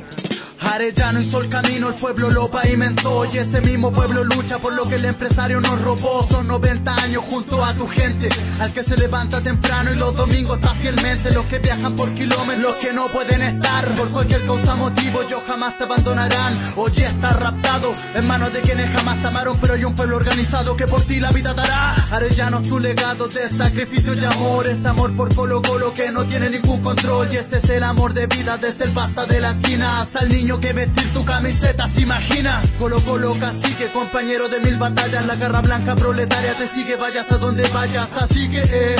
Arellano 0.64 1.20
hizo 1.20 1.40
el 1.40 1.48
camino, 1.48 1.88
el 1.88 1.94
pueblo 1.94 2.30
lo 2.30 2.48
pavimentó 2.48 3.24
y 3.32 3.38
ese 3.38 3.60
mismo 3.60 3.92
pueblo 3.92 4.24
lucha 4.24 4.58
por 4.58 4.72
lo 4.74 4.88
que 4.88 4.96
el 4.96 5.04
empresario 5.04 5.60
nos 5.60 5.80
robó. 5.80 6.24
Son 6.24 6.46
90 6.46 6.94
años 6.94 7.24
junto 7.28 7.64
a 7.64 7.74
tu 7.74 7.86
gente, 7.86 8.28
al 8.60 8.72
que 8.72 8.82
se 8.82 8.96
levanta 8.96 9.40
temprano 9.40 9.92
y 9.92 9.98
los 9.98 10.14
domingos 10.16 10.58
está 10.58 10.74
fielmente. 10.74 11.32
Los 11.32 11.46
que 11.46 11.58
viajan 11.58 11.94
por 11.96 12.12
kilómetros, 12.14 12.60
los 12.60 12.76
que 12.76 12.92
no 12.92 13.06
pueden 13.06 13.42
estar 13.42 13.84
por 13.96 14.08
cualquier 14.10 14.40
causa 14.42 14.74
motivo, 14.76 15.26
yo 15.28 15.42
jamás 15.46 15.76
te 15.78 15.84
abandonarán. 15.84 16.58
Oye, 16.76 17.06
está 17.06 17.30
raptado 17.30 17.94
en 18.14 18.26
manos 18.26 18.52
de 18.52 18.60
quienes 18.60 18.90
jamás 18.92 19.20
te 19.20 19.28
amaron, 19.28 19.58
pero 19.60 19.74
hay 19.74 19.84
un 19.84 19.94
pueblo 19.94 20.16
organizado 20.16 20.76
que 20.76 20.86
por 20.86 21.02
ti 21.02 21.20
la 21.20 21.30
vida 21.30 21.54
dará. 21.54 21.94
Arellano 22.10 22.62
tu 22.62 22.78
legado 22.78 23.28
de 23.28 23.48
sacrificio 23.48 24.14
y 24.14 24.24
amor, 24.24 24.66
este 24.66 24.88
amor 24.88 25.14
por 25.16 25.34
Colo 25.34 25.60
Colo 25.62 25.92
que 25.94 26.10
no 26.10 26.24
tiene 26.24 26.50
ningún 26.50 26.82
control 26.82 27.28
y 27.32 27.36
este 27.36 27.58
es 27.58 27.68
el 27.70 27.82
amor 27.82 28.14
de 28.14 28.26
vida 28.26 28.58
desde 28.58 28.84
el 28.84 28.90
basta 28.90 29.26
de 29.26 29.40
la 29.40 29.50
esquina 29.50 30.00
hasta 30.00 30.20
el 30.20 30.28
niño 30.28 30.51
que 30.60 30.72
vestir 30.72 31.12
tu 31.12 31.24
camiseta 31.24 31.86
se 31.88 32.02
imagina. 32.02 32.62
Colo 32.78 33.00
Colo 33.00 33.34
cacique, 33.38 33.86
compañero 33.88 34.48
de 34.48 34.60
mil 34.60 34.76
batallas, 34.76 35.26
la 35.26 35.36
garra 35.36 35.60
blanca 35.60 35.94
proletaria 35.94 36.54
te 36.54 36.66
sigue, 36.66 36.96
vayas 36.96 37.30
a 37.32 37.38
donde 37.38 37.68
vayas, 37.68 38.16
así 38.16 38.48
que 38.48 38.60
eh, 38.60 38.96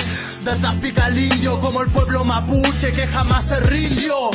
indio 1.16 1.60
como 1.60 1.82
el 1.82 1.90
pueblo 1.90 2.24
mapuche 2.24 2.92
que 2.92 3.06
jamás 3.06 3.46
se 3.46 3.60
rindió. 3.60 4.30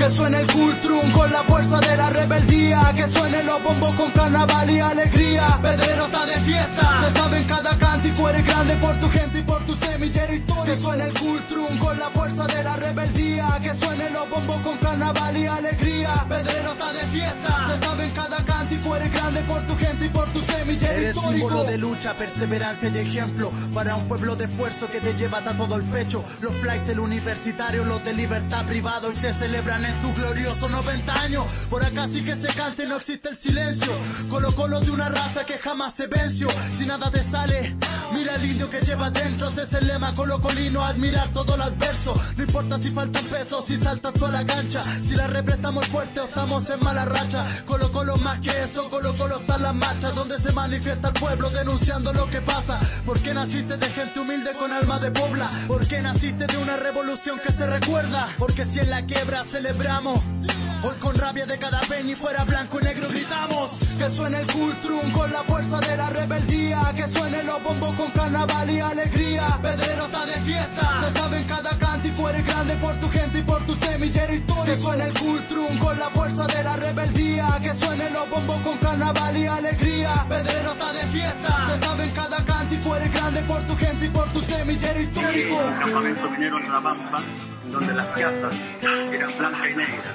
Que 0.00 0.08
suene 0.08 0.40
el 0.40 0.46
cultrum 0.46 1.12
con 1.12 1.30
la 1.30 1.42
fuerza 1.42 1.78
de 1.78 1.94
la 1.94 2.08
rebeldía. 2.08 2.80
Que 2.96 3.06
suene 3.06 3.42
los 3.42 3.62
bombos 3.62 3.94
con 3.96 4.10
carnaval 4.12 4.70
y 4.70 4.80
alegría. 4.80 5.58
Pedrero 5.60 6.06
está 6.06 6.24
de 6.24 6.36
fiesta. 6.40 7.04
Se 7.04 7.18
sabe 7.18 7.38
en 7.40 7.44
cada 7.44 7.78
cántico 7.78 8.30
eres 8.30 8.46
grande 8.46 8.76
por 8.76 8.94
tu 8.94 9.10
gente 9.10 9.40
y 9.40 9.42
por 9.42 9.62
tu 9.66 9.76
semillero 9.76 10.32
histórico. 10.32 10.64
Que 10.64 10.76
suene 10.78 11.04
el 11.04 11.12
cultrum 11.12 11.78
con 11.78 11.98
la 11.98 12.08
fuerza 12.08 12.46
de 12.46 12.64
la 12.64 12.76
rebeldía. 12.76 13.60
Que 13.62 13.74
suene 13.74 14.08
los 14.08 14.30
bombos 14.30 14.56
con 14.62 14.78
carnaval 14.78 15.36
y 15.36 15.46
alegría. 15.46 16.14
Pedrero 16.26 16.72
está 16.72 16.92
de 16.94 17.04
fiesta. 17.06 17.66
Se 17.66 17.78
sabe 17.84 18.04
en 18.06 18.12
cada 18.12 18.42
cántico 18.42 18.96
eres 18.96 19.12
grande 19.12 19.40
por 19.42 19.60
tu 19.66 19.76
gente 19.76 20.06
y 20.06 20.08
por 20.08 20.28
tu 20.30 20.40
semillero 20.40 20.92
Eres 20.94 21.14
histórico. 21.16 21.48
símbolo 21.48 21.64
de 21.64 21.76
lucha, 21.76 22.14
perseverancia 22.14 22.88
y 22.88 22.98
ejemplo 22.98 23.52
para 23.74 23.96
un 23.96 24.08
pueblo 24.08 24.34
de 24.34 24.46
esfuerzo 24.46 24.90
que 24.90 25.00
te 25.00 25.12
lleva 25.14 25.38
a 25.38 25.42
todo 25.42 25.76
el 25.76 25.82
pecho. 25.82 26.24
Los 26.40 26.54
flights 26.56 26.86
del 26.86 27.00
universitario, 27.00 27.84
los 27.84 28.02
de 28.02 28.14
libertad 28.14 28.64
privado 28.64 29.12
y 29.12 29.14
te 29.14 29.34
celebran 29.34 29.84
en 29.90 30.00
tus 30.02 30.14
gloriosos 30.14 30.70
90 30.70 31.20
años. 31.20 31.44
Por 31.68 31.84
acá 31.84 32.06
sí 32.08 32.24
que 32.24 32.36
se 32.36 32.48
cante, 32.48 32.86
no 32.86 32.96
existe 32.96 33.28
el 33.28 33.36
silencio. 33.36 33.92
Colo 34.28 34.52
colo 34.54 34.80
de 34.80 34.90
una 34.90 35.08
raza 35.08 35.44
que 35.44 35.58
jamás 35.58 35.94
se 35.94 36.06
venció. 36.06 36.48
Si 36.78 36.86
nada 36.86 37.10
te 37.10 37.22
sale, 37.22 37.76
mira 38.12 38.36
el 38.36 38.44
indio 38.44 38.70
que 38.70 38.80
lleva 38.80 39.10
dentro. 39.10 39.48
Ese 39.48 39.62
es 39.62 39.72
el 39.74 39.86
lema 39.86 40.14
colocolino, 40.14 40.84
admirar 40.84 41.28
todo 41.32 41.54
el 41.54 41.62
adverso. 41.62 42.14
No 42.36 42.42
importa 42.42 42.78
si 42.78 42.90
faltan 42.90 43.24
pesos, 43.26 43.64
si 43.64 43.76
saltas 43.76 44.12
toda 44.14 44.30
la 44.30 44.46
cancha. 44.46 44.82
Si 45.02 45.14
la 45.16 45.26
represtamos 45.26 45.86
fuerte 45.88 46.20
o 46.20 46.24
estamos 46.24 46.68
en 46.70 46.80
mala 46.80 47.04
racha. 47.04 47.44
Colo 47.66 47.90
colo 47.92 48.16
más 48.16 48.40
que 48.40 48.50
eso, 48.62 48.88
colo 48.90 49.12
colo 49.14 49.38
está 49.38 49.56
en 49.56 49.62
las 49.62 49.74
marchas 49.74 50.14
donde 50.14 50.38
se 50.38 50.52
manifiesta 50.52 51.08
el 51.08 51.14
pueblo 51.14 51.50
denunciando 51.50 52.12
lo 52.12 52.28
que 52.30 52.40
pasa. 52.40 52.78
¿Por 53.04 53.18
qué 53.20 53.34
naciste 53.34 53.76
de 53.76 53.86
gente 53.88 54.20
humilde 54.20 54.52
con 54.58 54.72
alma 54.72 54.98
de 54.98 55.10
pobla? 55.10 55.48
¿Por 55.66 55.86
qué 55.86 56.00
naciste 56.00 56.46
de 56.46 56.56
una 56.58 56.76
revolución 56.76 57.38
que 57.44 57.52
se 57.52 57.66
recuerda? 57.66 58.28
Porque 58.38 58.64
si 58.64 58.78
en 58.78 58.90
la 58.90 59.04
quiebra 59.04 59.44
Hoy 59.80 60.94
con 61.00 61.14
rabia 61.14 61.46
de 61.46 61.56
cada 61.58 61.80
peña 61.80 62.12
y 62.12 62.14
fuera 62.14 62.44
blanco 62.44 62.78
y 62.80 62.84
negro 62.84 63.08
gritamos. 63.08 63.70
Que 63.96 64.10
suene 64.10 64.40
el 64.40 64.46
cultrum 64.46 65.10
con 65.12 65.32
la 65.32 65.42
fuerza 65.42 65.80
de 65.80 65.96
la 65.96 66.10
rebeldía. 66.10 66.92
Que 66.94 67.08
suene 67.08 67.42
los 67.44 67.62
bombos 67.62 67.96
con 67.96 68.10
carnaval 68.10 68.70
y 68.70 68.80
alegría. 68.80 69.58
Pedrero 69.62 70.04
está 70.04 70.26
de 70.26 70.34
fiesta. 70.40 71.00
Se 71.00 71.18
sabe 71.18 71.38
en 71.38 71.44
cada 71.44 71.78
cántico 71.78 72.28
eres 72.28 72.46
grande 72.46 72.74
por 72.74 72.94
tu 72.96 73.08
gente 73.08 73.38
y 73.38 73.42
por 73.42 73.64
tu 73.64 73.74
semillero 73.74 74.34
histórico. 74.34 74.64
Que 74.66 74.76
suene 74.76 75.04
el 75.06 75.18
cultrum 75.18 75.78
con 75.78 75.98
la 75.98 76.10
fuerza 76.10 76.46
de 76.46 76.62
la 76.62 76.76
rebeldía. 76.76 77.58
Que 77.62 77.74
suene 77.74 78.10
los 78.10 78.28
bombos 78.28 78.56
con 78.62 78.76
carnaval 78.78 79.36
y 79.36 79.46
alegría. 79.46 80.12
Pedrero 80.28 80.72
está 80.72 80.92
de 80.92 81.06
fiesta. 81.06 81.66
Se 81.66 81.78
sabe 81.78 82.04
en 82.04 82.10
cada 82.10 82.44
cántico 82.44 82.96
eres 82.96 83.12
grande 83.14 83.40
por 83.42 83.60
tu 83.62 83.76
gente 83.76 84.04
y 84.04 84.08
por 84.10 84.28
tu 84.28 84.42
semillero 84.42 85.00
histórico. 85.00 85.56
Campamento 85.80 86.30
minero 86.30 86.58
en 86.58 86.70
La 86.70 86.82
Pampa, 86.82 87.22
donde 87.70 87.94
las 87.94 88.06
casas 88.06 88.54
eran 89.12 89.30
blancas 89.38 89.70
y 89.70 89.76
negras. 89.76 90.06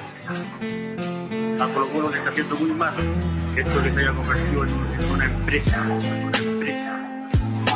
A 1.61 1.73
Colo 1.73 1.89
Colo 1.91 2.09
le 2.09 2.17
está 2.17 2.29
haciendo 2.29 2.55
muy 2.55 2.71
mal 2.71 2.93
que 3.53 3.61
esto 3.61 3.81
les 3.81 3.97
haya 3.97 4.11
convertido 4.11 4.63
en, 4.63 5.11
una 5.11 5.25
empresa. 5.25 5.85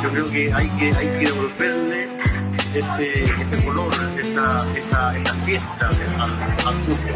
Yo 0.02 0.08
creo 0.10 0.30
que 0.30 0.52
hay 0.52 0.68
que, 0.70 0.96
hay 0.96 1.06
que 1.06 1.26
devolverle 1.26 2.08
este, 2.74 3.22
este 3.24 3.64
color, 3.64 3.92
esta, 4.20 4.56
esta, 4.76 5.16
esta 5.16 5.34
fiesta 5.44 5.88
al, 5.88 6.30
al 6.66 6.74
fútbol. 6.84 7.14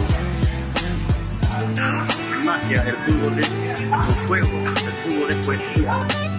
Magia, 2.44 2.82
el 2.82 2.96
fútbol 2.96 3.38
es 3.38 3.50
un 3.50 4.26
juego, 4.26 4.48
el 4.48 4.76
fútbol 4.76 5.30
es 5.30 5.46
poesía. 5.46 6.33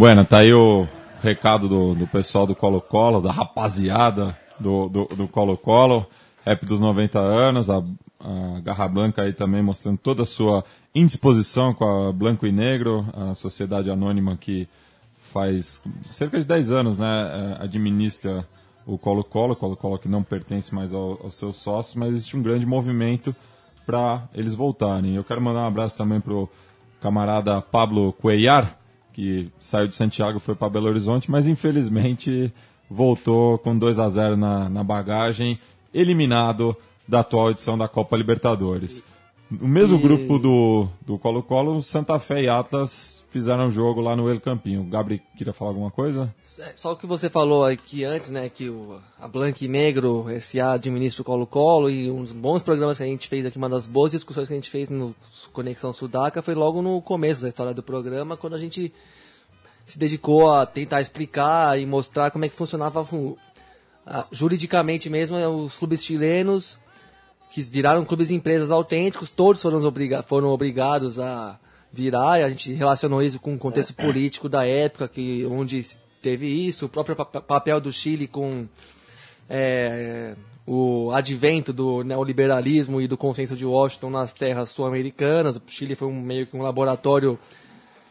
Bueno, 0.00 0.24
tá 0.24 0.38
aí 0.38 0.50
o 0.50 0.88
recado 1.20 1.68
do, 1.68 1.94
do 1.94 2.06
pessoal 2.06 2.46
do 2.46 2.56
Colo-Colo, 2.56 3.20
da 3.20 3.30
rapaziada 3.30 4.34
do 4.58 5.28
Colo-Colo, 5.30 6.06
rap 6.42 6.64
dos 6.64 6.80
90 6.80 7.18
anos, 7.18 7.68
a, 7.68 7.84
a 8.18 8.60
Garra 8.60 8.88
Blanca 8.88 9.20
aí 9.20 9.34
também 9.34 9.60
mostrando 9.60 9.98
toda 9.98 10.22
a 10.22 10.26
sua 10.26 10.64
indisposição 10.94 11.74
com 11.74 11.84
a 11.84 12.12
Blanco 12.12 12.46
e 12.46 12.50
Negro, 12.50 13.04
a 13.12 13.34
sociedade 13.34 13.90
anônima 13.90 14.38
que 14.38 14.66
faz 15.18 15.82
cerca 16.10 16.38
de 16.38 16.46
10 16.46 16.70
anos, 16.70 16.96
né, 16.96 17.06
eh, 17.06 17.64
administra 17.64 18.48
o 18.86 18.96
Colo-Colo, 18.96 19.54
Colo-Colo 19.54 19.98
que 19.98 20.08
não 20.08 20.22
pertence 20.22 20.74
mais 20.74 20.94
ao, 20.94 21.20
aos 21.22 21.34
seus 21.34 21.58
sócios, 21.58 21.96
mas 21.96 22.14
existe 22.14 22.38
um 22.38 22.42
grande 22.42 22.64
movimento 22.64 23.36
para 23.84 24.26
eles 24.32 24.54
voltarem. 24.54 25.14
Eu 25.14 25.24
quero 25.24 25.42
mandar 25.42 25.60
um 25.60 25.66
abraço 25.66 25.98
também 25.98 26.22
pro 26.22 26.48
camarada 27.02 27.60
Pablo 27.60 28.14
Cuellar, 28.14 28.79
que 29.20 29.52
saiu 29.60 29.86
de 29.86 29.94
Santiago 29.94 30.40
foi 30.40 30.54
para 30.54 30.70
Belo 30.70 30.88
Horizonte, 30.88 31.30
mas 31.30 31.46
infelizmente 31.46 32.50
voltou 32.88 33.58
com 33.58 33.76
2 33.76 33.98
a 33.98 34.08
0 34.08 34.34
na, 34.34 34.66
na 34.70 34.82
bagagem, 34.82 35.60
eliminado 35.92 36.74
da 37.06 37.20
atual 37.20 37.50
edição 37.50 37.76
da 37.76 37.86
Copa 37.86 38.16
Libertadores. 38.16 39.04
No 39.50 39.66
mesmo 39.66 39.96
E- 39.98 40.02
grupo 40.02 40.38
do 40.38 40.88
do 41.04 41.18
Colo-Colo, 41.18 41.82
Santa 41.82 42.18
Fé 42.20 42.42
e 42.42 42.48
Atlas 42.48 43.24
fizeram 43.30 43.66
um 43.66 43.70
jogo 43.70 44.00
lá 44.00 44.14
no 44.14 44.28
El 44.30 44.40
Campinho. 44.40 44.82
O 44.82 44.84
Gabri 44.84 45.20
queria 45.36 45.52
falar 45.52 45.70
alguma 45.70 45.90
coisa? 45.90 46.32
É, 46.58 46.72
Só 46.76 46.92
o 46.92 46.96
que 46.96 47.06
você 47.06 47.28
falou 47.28 47.64
aqui 47.64 48.04
antes, 48.04 48.30
né, 48.30 48.48
que 48.48 48.68
o, 48.68 49.00
a 49.20 49.26
Blanca 49.26 49.64
e 49.64 49.68
Negro, 49.68 50.28
esse 50.30 50.60
administra 50.60 51.22
o 51.22 51.24
Colo-Colo 51.24 51.88
e 51.90 52.10
uns 52.10 52.32
bons 52.32 52.62
programas 52.62 52.96
que 52.98 53.02
a 53.02 53.06
gente 53.06 53.26
fez 53.28 53.44
aqui, 53.46 53.56
uma 53.58 53.68
das 53.68 53.86
boas 53.86 54.12
discussões 54.12 54.46
que 54.46 54.52
a 54.52 54.56
gente 54.56 54.70
fez 54.70 54.88
no 54.90 55.14
Conexão 55.52 55.92
Sudaca 55.92 56.42
foi 56.42 56.54
logo 56.54 56.80
no 56.82 57.00
começo 57.00 57.42
da 57.42 57.48
história 57.48 57.72
do 57.74 57.82
programa, 57.82 58.36
quando 58.36 58.54
a 58.54 58.58
gente 58.58 58.92
se 59.86 59.98
dedicou 59.98 60.52
a 60.52 60.64
tentar 60.66 61.00
explicar 61.00 61.78
e 61.80 61.86
mostrar 61.86 62.30
como 62.30 62.44
é 62.44 62.48
que 62.48 62.54
funcionava 62.56 63.04
fu- 63.04 63.36
ah, 64.06 64.26
juridicamente 64.30 65.08
mesmo 65.10 65.36
os 65.64 65.76
clubes 65.78 66.04
chilenos 66.04 66.78
que 67.50 67.60
viraram 67.62 68.04
clubes 68.04 68.30
e 68.30 68.34
empresas 68.34 68.70
autênticos, 68.70 69.28
todos 69.28 69.60
foram, 69.60 69.84
obriga 69.84 70.22
foram 70.22 70.48
obrigados 70.48 71.18
a 71.18 71.58
virar, 71.92 72.38
e 72.38 72.44
a 72.44 72.50
gente 72.50 72.72
relacionou 72.72 73.20
isso 73.20 73.40
com 73.40 73.54
o 73.54 73.58
contexto 73.58 73.92
político 73.94 74.48
da 74.48 74.64
época, 74.64 75.08
que, 75.08 75.44
onde 75.46 75.84
teve 76.22 76.46
isso, 76.46 76.86
o 76.86 76.88
próprio 76.88 77.16
pa- 77.16 77.24
papel 77.24 77.80
do 77.80 77.92
Chile 77.92 78.28
com 78.28 78.68
é, 79.48 80.36
o 80.64 81.10
advento 81.12 81.72
do 81.72 82.04
neoliberalismo 82.04 83.00
e 83.00 83.08
do 83.08 83.16
consenso 83.16 83.56
de 83.56 83.66
Washington 83.66 84.10
nas 84.10 84.32
terras 84.32 84.68
sul-americanas. 84.68 85.56
O 85.56 85.62
Chile 85.66 85.96
foi 85.96 86.06
um, 86.06 86.20
meio 86.20 86.46
que 86.46 86.56
um 86.56 86.62
laboratório, 86.62 87.36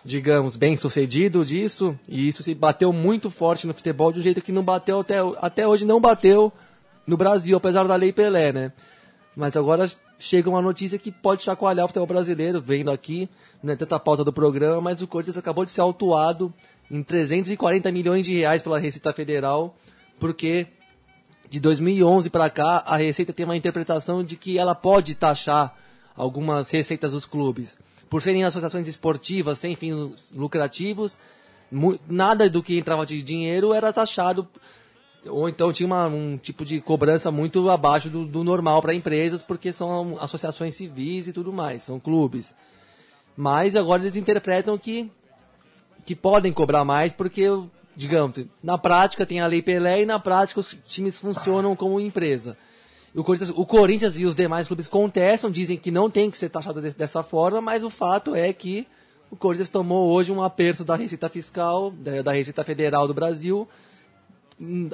digamos, 0.04 0.58
bem 0.58 0.76
sucedido 0.76 1.46
disso, 1.46 1.98
e 2.08 2.28
isso 2.28 2.44
se 2.44 2.54
bateu 2.54 2.92
muito 2.92 3.30
forte 3.30 3.66
no 3.66 3.74
futebol 3.74 4.12
de 4.12 4.20
um 4.20 4.22
jeito 4.22 4.42
que 4.42 4.52
não 4.52 4.64
bateu 4.64 5.00
até, 5.00 5.20
até 5.38 5.66
hoje, 5.66 5.86
não 5.86 6.02
bateu 6.02 6.52
no 7.08 7.16
Brasil, 7.16 7.56
apesar 7.56 7.88
da 7.88 7.96
Lei 7.96 8.12
Pelé, 8.12 8.52
né? 8.52 8.74
Mas 9.36 9.56
agora 9.56 9.90
chega 10.18 10.50
uma 10.50 10.62
notícia 10.62 11.00
que 11.00 11.12
pode 11.12 11.44
chacoalhar 11.44 11.86
o 11.86 11.88
futebol 11.88 12.08
brasileiro, 12.08 12.62
vendo 12.62 12.92
aqui, 12.92 13.30
não 13.64 13.74
é 13.74 13.76
tanta 13.76 14.00
pauta 14.00 14.24
do 14.24 14.34
programa, 14.34 14.82
mas 14.82 15.02
o 15.02 15.08
Corinthians 15.08 15.38
acabou 15.38 15.64
de 15.64 15.72
ser 15.72 15.82
autuado 15.82 16.54
em 16.92 17.02
340 17.02 17.92
milhões 17.92 18.26
de 18.26 18.34
reais 18.34 18.62
pela 18.62 18.80
Receita 18.80 19.14
Federal, 19.14 19.76
porque 20.20 20.68
de 21.50 21.60
2011 21.60 22.30
para 22.30 22.50
cá 22.50 22.84
a 22.86 22.98
Receita 22.98 23.32
tem 23.32 23.46
uma 23.46 23.56
interpretação 23.56 24.24
de 24.24 24.36
que 24.36 24.58
ela 24.58 24.76
pode 24.76 25.16
taxar 25.16 25.76
algumas 26.16 26.70
receitas 26.70 27.12
dos 27.12 27.26
clubes. 27.26 27.78
Por 28.10 28.22
serem 28.22 28.44
associações 28.44 28.88
esportivas 28.88 29.60
sem 29.60 29.76
fins 29.76 30.32
lucrativos, 30.36 31.18
nada 32.08 32.50
do 32.50 32.62
que 32.62 32.78
entrava 32.78 33.06
de 33.06 33.22
dinheiro 33.22 33.74
era 33.74 33.94
taxado 33.94 34.48
ou 35.26 35.50
então 35.50 35.72
tinha 35.74 35.86
uma- 35.88 36.08
um 36.08 36.38
tipo 36.38 36.64
de 36.64 36.80
cobrança 36.80 37.30
muito 37.32 37.70
abaixo 37.70 38.10
do, 38.10 38.26
do 38.26 38.44
normal 38.44 38.82
para 38.82 38.94
empresas, 38.94 39.44
porque 39.44 39.72
são 39.74 40.18
associações 40.20 40.76
civis 40.76 41.28
e 41.28 41.34
tudo 41.34 41.52
mais, 41.52 41.84
são 41.84 42.00
clubes. 42.00 42.56
Mas 43.36 43.76
agora 43.76 44.02
eles 44.02 44.16
interpretam 44.16 44.78
que, 44.78 45.10
que 46.06 46.16
podem 46.16 46.52
cobrar 46.52 46.84
mais, 46.84 47.14
porque, 47.14 47.44
digamos, 47.96 48.46
na 48.64 48.78
prática 48.78 49.26
tem 49.26 49.40
a 49.40 49.48
Lei 49.48 49.62
Pelé 49.62 50.02
e 50.02 50.06
na 50.06 50.20
prática 50.20 50.60
os 50.60 50.76
times 50.86 51.20
funcionam 51.20 51.76
como 51.76 52.00
empresa. 52.00 52.58
O 53.16 53.24
Corinthians, 53.24 53.50
o 53.56 53.66
Corinthians 53.66 54.18
e 54.18 54.26
os 54.26 54.36
demais 54.36 54.68
clubes 54.68 54.88
contestam, 54.88 55.50
dizem 55.50 55.78
que 55.78 55.90
não 55.90 56.10
tem 56.10 56.30
que 56.30 56.38
ser 56.38 56.50
taxado 56.50 56.82
de- 56.82 56.92
dessa 56.92 57.24
forma, 57.24 57.60
mas 57.60 57.84
o 57.84 57.90
fato 57.90 58.36
é 58.36 58.54
que 58.54 58.86
o 59.32 59.36
Corinthians 59.36 59.70
tomou 59.70 60.10
hoje 60.12 60.32
um 60.32 60.42
aperto 60.42 60.84
da 60.84 60.96
Receita 60.96 61.28
Fiscal, 61.30 61.92
da, 61.92 62.22
da 62.22 62.32
Receita 62.34 62.64
Federal 62.64 63.08
do 63.08 63.14
Brasil, 63.14 63.68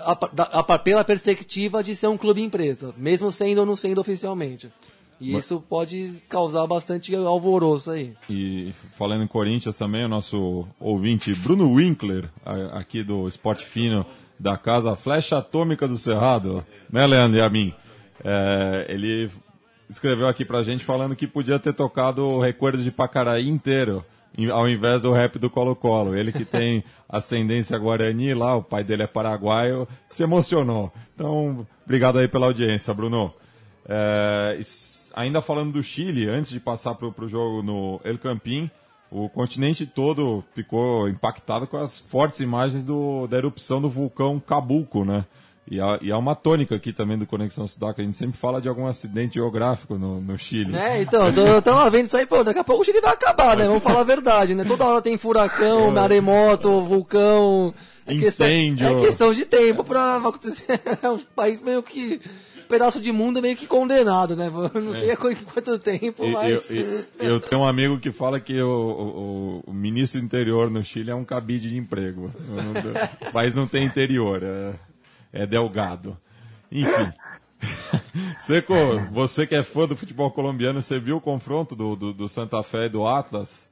a, 0.01 0.59
a 0.59 0.79
pela 0.79 1.03
perspectiva 1.03 1.83
de 1.83 1.95
ser 1.95 2.07
um 2.07 2.17
clube 2.17 2.41
empresa, 2.41 2.93
mesmo 2.97 3.31
sendo 3.31 3.59
ou 3.59 3.65
não 3.65 3.75
sendo 3.75 3.99
oficialmente. 3.99 4.71
E 5.19 5.31
Mas- 5.31 5.45
isso 5.45 5.61
pode 5.61 6.21
causar 6.27 6.67
bastante 6.67 7.15
alvoroço 7.15 7.91
aí. 7.91 8.13
E 8.29 8.73
falando 8.97 9.23
em 9.23 9.27
Corinthians 9.27 9.75
também, 9.77 10.03
o 10.03 10.09
nosso 10.09 10.67
ouvinte 10.79 11.33
Bruno 11.33 11.73
Winkler, 11.73 12.29
aqui 12.73 13.01
do 13.03 13.27
Esporte 13.27 13.65
Fino 13.65 14.05
da 14.37 14.57
Casa 14.57 14.95
Flecha 14.95 15.37
Atômica 15.37 15.87
do 15.87 15.97
Cerrado, 15.97 16.65
né, 16.91 17.07
Leandro 17.07 17.37
e 17.37 17.41
a 17.41 17.49
mim? 17.49 17.73
É, 18.23 18.85
ele 18.89 19.31
escreveu 19.89 20.27
aqui 20.27 20.43
pra 20.43 20.63
gente 20.63 20.83
falando 20.83 21.15
que 21.15 21.27
podia 21.27 21.57
ter 21.59 21.73
tocado 21.73 22.25
o 22.25 22.39
Recuerdo 22.41 22.83
de 22.83 22.91
Pacaraí 22.91 23.47
inteiro, 23.47 24.03
ao 24.51 24.67
invés 24.67 25.03
do 25.03 25.11
rap 25.11 25.39
do 25.39 25.49
Colo-Colo. 25.49 26.15
Ele 26.15 26.31
que 26.31 26.45
tem 26.45 26.83
ascendência 27.07 27.77
guarani 27.77 28.33
lá, 28.33 28.55
o 28.55 28.63
pai 28.63 28.83
dele 28.83 29.03
é 29.03 29.07
paraguaio, 29.07 29.87
se 30.07 30.23
emocionou. 30.23 30.91
Então, 31.13 31.65
obrigado 31.85 32.19
aí 32.19 32.27
pela 32.27 32.47
audiência, 32.47 32.93
Bruno. 32.93 33.33
É, 33.87 34.59
ainda 35.13 35.41
falando 35.41 35.73
do 35.73 35.83
Chile, 35.83 36.27
antes 36.27 36.51
de 36.51 36.59
passar 36.59 36.95
para 36.95 37.25
o 37.25 37.29
jogo 37.29 37.61
no 37.61 38.01
El 38.03 38.17
Campín, 38.17 38.69
o 39.09 39.29
continente 39.29 39.85
todo 39.85 40.43
ficou 40.53 41.07
impactado 41.07 41.67
com 41.67 41.77
as 41.77 41.99
fortes 41.99 42.39
imagens 42.41 42.83
do, 42.83 43.27
da 43.27 43.37
erupção 43.37 43.81
do 43.81 43.89
vulcão 43.89 44.39
Cabulco, 44.39 45.05
né? 45.05 45.25
E 45.69 45.81
há, 45.81 45.97
e 46.01 46.11
há 46.11 46.17
uma 46.17 46.35
tônica 46.35 46.75
aqui 46.75 46.93
também 46.93 47.17
do 47.17 47.25
Conexão 47.25 47.67
Sudaca, 47.67 47.99
a 48.01 48.05
gente 48.05 48.15
sempre 48.15 48.37
fala 48.37 48.61
de 48.61 48.69
algum 48.69 48.85
acidente 48.85 49.33
geográfico 49.35 49.97
no, 49.97 50.21
no 50.21 50.37
Chile. 50.37 50.75
É, 50.75 51.01
então, 51.01 51.27
eu 51.29 51.59
tava 51.61 51.89
vendo 51.89 52.05
isso 52.05 52.15
aí, 52.15 52.25
pô, 52.25 52.43
daqui 52.43 52.59
a 52.59 52.63
pouco 52.63 52.83
o 52.83 52.85
Chile 52.85 53.01
vai 53.01 53.13
acabar, 53.13 53.57
né? 53.57 53.65
Vamos 53.67 53.81
falar 53.81 54.01
a 54.01 54.03
verdade, 54.03 54.53
né? 54.53 54.63
Toda 54.63 54.85
hora 54.85 55.01
tem 55.01 55.17
furacão, 55.17 55.89
maremoto, 55.91 56.81
vulcão. 56.85 57.73
É 58.05 58.13
questão- 58.15 58.45
Incêndio. 58.47 58.87
é 58.87 59.05
questão 59.05 59.33
de 59.33 59.45
tempo 59.45 59.83
pra 59.83 60.17
acontecer. 60.17 60.79
É 61.01 61.09
um 61.09 61.17
país 61.35 61.61
meio 61.63 61.81
que. 61.81 62.21
Um 62.63 62.67
pedaço 62.67 62.99
de 62.99 63.11
mundo 63.11 63.41
meio 63.43 63.55
que 63.55 63.67
condenado, 63.67 64.35
né? 64.35 64.51
Eu 64.73 64.81
não 64.81 64.93
sei 64.93 65.11
há 65.11 65.17
qu- 65.17 65.35
quanto 65.53 65.77
tempo, 65.79 66.27
mas. 66.29 66.67
Eu, 66.69 66.75
eu- 66.77 67.05
eu 67.19 67.39
tenho 67.39 67.61
um 67.61 67.67
amigo 67.67 67.99
que 67.99 68.11
fala 68.11 68.39
que 68.39 68.59
o, 68.61 69.61
o- 69.65 69.69
o 69.71 69.73
ministro 69.73 70.19
do 70.19 70.25
interior 70.25 70.69
no 70.71 70.83
Chile 70.83 71.09
é 71.11 71.15
um 71.15 71.23
cabide 71.25 71.69
de 71.69 71.77
emprego. 71.77 72.31
Não- 72.49 72.73
O 73.29 73.31
país 73.31 73.53
não 73.55 73.67
tem 73.67 73.83
interior, 73.85 74.41
é, 74.43 74.73
é 75.35 75.45
delgado. 75.45 76.17
Enfim. 76.71 77.11
Seco, 78.39 78.73
você 79.11 79.45
que 79.45 79.55
é 79.55 79.63
fã 79.63 79.85
do 79.85 79.95
futebol 79.95 80.31
colombiano, 80.31 80.81
você 80.81 80.99
viu 80.99 81.17
o 81.17 81.21
confronto 81.21 81.75
do, 81.75 81.95
do, 81.95 82.13
do 82.13 82.27
Santa 82.27 82.63
Fé 82.63 82.85
e 82.85 82.89
do 82.89 83.05
Atlas? 83.05 83.69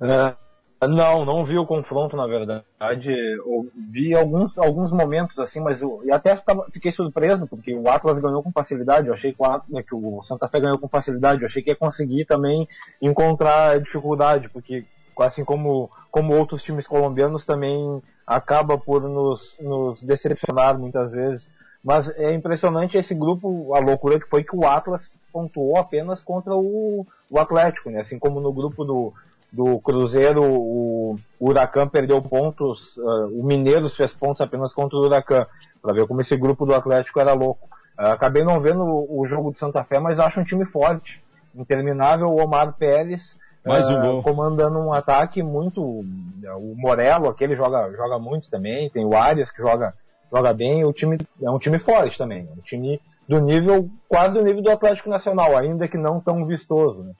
É, 0.00 0.86
não, 0.86 1.24
não 1.24 1.44
vi 1.44 1.58
o 1.58 1.66
confronto, 1.66 2.16
na 2.16 2.26
verdade. 2.26 2.62
Eu 3.08 3.68
vi 3.74 4.14
alguns, 4.14 4.58
alguns 4.58 4.92
momentos 4.92 5.38
assim, 5.38 5.60
mas 5.60 5.80
eu 5.80 6.02
e 6.04 6.12
até 6.12 6.36
fiquei 6.72 6.92
surpreso, 6.92 7.46
porque 7.46 7.74
o 7.74 7.88
Atlas 7.88 8.20
ganhou 8.20 8.42
com 8.42 8.52
facilidade. 8.52 9.08
Eu 9.08 9.14
achei 9.14 9.32
que 9.32 9.40
o, 9.40 9.44
Atlas, 9.44 9.70
né, 9.70 9.82
que 9.82 9.94
o 9.94 10.22
Santa 10.22 10.48
Fé 10.48 10.60
ganhou 10.60 10.78
com 10.78 10.88
facilidade. 10.88 11.42
Eu 11.42 11.46
achei 11.46 11.62
que 11.62 11.70
ia 11.70 11.76
conseguir 11.76 12.26
também 12.26 12.68
encontrar 13.00 13.80
dificuldade, 13.80 14.48
porque 14.50 14.84
assim 15.22 15.44
como, 15.44 15.90
como 16.10 16.36
outros 16.36 16.62
times 16.62 16.86
colombianos 16.86 17.44
também 17.44 18.02
acaba 18.26 18.76
por 18.76 19.02
nos, 19.02 19.56
nos 19.60 20.02
decepcionar 20.02 20.78
muitas 20.78 21.12
vezes. 21.12 21.48
Mas 21.82 22.08
é 22.16 22.32
impressionante 22.32 22.98
esse 22.98 23.14
grupo, 23.14 23.74
a 23.74 23.78
loucura 23.78 24.18
que 24.20 24.28
foi 24.28 24.44
que 24.44 24.54
o 24.54 24.66
Atlas 24.66 25.10
pontuou 25.32 25.76
apenas 25.76 26.22
contra 26.22 26.54
o, 26.54 27.06
o 27.30 27.38
Atlético, 27.38 27.90
né? 27.90 28.00
Assim 28.00 28.18
como 28.18 28.40
no 28.40 28.52
grupo 28.52 28.84
do, 28.84 29.12
do 29.52 29.78
Cruzeiro, 29.78 30.42
o, 30.42 31.18
o 31.38 31.48
Huracan 31.48 31.88
perdeu 31.88 32.20
pontos, 32.20 32.98
ah, 32.98 33.28
o 33.30 33.42
Mineiros 33.42 33.96
fez 33.96 34.12
pontos 34.12 34.40
apenas 34.40 34.72
contra 34.72 34.98
o 34.98 35.02
Huracan, 35.02 35.46
para 35.80 35.94
ver 35.94 36.06
como 36.06 36.20
esse 36.20 36.36
grupo 36.36 36.66
do 36.66 36.74
Atlético 36.74 37.20
era 37.20 37.32
louco. 37.32 37.68
Ah, 37.96 38.12
acabei 38.12 38.44
não 38.44 38.60
vendo 38.60 38.82
o, 38.82 39.20
o 39.20 39.26
jogo 39.26 39.52
de 39.52 39.58
Santa 39.58 39.84
Fé, 39.84 39.98
mas 39.98 40.18
acho 40.18 40.40
um 40.40 40.44
time 40.44 40.64
forte, 40.64 41.22
interminável, 41.54 42.28
o 42.28 42.42
Omar 42.42 42.74
Pérez, 42.74 43.36
Mais 43.68 43.88
um 43.88 43.96
ah, 43.96 44.00
gol. 44.00 44.22
comandando 44.22 44.78
um 44.78 44.92
ataque 44.92 45.42
muito, 45.42 45.80
o 45.82 46.74
Morello, 46.76 47.28
aquele 47.28 47.54
joga, 47.54 47.90
joga 47.96 48.18
muito 48.18 48.50
também, 48.50 48.90
tem 48.90 49.04
o 49.04 49.16
Arias 49.16 49.50
que 49.50 49.58
joga, 49.62 49.94
joga 50.32 50.52
bem, 50.52 50.84
o 50.84 50.92
time 50.92 51.16
é 51.42 51.50
um 51.50 51.58
time 51.58 51.78
forte 51.78 52.16
também, 52.18 52.48
é 52.48 52.58
um 52.58 52.62
time 52.62 53.00
do 53.28 53.40
nível, 53.40 53.88
quase 54.08 54.34
do 54.34 54.42
nível 54.42 54.62
do 54.62 54.70
Atlético 54.70 55.10
Nacional, 55.10 55.56
ainda 55.56 55.86
que 55.86 55.98
não 55.98 56.20
tão 56.20 56.44
vistoso, 56.46 57.02
né? 57.02 57.12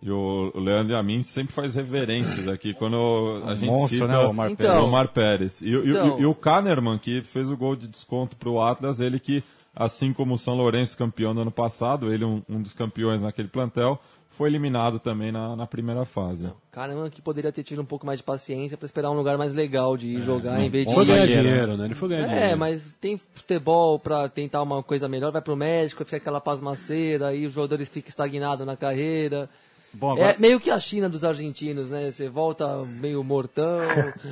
E 0.00 0.12
o, 0.12 0.52
Leandro 0.54 0.92
e 0.92 0.96
a 0.96 1.02
mim 1.02 1.22
sempre 1.24 1.52
faz 1.52 1.74
reverências 1.74 2.46
aqui 2.46 2.72
quando 2.72 3.42
a 3.44 3.52
Um 3.52 3.56
gente 3.56 3.68
monstro, 3.68 3.88
cita 3.98 4.06
né, 4.06 4.18
o 4.18 4.30
Omar 4.30 4.50
Então. 4.50 4.66
Pérez. 4.68 4.84
o 4.84 4.86
Omar 4.86 5.08
Pérez. 5.08 5.60
E, 5.62 5.70
e- 5.70 5.90
Então. 5.90 6.18
e- 6.18 6.22
e 6.22 6.26
o 6.26 6.34
Kahneman, 6.36 6.98
que 6.98 7.20
fez 7.22 7.50
o 7.50 7.56
gol 7.56 7.74
de 7.74 7.88
desconto 7.88 8.36
para 8.36 8.48
o 8.48 8.62
Atlas, 8.62 9.00
ele 9.00 9.18
que, 9.18 9.42
assim 9.74 10.12
como 10.12 10.34
o 10.34 10.38
São 10.38 10.54
Lourenço 10.54 10.96
campeão 10.96 11.34
no 11.34 11.40
ano 11.40 11.50
passado, 11.50 12.12
ele 12.12 12.24
um, 12.24 12.40
um 12.48 12.62
dos 12.62 12.72
campeões 12.72 13.22
naquele 13.22 13.48
plantel, 13.48 13.98
foi 14.38 14.48
eliminado 14.48 15.00
também 15.00 15.32
na, 15.32 15.56
na 15.56 15.66
primeira 15.66 16.04
fase. 16.04 16.48
Caramba, 16.70 17.10
que 17.10 17.20
poderia 17.20 17.50
ter 17.50 17.64
tido 17.64 17.82
um 17.82 17.84
pouco 17.84 18.06
mais 18.06 18.20
de 18.20 18.22
paciência 18.22 18.76
pra 18.76 18.86
esperar 18.86 19.10
um 19.10 19.14
lugar 19.14 19.36
mais 19.36 19.52
legal 19.52 19.96
de 19.96 20.06
ir 20.06 20.22
jogar 20.22 20.62
em 20.62 20.70
vez 20.70 20.86
de. 20.86 20.94
Foi 20.94 21.04
ganhar 21.04 21.26
dinheiro, 21.26 21.76
né? 21.76 21.86
Ele 21.86 21.94
foi 21.96 22.08
ganhar 22.08 22.28
dinheiro. 22.28 22.46
É, 22.52 22.54
mas 22.54 22.94
tem 23.00 23.20
futebol 23.34 23.98
pra 23.98 24.28
tentar 24.28 24.62
uma 24.62 24.80
coisa 24.80 25.08
melhor, 25.08 25.32
vai 25.32 25.42
pro 25.42 25.56
médico, 25.56 26.04
fica 26.04 26.18
aquela 26.18 26.40
pasmaceira, 26.40 27.26
aí 27.28 27.46
os 27.46 27.52
jogadores 27.52 27.88
ficam 27.88 28.08
estagnados 28.08 28.64
na 28.64 28.76
carreira. 28.76 29.50
Bom, 29.92 30.12
agora, 30.12 30.30
É 30.30 30.36
meio 30.38 30.60
que 30.60 30.70
a 30.70 30.78
China 30.78 31.08
dos 31.08 31.24
argentinos, 31.24 31.90
né? 31.90 32.12
Você 32.12 32.28
volta 32.28 32.84
meio 32.84 33.24
mortão. 33.24 33.76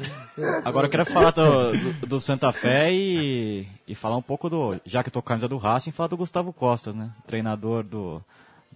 agora 0.65 0.87
eu 0.87 0.91
quero 0.91 1.07
falar 1.07 1.33
do, 1.33 1.73
do, 1.73 2.07
do 2.07 2.21
Santa 2.21 2.53
Fé 2.53 2.93
e, 2.93 3.67
e 3.89 3.95
falar 3.97 4.17
um 4.17 4.23
pouco 4.23 4.49
do. 4.49 4.81
Já 4.85 5.03
que 5.03 5.09
eu 5.09 5.13
tô 5.13 5.21
com 5.21 5.27
a 5.27 5.31
camisa 5.31 5.49
do 5.49 5.57
Racing, 5.57 5.91
falar 5.91 6.07
do 6.09 6.17
Gustavo 6.17 6.53
Costas, 6.53 6.95
né? 6.95 7.11
Treinador 7.27 7.83
do, 7.83 8.23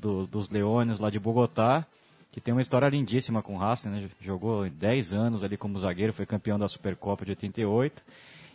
do- 0.01 0.27
dos 0.27 0.49
Leones 0.49 0.99
lá 0.99 1.11
de 1.11 1.19
Bogotá, 1.19 1.85
que 2.33 2.41
tem 2.41 2.53
uma 2.55 2.61
história 2.61 2.89
lindíssima 2.89 3.43
com 3.43 3.55
o 3.55 3.59
Racing, 3.59 3.89
né? 3.91 4.09
Jogou 4.21 4.69
10 4.69 5.13
anos 5.13 5.43
ali 5.45 5.57
como 5.57 5.79
zagueiro, 5.79 6.13
foi 6.13 6.25
campeão 6.27 6.59
da 6.59 6.69
Supercopa 6.69 7.25
de 7.25 7.33
88. 7.33 8.03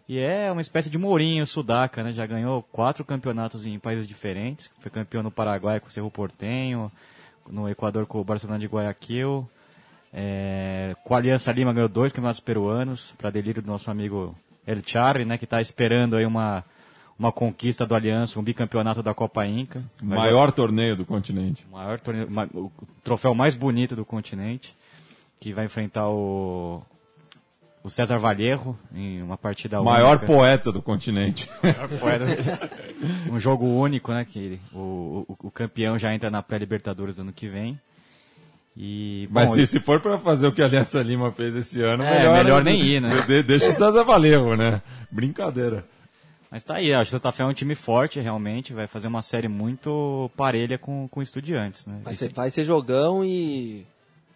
E 0.07 0.19
é 0.19 0.51
uma 0.51 0.61
espécie 0.61 0.89
de 0.89 0.97
Mourinho 0.97 1.45
Sudaca, 1.47 2.03
né? 2.03 2.11
Já 2.13 2.25
ganhou 2.25 2.61
quatro 2.71 3.03
campeonatos 3.03 3.65
em 3.65 3.77
países 3.79 4.07
diferentes. 4.07 4.69
Foi 4.79 4.91
campeão 4.91 5.23
no 5.23 5.31
Paraguai 5.31 5.79
com 5.79 5.87
o 5.87 5.91
Cerro 5.91 6.11
Portenho, 6.11 6.91
no 7.49 7.67
Equador 7.69 8.05
com 8.05 8.19
o 8.19 8.23
Barcelona 8.23 8.59
de 8.59 8.67
Guayaquil. 8.67 9.47
É, 10.13 10.95
com 11.03 11.13
a 11.13 11.17
Aliança 11.17 11.51
Lima 11.51 11.73
ganhou 11.73 11.89
dois 11.89 12.11
campeonatos 12.11 12.39
peruanos, 12.39 13.13
para 13.17 13.29
delírio 13.29 13.61
do 13.61 13.67
nosso 13.67 13.91
amigo 13.91 14.35
El 14.65 14.81
Charri, 14.85 15.25
né? 15.25 15.37
Que 15.37 15.43
está 15.45 15.59
esperando 15.59 16.15
aí 16.15 16.25
uma, 16.25 16.63
uma 17.17 17.31
conquista 17.31 17.85
do 17.85 17.95
Aliança, 17.95 18.39
um 18.39 18.43
bicampeonato 18.43 19.01
da 19.01 19.13
Copa 19.13 19.45
Inca. 19.45 19.81
Vai 20.03 20.17
Maior 20.17 20.51
torneio 20.51 20.95
do 20.95 21.05
continente. 21.05 21.65
o 21.69 21.75
maior 21.75 21.99
torneio, 21.99 22.27
o 22.53 22.71
troféu 23.03 23.33
mais 23.33 23.55
bonito 23.55 23.95
do 23.95 24.03
continente, 24.03 24.75
que 25.39 25.53
vai 25.53 25.65
enfrentar 25.65 26.09
o, 26.09 26.81
o 27.83 27.89
César 27.89 28.17
Vallejo 28.17 28.77
em 28.93 29.21
uma 29.21 29.37
partida 29.37 29.81
Maior 29.81 30.17
única. 30.17 30.25
poeta 30.25 30.71
do 30.71 30.81
continente. 30.81 31.49
Maior 31.63 31.87
poeta. 31.99 32.69
um 33.31 33.39
jogo 33.39 33.65
único, 33.65 34.11
né? 34.11 34.25
Que 34.25 34.59
o, 34.73 35.25
o, 35.27 35.37
o 35.47 35.51
campeão 35.51 35.97
já 35.97 36.13
entra 36.13 36.29
na 36.29 36.41
pré-Libertadores 36.43 37.15
do 37.15 37.21
ano 37.21 37.31
que 37.33 37.47
vem. 37.47 37.79
E, 38.77 39.29
Mas 39.31 39.49
bom, 39.51 39.55
se, 39.55 39.67
se 39.67 39.79
for 39.79 40.01
pra 40.01 40.19
fazer 40.19 40.47
o 40.47 40.51
que 40.51 40.61
a 40.61 40.65
Aliança 40.65 41.01
Lima 41.01 41.31
fez 41.31 41.55
esse 41.55 41.81
ano, 41.81 42.03
É, 42.03 42.17
melhor, 42.17 42.43
melhor 42.43 42.63
nem 42.63 42.81
ir, 42.83 42.99
né? 43.01 43.21
De- 43.25 43.41
deixa 43.41 43.69
o 43.69 43.71
César 43.71 44.03
Valerro, 44.03 44.57
né? 44.57 44.81
Brincadeira. 45.09 45.85
Mas 46.55 46.63
tá 46.63 46.75
aí, 46.75 46.93
acho 46.93 47.09
que 47.09 47.17
o 47.17 47.19
Santa 47.19 47.33
Fé 47.33 47.43
é 47.43 47.45
um 47.45 47.53
time 47.53 47.75
forte, 47.75 48.21
realmente. 48.21 48.71
Vai 48.71 48.87
fazer 48.87 49.09
uma 49.09 49.21
série 49.21 49.49
muito 49.49 50.31
parelha 50.37 50.77
com, 50.77 51.05
com 51.05 51.21
estudiantes, 51.21 51.85
né? 51.85 51.99
Vai 52.01 52.15
ser, 52.15 52.31
vai 52.31 52.49
ser 52.49 52.63
jogão 52.63 53.25
e. 53.25 53.85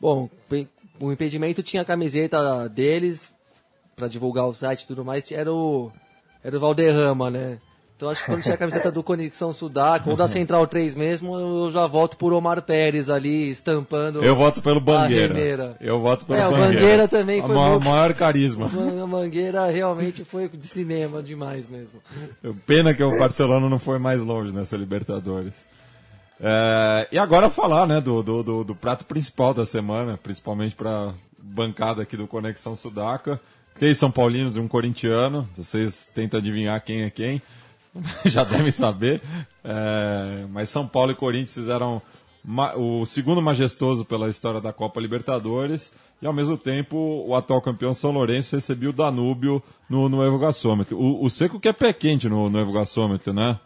Bom, 0.02 0.30
o 1.00 1.14
impedimento 1.14 1.64
tinha 1.64 1.82
a 1.82 1.86
camiseta 1.86 2.68
deles 2.68 3.34
pra 3.96 4.10
divulgar 4.10 4.48
o 4.48 4.54
site 4.54 4.82
e 4.82 4.88
tudo 4.88 5.06
mais, 5.06 5.32
era 5.32 5.50
o. 5.50 5.94
Era 6.44 6.58
o 6.58 6.60
Valderrama, 6.60 7.32
né? 7.32 7.58
Então 8.00 8.10
acho 8.10 8.22
que 8.22 8.28
quando 8.32 8.42
tiver 8.42 8.54
a 8.54 8.58
camiseta 8.58 8.90
do 8.90 9.04
Conexão 9.04 9.52
Sudaca 9.52 10.10
ou 10.10 10.16
da 10.16 10.26
Central 10.30 10.66
3 10.66 10.96
mesmo, 10.96 11.36
eu 11.38 11.70
já 11.70 11.86
volto 11.86 12.16
por 12.16 12.32
Omar 12.32 12.62
Pérez 12.62 13.10
ali, 13.10 13.50
estampando. 13.52 14.24
Eu 14.24 14.38
voto 14.38 14.62
pelo 14.62 14.80
Bangueira. 14.80 15.76
Eu 15.82 16.00
voto 16.00 16.26
pelo 16.26 16.40
É, 16.40 16.48
o 16.48 16.52
Bangueira. 16.52 16.74
Bangueira 16.80 17.08
também 17.10 17.42
foi 17.42 17.54
maior, 17.54 17.72
muito- 17.72 17.84
maior 17.90 18.14
carisma. 18.14 18.68
A 19.04 19.06
Mangueira 19.06 19.66
realmente 19.70 20.24
foi 20.24 20.48
de 20.48 20.66
cinema 20.66 21.22
demais 21.22 21.68
mesmo. 21.68 22.00
Pena 22.66 22.94
que 22.94 23.04
o 23.04 23.18
Barcelona 23.20 23.68
não 23.68 23.78
foi 23.80 24.00
mais 24.00 24.22
longe 24.22 24.54
nessa 24.56 24.78
Libertadores. 24.78 25.68
É, 26.40 27.06
e 27.12 27.18
agora 27.18 27.50
falar 27.50 27.86
né, 27.86 28.00
do, 28.00 28.24
do, 28.24 28.42
do- 28.44 28.64
do 28.64 28.76
prato 28.76 29.04
principal 29.04 29.54
da 29.54 29.66
semana, 29.66 30.18
principalmente 30.18 30.74
para 30.74 31.12
bancada 31.38 32.04
aqui 32.04 32.16
do 32.16 32.28
Conexão 32.28 32.78
Sudaca. 32.78 33.42
Três 33.76 33.98
São 33.98 34.10
Paulinos 34.10 34.56
e 34.56 34.60
um 34.62 34.70
corintiano. 34.70 35.48
Vocês 35.54 36.10
tentam 36.16 36.40
adivinhar 36.40 36.82
quem 36.82 37.04
é 37.04 37.10
quem. 37.10 37.42
Já 38.26 38.44
devem 38.44 38.72
saber. 38.72 39.22
É, 39.64 40.46
mas 40.50 40.70
São 40.70 40.88
Paulo 40.88 41.12
e 41.12 41.16
Corinthians 41.16 41.54
fizeram 41.54 42.02
o 42.78 43.06
segundo 43.06 43.42
majestoso 43.42 44.06
pela 44.06 44.30
história 44.30 44.62
da 44.62 44.74
Copa 44.74 45.00
Libertadores. 45.00 45.96
E 46.22 46.28
ao 46.28 46.34
mesmo 46.34 46.58
tempo, 46.58 47.24
o 47.26 47.36
atual 47.36 47.62
campeão 47.62 47.94
São 47.94 48.12
Lourenço 48.12 48.56
recebia 48.56 48.90
o 48.90 48.94
Danúbio 48.94 49.64
no, 49.90 50.10
no 50.10 50.24
Evo 50.24 50.38
Gassômetro. 50.38 50.98
O, 50.98 51.24
o 51.24 51.30
Seco 51.30 51.60
que 51.60 51.70
é 51.70 51.74
pé 51.74 51.94
quente 51.94 52.28
no, 52.28 52.50
no 52.50 52.60
Evo 52.60 52.74
Gassômetro, 52.74 53.34
né? 53.34 53.60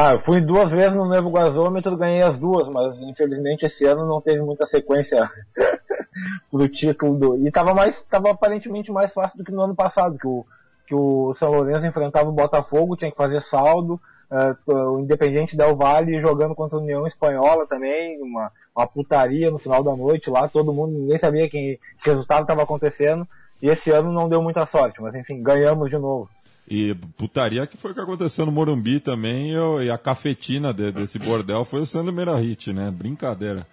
Ah, 0.00 0.12
eu 0.12 0.20
fui 0.20 0.40
duas 0.40 0.70
vezes 0.70 0.94
no 0.94 1.06
Novo 1.06 1.32
Gasômetro, 1.32 1.96
ganhei 1.96 2.22
as 2.22 2.38
duas, 2.38 2.68
mas 2.68 2.96
infelizmente 3.00 3.66
esse 3.66 3.84
ano 3.84 4.06
não 4.06 4.20
teve 4.20 4.40
muita 4.40 4.64
sequência 4.66 5.28
pro 6.52 6.68
título 6.68 7.18
do. 7.18 7.46
E 7.46 7.50
tava 7.50 7.74
mais. 7.74 8.04
tava 8.04 8.30
aparentemente 8.30 8.92
mais 8.92 9.12
fácil 9.12 9.38
do 9.38 9.44
que 9.44 9.50
no 9.50 9.62
ano 9.62 9.74
passado, 9.74 10.16
que 10.16 10.26
o, 10.26 10.46
que 10.88 10.94
o 10.94 11.34
São 11.34 11.50
Lourenço 11.52 11.84
enfrentava 11.86 12.28
o 12.28 12.32
Botafogo, 12.32 12.96
tinha 12.96 13.10
que 13.10 13.16
fazer 13.16 13.42
saldo, 13.42 14.00
eh, 14.30 14.54
o 14.66 14.98
Independente 15.00 15.54
Del 15.56 15.76
Valle 15.76 16.18
jogando 16.20 16.54
contra 16.54 16.78
a 16.78 16.80
União 16.80 17.06
Espanhola 17.06 17.66
também, 17.66 18.18
uma, 18.22 18.50
uma 18.74 18.86
putaria 18.86 19.50
no 19.50 19.58
final 19.58 19.82
da 19.84 19.94
noite 19.94 20.30
lá, 20.30 20.48
todo 20.48 20.72
mundo, 20.72 20.98
ninguém 20.98 21.18
sabia 21.18 21.48
quem, 21.48 21.78
que 22.02 22.08
resultado 22.10 22.42
estava 22.42 22.62
acontecendo, 22.62 23.28
e 23.62 23.68
esse 23.68 23.90
ano 23.90 24.10
não 24.12 24.28
deu 24.28 24.40
muita 24.42 24.64
sorte, 24.66 25.02
mas 25.02 25.14
enfim, 25.14 25.42
ganhamos 25.42 25.90
de 25.90 25.98
novo. 25.98 26.28
E 26.70 26.94
putaria 27.16 27.66
que 27.66 27.76
foi 27.76 27.90
o 27.92 27.94
que 27.94 28.00
aconteceu 28.00 28.44
no 28.46 28.52
Morumbi 28.52 29.00
também, 29.00 29.52
e, 29.52 29.84
e 29.84 29.90
a 29.90 29.98
cafetina 29.98 30.72
de- 30.72 30.92
desse 30.92 31.18
bordel 31.18 31.64
foi 31.64 31.80
o 31.80 31.86
Sandro 31.86 32.12
Merahit, 32.12 32.72
né? 32.72 32.90
Brincadeira. 32.90 33.66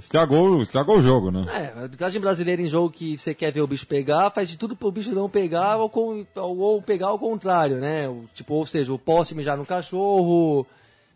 Estragou, 0.00 0.62
estragou 0.62 0.96
o 0.96 1.02
jogo, 1.02 1.30
né? 1.30 1.44
É, 1.54 1.78
a 1.78 1.82
arbitragem 1.82 2.18
brasileira 2.20 2.62
em 2.62 2.66
jogo 2.66 2.90
que 2.90 3.18
você 3.18 3.34
quer 3.34 3.52
ver 3.52 3.60
o 3.60 3.66
bicho 3.66 3.86
pegar, 3.86 4.30
faz 4.30 4.48
de 4.48 4.56
tudo 4.58 4.74
pro 4.74 4.90
bicho 4.90 5.14
não 5.14 5.28
pegar 5.28 5.76
ou, 5.76 5.90
com- 5.90 6.24
ou- 6.34 6.80
pegar 6.80 7.08
ao 7.08 7.18
contrário, 7.18 7.76
né? 7.76 8.08
O, 8.08 8.24
tipo, 8.32 8.54
ou 8.54 8.64
seja, 8.64 8.92
o 8.94 8.98
poste 8.98 9.34
mijar 9.34 9.58
no 9.58 9.66
cachorro 9.66 10.66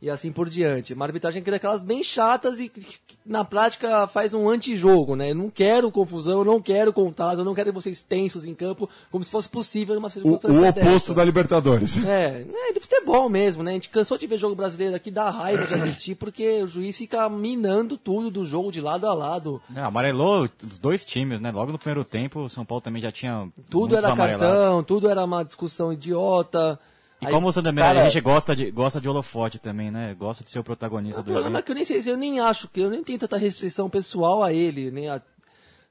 e 0.04 0.10
assim 0.10 0.30
por 0.30 0.50
diante. 0.50 0.92
Uma 0.92 1.06
arbitragem 1.06 1.42
que 1.42 1.48
é 1.48 1.52
daquelas 1.52 1.82
bem 1.82 2.02
chatas 2.04 2.60
e 2.60 2.68
que, 2.68 2.84
na 3.24 3.42
prática 3.42 4.06
faz 4.06 4.34
um 4.34 4.50
antijogo, 4.50 5.16
né? 5.16 5.30
Eu 5.30 5.34
não 5.34 5.48
quero 5.48 5.90
confusão, 5.90 6.40
eu 6.40 6.44
não 6.44 6.60
quero 6.60 6.92
contato, 6.92 7.38
eu 7.38 7.44
não 7.44 7.54
quero 7.54 7.72
vocês 7.72 8.04
tensos 8.06 8.44
em 8.44 8.54
campo, 8.54 8.86
como 9.10 9.24
se 9.24 9.30
fosse 9.30 9.48
possível 9.48 9.94
numa 9.94 10.08
O, 10.08 10.10
circunstância 10.10 10.60
o 10.60 10.68
oposto 10.68 10.84
dessa. 10.84 11.14
da 11.14 11.24
Libertadores. 11.24 12.04
É, 12.04 12.42
é 12.42 12.72
do 12.74 12.82
futebol 12.82 13.30
mesmo, 13.30 13.62
né? 13.62 13.70
A 13.70 13.74
gente 13.74 13.88
cansou 13.88 14.18
de 14.18 14.26
ver 14.26 14.36
jogo 14.36 14.54
brasileiro 14.54 14.94
aqui, 14.94 15.10
dá 15.10 15.30
raiva 15.30 15.66
de 15.66 15.72
assistir, 15.72 16.16
porque 16.16 16.62
o 16.62 16.68
juiz 16.68 16.98
fica 16.98 17.26
minando 17.30 17.96
tudo 17.96 18.30
do 18.30 18.44
jogo 18.44 18.70
de 18.70 18.82
lado 18.82 19.06
a 19.06 19.14
lado. 19.14 19.62
É, 19.74 19.80
amarelou 19.80 20.46
os 20.70 20.78
dois 20.78 21.02
times, 21.02 21.40
né? 21.40 21.50
Logo 21.50 21.72
no 21.72 21.78
primeiro 21.78 22.04
tempo, 22.04 22.40
o 22.40 22.48
São 22.50 22.62
Paulo 22.66 22.82
também 22.82 23.00
já 23.00 23.10
tinha. 23.10 23.48
Tudo 23.70 23.96
era 23.96 24.08
amarelados. 24.12 24.46
cartão, 24.46 24.82
tudo 24.82 25.08
era 25.08 25.24
uma 25.24 25.42
discussão 25.42 25.94
idiota. 25.94 26.78
E 27.24 27.26
Aí- 27.26 27.32
como 27.32 27.48
o 27.48 27.52
Sandro 27.52 27.74
cara- 27.74 28.02
a 28.02 28.04
gente 28.08 28.20
gosta 28.20 28.54
de, 28.54 28.70
gosta 28.70 29.00
de 29.00 29.08
holofote 29.08 29.58
também, 29.58 29.90
né? 29.90 30.14
Gosta 30.18 30.44
de 30.44 30.50
ser 30.50 30.58
o 30.58 30.64
protagonista 30.64 31.20
O 31.20 31.24
do 31.24 31.32
problema 31.32 31.58
é 31.58 31.62
que 31.62 31.70
eu 31.72 31.74
nem 31.74 31.84
sei, 31.84 32.02
eu 32.06 32.16
nem 32.16 32.38
acho 32.40 32.68
que 32.68 32.80
eu 32.80 32.90
nem 32.90 33.02
tenho 33.02 33.18
tanta 33.18 33.36
restrição 33.36 33.88
pessoal 33.90 34.42
a 34.42 34.52
ele, 34.52 34.90
né? 34.90 35.08
A 35.08 35.22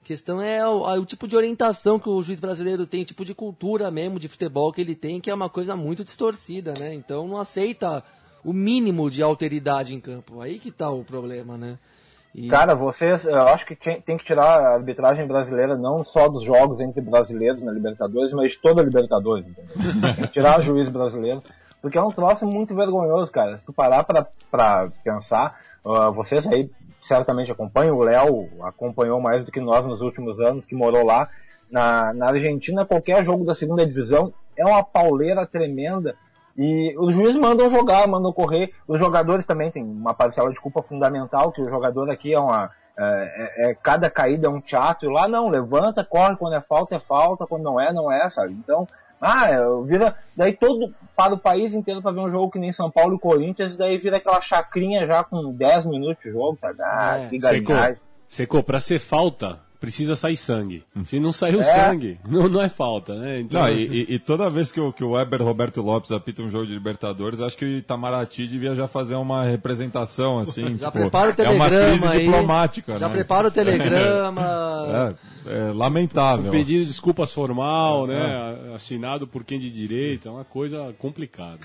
questão 0.03 0.41
é 0.41 0.67
o, 0.67 0.85
a- 0.85 0.99
o 0.99 1.05
tipo 1.05 1.27
de 1.27 1.35
orientação 1.35 1.97
que 1.99 2.09
o 2.09 2.21
juiz 2.21 2.39
brasileiro 2.39 2.85
tem, 2.85 3.01
o 3.03 3.05
tipo 3.05 3.23
de 3.25 3.33
cultura 3.33 3.89
mesmo 3.89 4.19
de 4.19 4.27
futebol 4.27 4.71
que 4.71 4.81
ele 4.81 4.95
tem, 4.95 5.19
que 5.21 5.29
é 5.29 5.33
uma 5.33 5.49
coisa 5.49 5.75
muito 5.75 6.03
distorcida, 6.03 6.73
né? 6.79 6.93
Então 6.93 7.27
não 7.27 7.37
aceita 7.37 8.03
o 8.43 8.51
mínimo 8.51 9.09
de 9.09 9.21
alteridade 9.23 9.93
em 9.95 9.99
campo. 10.01 10.41
Aí 10.41 10.59
que 10.59 10.69
tá 10.71 10.89
o 10.91 11.03
problema, 11.03 11.57
né? 11.57 11.79
E- 12.35 12.47
Cara, 12.47 12.73
vocês, 12.73 13.25
eu 13.25 13.41
acho 13.47 13.65
que 13.65 13.75
tem 13.75 14.17
que 14.17 14.25
tirar 14.25 14.45
a 14.45 14.75
arbitragem 14.75 15.27
brasileira 15.27 15.77
não 15.77 16.03
só 16.03 16.27
dos 16.27 16.43
jogos 16.43 16.79
entre 16.79 16.99
brasileiros 16.99 17.61
na 17.61 17.71
Libertadores, 17.71 18.33
mas 18.33 18.53
de 18.53 18.59
toda 18.59 18.81
a 18.81 18.85
Libertadores, 18.85 19.45
entendeu? 19.47 20.15
Tem 20.15 20.25
que 20.25 20.31
tirar 20.31 20.59
o 20.59 20.63
juiz 20.63 20.89
brasileiro, 20.89 21.43
porque 21.81 21.97
é 21.97 22.01
um 22.01 22.11
troço 22.11 22.45
muito 22.45 22.73
vergonhoso, 22.75 23.31
cara. 23.31 23.55
Se 23.57 23.63
tu 23.63 23.71
parar 23.71 24.03
pra, 24.03 24.25
pra 24.49 24.87
pensar, 25.03 25.59
ah, 25.85 26.09
vocês 26.09 26.47
aí 26.47 26.69
certamente 27.01 27.51
acompanham, 27.51 27.97
o 27.97 28.03
Léo 28.03 28.49
acompanhou 28.63 29.19
mais 29.21 29.45
do 29.45 29.51
que 29.51 29.59
nós 29.59 29.85
nos 29.85 30.01
últimos 30.01 30.39
anos, 30.39 30.65
que 30.65 30.73
morou 30.75 31.05
lá. 31.05 31.29
Na, 31.69 32.13
na 32.13 32.27
Argentina, 32.29 32.85
qualquer 32.85 33.23
jogo 33.23 33.45
da 33.45 33.53
segunda 33.53 33.85
divisão 33.85 34.33
é 34.57 34.65
uma 34.65 34.83
pauleira 34.83 35.45
tremenda. 35.45 36.15
E 36.57 36.95
os 36.97 37.13
juízes 37.13 37.35
mandam 37.35 37.69
jogar, 37.69 38.07
mandam 38.07 38.31
correr. 38.31 38.71
Os 38.87 38.99
jogadores 38.99 39.45
também 39.45 39.71
têm 39.71 39.83
uma 39.83 40.13
parcela 40.13 40.51
de 40.51 40.59
culpa 40.61 40.81
fundamental, 40.81 41.51
que 41.51 41.61
o 41.61 41.67
jogador 41.69 42.09
aqui 42.09 42.33
é 42.33 42.39
uma. 42.39 42.69
É, 42.95 43.03
é- 43.65 43.71
é- 43.71 43.75
cada 43.81 44.07
caída 44.09 44.45
é 44.47 44.49
um 44.49 44.61
teatro. 44.61 45.09
Lá 45.09 45.27
não, 45.27 45.49
levanta, 45.49 46.03
corre, 46.05 46.35
quando 46.35 46.55
é 46.55 46.61
falta 46.61 46.95
é 46.95 46.99
falta, 46.99 47.47
quando 47.47 47.63
não 47.63 47.79
é, 47.81 47.91
não 47.91 48.11
é, 48.11 48.29
sabe? 48.29 48.53
Então, 48.53 48.85
ah, 49.19 49.49
é, 49.49 49.57
vira. 49.85 50.15
Daí 50.37 50.53
todo. 50.53 50.93
Para 51.15 51.33
o 51.33 51.39
país 51.39 51.73
inteiro 51.73 52.01
pra 52.03 52.11
ver 52.11 52.19
um 52.19 52.29
jogo 52.31 52.51
que 52.51 52.59
nem 52.59 52.71
São 52.71 52.91
Paulo 52.91 53.15
e 53.15 53.19
Corinthians, 53.19 53.75
daí 53.75 53.97
vira 53.97 54.17
aquela 54.17 54.41
chacrinha 54.41 55.07
já 55.07 55.23
com 55.23 55.51
10 55.51 55.85
minutos 55.87 56.23
de 56.23 56.31
jogo, 56.31 56.57
sabe? 56.59 56.81
Ah, 56.81 57.19
É. 57.19 57.29
que 57.29 57.39
Secou, 57.41 57.75
secou, 58.27 58.63
pra 58.63 58.79
ser 58.79 58.99
falta, 58.99 59.59
precisa 59.83 60.15
sair 60.15 60.37
sangue. 60.37 60.81
Se 61.03 61.19
não 61.19 61.33
saiu 61.33 61.59
É. 61.59 61.63
sangue, 61.65 62.17
não, 62.25 62.47
não 62.47 62.61
é 62.61 62.69
falta, 62.69 63.15
né? 63.15 63.41
Então, 63.41 63.61
Não, 63.61 63.69
e, 63.69 64.13
e- 64.13 64.17
toda 64.17 64.49
vez 64.49 64.71
que 64.71 64.79
o, 64.79 64.93
que 64.93 65.03
o 65.03 65.11
Weber 65.11 65.43
Roberto 65.43 65.81
Lopes 65.81 66.09
apita 66.09 66.41
um 66.41 66.49
jogo 66.49 66.65
de 66.65 66.71
Libertadores, 66.73 67.41
acho 67.41 67.57
que 67.57 67.65
o 67.65 67.67
Itamaraty 67.67 68.47
devia 68.47 68.73
já 68.75 68.87
fazer 68.87 69.15
uma 69.15 69.43
representação, 69.43 70.39
assim. 70.39 70.63
Já 70.79 70.87
tipo, 70.87 70.91
prepara 70.93 71.35
o 71.37 71.41
é 71.41 71.49
uma 71.49 71.67
telegrama 71.67 71.97
crise 71.97 72.07
aí. 72.07 72.25
diplomática, 72.25 72.97
Já 72.97 73.09
né? 73.09 73.13
prepara 73.13 73.47
o 73.49 73.51
telegrama. 74.07 75.17
É, 75.45 75.69
é 75.69 75.73
lamentável. 75.73 76.49
pedido 76.49 76.79
de 76.83 76.87
desculpas 76.87 77.33
formal, 77.33 78.07
né? 78.07 78.71
Assinado 78.73 79.27
por 79.27 79.43
quem 79.43 79.59
de 79.59 79.69
direito, 79.69 80.29
é 80.29 80.31
uma 80.31 80.45
coisa 80.45 80.95
complicada. 80.97 81.59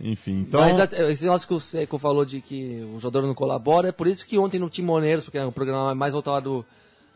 Enfim, 0.00 0.40
então. 0.48 0.60
Mas 0.62 0.78
esse 1.10 1.24
negócio 1.24 1.46
que 1.46 1.52
o 1.52 1.60
Seco 1.60 1.98
falou 1.98 2.24
de 2.24 2.40
que 2.40 2.82
o 2.96 2.98
jogador 2.98 3.26
não 3.26 3.34
colabora, 3.34 3.88
é 3.88 3.92
por 3.92 4.06
isso 4.06 4.26
que 4.26 4.38
ontem 4.38 4.58
no 4.58 4.70
Timoneiros, 4.70 5.24
porque 5.24 5.36
é 5.36 5.44
um 5.44 5.52
programa 5.52 5.94
mais 5.94 6.14
voltado 6.14 6.64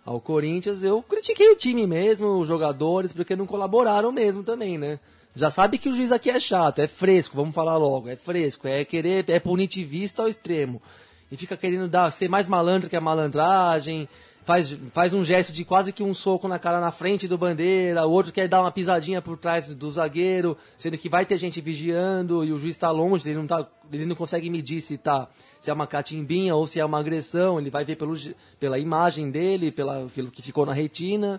ao 0.09 0.21
Corinthians, 0.23 0.83
eu 0.83 1.03
critiquei 1.03 1.51
o 1.51 1.57
time 1.57 1.87
mesmo, 1.87 2.39
os 2.39 2.49
jogadores, 2.49 3.13
porque 3.13 3.37
não 3.37 3.47
colaboraram 3.47 4.11
mesmo 4.11 4.43
também, 4.43 4.79
né? 4.79 4.99
Já 5.35 5.51
sabe 5.51 5.77
que 5.77 5.87
o 5.87 5.95
juiz 5.95 6.11
aqui 6.11 6.31
é 6.31 6.41
chato, 6.41 6.79
é 6.79 6.89
fresco, 6.89 7.37
vamos 7.37 7.55
falar 7.55 7.77
logo, 7.77 8.09
é 8.09 8.17
fresco, 8.17 8.67
é 8.67 8.87
querer, 8.87 9.29
é 9.29 9.39
punitivista 9.39 10.23
ao 10.23 10.29
extremo. 10.29 10.81
E 11.31 11.37
fica 11.37 11.59
querendo 11.59 11.87
dar, 11.87 12.11
ser 12.11 12.27
mais 12.27 12.49
malandro 12.49 12.89
que 12.89 12.97
a 12.97 13.03
malandragem, 13.03 14.09
faz, 14.49 14.79
faz 14.95 15.13
um 15.13 15.23
gesto 15.23 15.53
de 15.53 15.63
quase 15.63 15.93
que 15.93 16.03
um 16.03 16.15
soco 16.15 16.49
na 16.49 16.59
cara 16.59 16.81
na 16.81 16.91
frente 16.91 17.29
do 17.29 17.37
bandeira, 17.37 18.07
o 18.07 18.11
outro 18.11 18.33
quer 18.33 18.49
dar 18.49 18.63
uma 18.63 18.73
pisadinha 18.73 19.21
por 19.21 19.37
trás 19.37 19.67
do 19.69 19.93
zagueiro, 19.93 20.57
sendo 20.79 20.97
que 20.97 21.07
vai 21.07 21.27
ter 21.27 21.37
gente 21.37 21.61
vigiando 21.61 22.43
e 22.43 22.51
o 22.51 22.59
juiz 22.59 22.75
está 22.75 22.91
longe, 22.91 23.29
ele 23.29 23.39
não, 23.39 23.47
tá, 23.47 23.69
ele 23.93 24.07
não 24.07 24.17
consegue 24.17 24.49
medir 24.49 24.81
se, 24.81 24.97
tá, 24.97 25.29
se 25.61 25.71
é 25.71 25.75
uma 25.75 25.87
catimbinha 25.87 26.57
ou 26.57 26.67
se 26.67 26.81
é 26.81 26.85
uma 26.85 26.99
agressão, 26.99 27.61
ele 27.61 27.69
vai 27.69 27.85
ver 27.85 27.97
pelo, 27.97 28.15
pela 28.59 28.79
imagem 28.79 29.31
dele, 29.31 29.71
pela, 29.71 30.07
pelo 30.15 30.31
que 30.31 30.41
ficou 30.41 30.65
na 30.65 30.73
retina. 30.73 31.39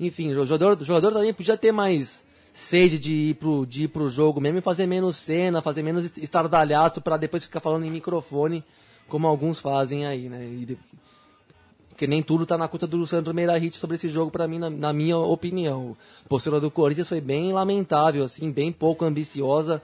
Enfim, 0.00 0.30
o 0.30 0.46
jogador, 0.46 0.80
o 0.80 0.84
jogador 0.86 1.12
também 1.12 1.34
podia 1.34 1.58
ter 1.58 1.70
mais 1.70 2.24
sede 2.50 2.98
de 2.98 3.12
ir 3.12 3.34
pro, 3.34 3.66
de 3.66 3.82
ir 3.82 3.88
pro 3.88 4.08
jogo 4.08 4.40
mesmo 4.40 4.56
e 4.56 4.62
fazer 4.62 4.86
menos 4.86 5.16
cena, 5.16 5.60
fazer 5.60 5.82
menos 5.82 6.16
estardalhaço 6.16 7.02
para 7.02 7.18
depois 7.18 7.44
ficar 7.44 7.60
falando 7.60 7.84
em 7.84 7.90
microfone, 7.90 8.64
como 9.06 9.26
alguns 9.26 9.60
fazem 9.60 10.06
aí, 10.06 10.30
né? 10.30 10.42
E 10.46 10.78
porque 11.98 12.06
nem 12.06 12.22
tudo 12.22 12.46
tá 12.46 12.56
na 12.56 12.68
conta 12.68 12.86
do 12.86 13.04
Sandro 13.08 13.34
Meirahit 13.34 13.76
sobre 13.76 13.96
esse 13.96 14.08
jogo 14.08 14.30
para 14.30 14.46
mim, 14.46 14.56
na, 14.56 14.70
na, 14.70 14.92
minha 14.92 15.18
opinião. 15.18 15.96
A 16.24 16.28
postura 16.28 16.60
do 16.60 16.70
Corinthians 16.70 17.08
foi 17.08 17.20
bem 17.20 17.52
lamentável, 17.52 18.22
assim, 18.22 18.52
bem 18.52 18.70
pouco 18.70 19.04
ambiciosa 19.04 19.82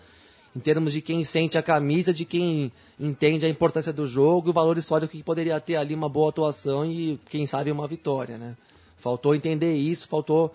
em 0.55 0.61
termos 0.61 0.93
de 0.93 1.01
quem 1.01 1.25
sente 1.25 1.59
a 1.59 1.62
camisa, 1.62 2.15
de 2.15 2.25
quem 2.25 2.71
entende 3.01 3.45
a 3.45 3.49
importância 3.49 3.93
do 3.93 4.07
jogo 4.07 4.51
o 4.51 4.53
valor 4.53 4.79
histórico 4.79 5.11
que 5.11 5.25
poderia 5.25 5.59
ter 5.59 5.75
ali 5.75 5.93
uma 5.93 6.09
boa 6.09 6.29
atuação 6.29 6.87
e, 6.87 7.19
quem 7.29 7.49
sabe, 7.49 7.73
uma 7.73 7.89
vitória, 7.89 8.39
né? 8.39 8.57
Faltou 8.97 9.35
entender 9.35 9.75
isso, 9.75 10.07
faltou 10.07 10.55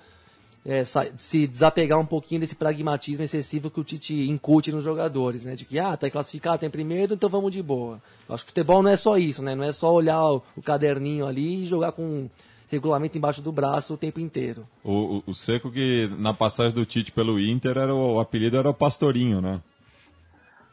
é, 0.66 0.84
se 0.84 1.48
desapegar 1.48 2.00
um 2.00 2.06
pouquinho 2.06 2.42
desse 2.42 2.56
pragmatismo 2.56 3.24
excessivo 3.24 3.70
que 3.70 3.80
o 3.80 3.84
Tite 3.84 4.30
incute 4.30 4.72
nos 4.72 4.84
jogadores, 4.84 5.44
né? 5.44 5.56
De 5.56 5.66
que, 5.66 5.80
ah, 5.80 5.96
tá 5.96 6.10
classificado, 6.10 6.60
tem 6.60 6.70
primeiro, 6.70 7.14
então 7.14 7.30
vamos 7.30 7.52
de 7.52 7.62
boa. 7.62 8.02
Eu 8.28 8.36
acho 8.36 8.44
que 8.44 8.52
futebol 8.52 8.84
não 8.84 8.92
é 8.92 8.96
só 8.96 9.18
isso, 9.18 9.42
né? 9.42 9.56
Não 9.56 9.64
é 9.64 9.72
só 9.72 9.94
olhar 9.94 10.22
o, 10.24 10.44
o 10.56 10.62
caderninho 10.62 11.26
ali 11.26 11.64
e 11.64 11.68
jogar 11.68 11.92
com 11.92 12.30
regulamento 12.70 13.18
embaixo 13.18 13.42
do 13.42 13.52
braço 13.52 13.94
o 13.94 13.98
tempo 13.98 14.20
inteiro. 14.20 14.68
O, 14.84 15.18
o, 15.18 15.24
o 15.28 15.34
Seco 15.34 15.72
que 15.72 16.10
na 16.20 16.34
passagem 16.34 16.74
do 16.74 16.86
Tite 16.86 17.12
pelo 17.12 17.40
Inter 17.40 17.78
era 17.78 17.94
o, 17.94 18.16
o 18.16 18.20
apelido 18.20 18.58
era 18.58 18.70
o 18.70 18.74
Pastorinho, 18.74 19.42
né? 19.42 19.62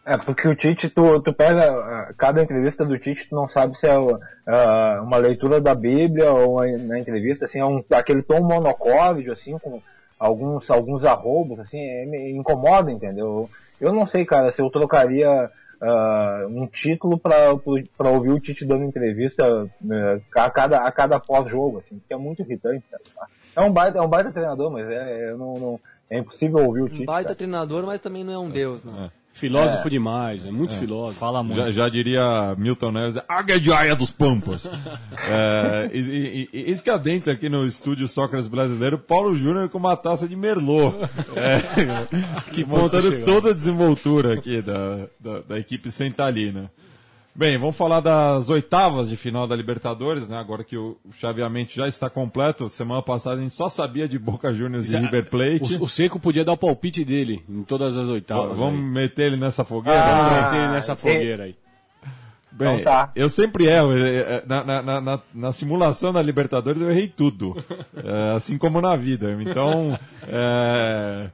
É, 0.07 0.16
porque 0.16 0.46
o 0.46 0.54
Tite, 0.54 0.88
tu, 0.88 1.20
tu 1.20 1.32
pega 1.32 1.72
uh, 1.72 2.16
cada 2.16 2.40
entrevista 2.40 2.84
do 2.84 2.96
Tite, 2.96 3.28
tu 3.28 3.34
não 3.34 3.48
sabe 3.48 3.76
se 3.76 3.88
é 3.88 3.98
uh, 3.98 4.16
uma 5.02 5.16
leitura 5.16 5.61
da 5.61 5.74
Bíblia 5.74 6.30
ou 6.30 6.64
na 6.78 6.96
entrevista, 6.96 7.46
assim, 7.46 7.59
é 7.59 7.64
um, 7.64 7.82
aquele 7.90 8.22
tom 8.22 8.40
monocórdio, 8.40 9.32
assim, 9.32 9.59
com 9.59 9.82
alguns, 10.16 10.70
alguns 10.70 11.04
arrobos, 11.04 11.59
assim, 11.59 11.80
é, 11.80 12.07
me 12.07 12.30
incomoda, 12.30 12.92
entendeu? 12.92 13.50
Eu 13.80 13.92
não 13.92 14.07
sei, 14.07 14.24
cara, 14.24 14.52
se 14.52 14.62
eu 14.62 14.70
trocaria 14.70 15.50
uh, 15.82 16.46
um 16.50 16.68
título 16.68 17.18
para 17.18 18.09
ouvir 18.09 18.30
o 18.30 18.38
Tite 18.38 18.64
dando 18.64 18.84
entrevista 18.84 19.68
a 20.36 20.50
cada, 20.50 20.86
a 20.86 20.92
cada 20.92 21.18
pós-jogo, 21.18 21.78
assim, 21.78 22.00
que 22.07 22.14
é 22.14 22.16
muito 22.16 22.42
irritante, 22.42 22.84
cara. 22.88 23.28
É 23.57 23.61
um 23.61 23.72
baita, 23.72 23.98
é 23.98 24.02
um 24.02 24.09
baita 24.09 24.30
treinador, 24.30 24.70
mas 24.70 24.88
é, 24.88 25.30
é, 25.30 25.32
não, 25.32 25.54
não, 25.54 25.80
é 26.09 26.18
impossível 26.18 26.64
ouvir 26.64 26.82
o 26.82 26.88
Tite. 26.88 27.02
Um 27.02 27.07
baita 27.07 27.30
cara. 27.30 27.34
treinador, 27.34 27.84
mas 27.84 28.00
também 28.00 28.22
não 28.22 28.32
é 28.32 28.38
um 28.38 28.48
deus, 28.48 28.84
né? 28.84 29.11
Filósofo 29.37 29.87
é. 29.87 29.91
demais, 29.91 30.47
é 30.47 30.51
muito 30.51 30.74
é. 30.74 30.78
filósofo. 30.78 31.18
Fala 31.18 31.43
muito. 31.43 31.59
Já, 31.59 31.70
já 31.70 31.89
diria 31.91 32.55
Milton 32.57 32.91
Neves, 32.91 33.18
águia 33.28 33.61
de 33.61 33.70
aia 33.70 33.95
dos 33.95 34.11
pampas. 34.11 34.64
é, 35.28 35.91
e, 35.93 35.99
e, 35.99 36.49
e 36.55 36.70
esse 36.70 36.82
que 36.82 36.89
adentro 36.89 37.30
aqui 37.30 37.47
no 37.51 37.66
estúdio 37.66 38.09
Sócrates 38.09 38.49
Brasileiro, 38.49 38.99
Paulo 38.99 39.34
Júnior 39.37 39.68
com 39.68 39.76
uma 39.76 39.95
taça 39.95 40.26
de 40.26 40.34
Merlot. 40.34 40.97
É, 41.37 42.53
que 42.53 42.64
mostrando 42.64 43.22
toda 43.24 43.51
a 43.51 43.53
desenvoltura 43.53 44.34
aqui 44.34 44.62
da, 44.62 45.07
da, 45.20 45.41
da 45.41 45.59
equipe 45.59 45.91
centralina. 45.91 46.70
Bem, 47.39 47.59
vamos 47.59 47.76
falar 47.76 48.01
das 48.01 48.49
oitavas 48.49 49.11
de 49.11 49.16
final 49.16 49.47
da 49.47 49.55
Libertadores, 49.55 50.26
né? 50.26 50.39
Agora 50.39 50.64
que 50.64 50.74
o 50.74 50.97
chaveamento 51.20 51.74
já 51.74 51.87
está 51.87 52.09
completo. 52.09 52.66
Semana 52.70 53.03
passada 53.03 53.37
a 53.37 53.43
gente 53.43 53.55
só 53.55 53.68
sabia 53.68 54.09
de 54.09 54.18
Boca 54.18 54.55
Juniors 54.55 54.91
e 54.91 54.97
River 54.97 55.28
Plate. 55.28 55.74
O, 55.74 55.84
o, 55.84 55.89
Seco 55.89 56.18
podia 56.18 56.47
dar 56.47 56.53
o 56.53 56.57
palpite 56.57 57.05
dele 57.05 57.45
em 57.47 57.62
todas 57.62 57.99
as 57.99 58.09
oitavas. 58.09 58.57
Vamos 58.57 58.80
aí. 58.80 58.87
meter 58.87 59.26
ele 59.26 59.37
nessa 59.37 59.66
fogueira? 59.66 60.03
Ah, 60.03 60.16
vamos 60.16 60.43
meter 60.45 60.57
ele 60.57 60.72
nessa 60.72 60.97
fogueira 60.97 61.45
aí. 61.45 61.57
Bem, 62.53 62.80
então 62.80 62.84
tá. 62.84 63.12
eu 63.14 63.28
sempre 63.28 63.66
erro. 63.66 63.93
É, 63.93 64.16
é, 64.16 64.43
na, 64.47 64.64
na, 64.64 65.01
na, 65.03 65.20
na, 65.34 65.53
simulação 65.53 66.14
da 66.14 66.22
Libertadores 66.22 66.80
eu 66.80 66.91
errei 66.91 67.07
tudo. 67.07 67.55
É, 68.03 68.37
assim 68.37 68.57
como 68.57 68.80
na 68.80 68.95
vida. 68.95 69.37
Então, 69.41 69.99
é, 70.28 71.30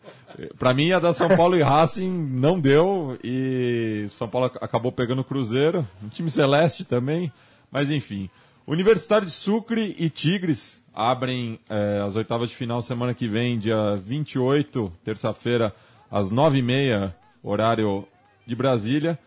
para 0.59 0.75
mim, 0.75 0.93
a 0.93 0.99
da 0.99 1.13
São 1.13 1.29
Paulo 1.37 1.57
e 1.57 1.63
Racing 1.63 2.11
não 2.11 2.59
deu. 2.61 3.19
E 3.23 4.07
São 4.11 4.29
Paulo 4.29 4.51
acabou 4.61 4.93
pegando 4.93 5.21
o 5.21 5.25
Cruzeiro. 5.25 5.87
Um 6.03 6.09
time 6.09 6.31
celeste 6.31 6.85
também. 6.85 7.33
Mas 7.71 7.91
enfim. 7.91 8.29
Universitário 8.67 9.27
de 9.27 9.33
Sucre 9.33 9.97
e 9.99 10.09
Tigres 10.09 10.81
abrem 10.95 11.59
é, 11.69 12.03
as 12.07 12.17
oitavas 12.17 12.51
de 12.51 12.57
final 12.57 12.83
semana 12.83 13.15
que 13.15 13.27
vem, 13.27 13.59
dia 13.59 13.97
28, 13.97 14.93
terça-feira, 15.05 15.75
às 16.11 16.31
9h30, 16.31 17.13
horário 17.43 18.07
de 18.47 18.55
Brasília. 18.55 19.19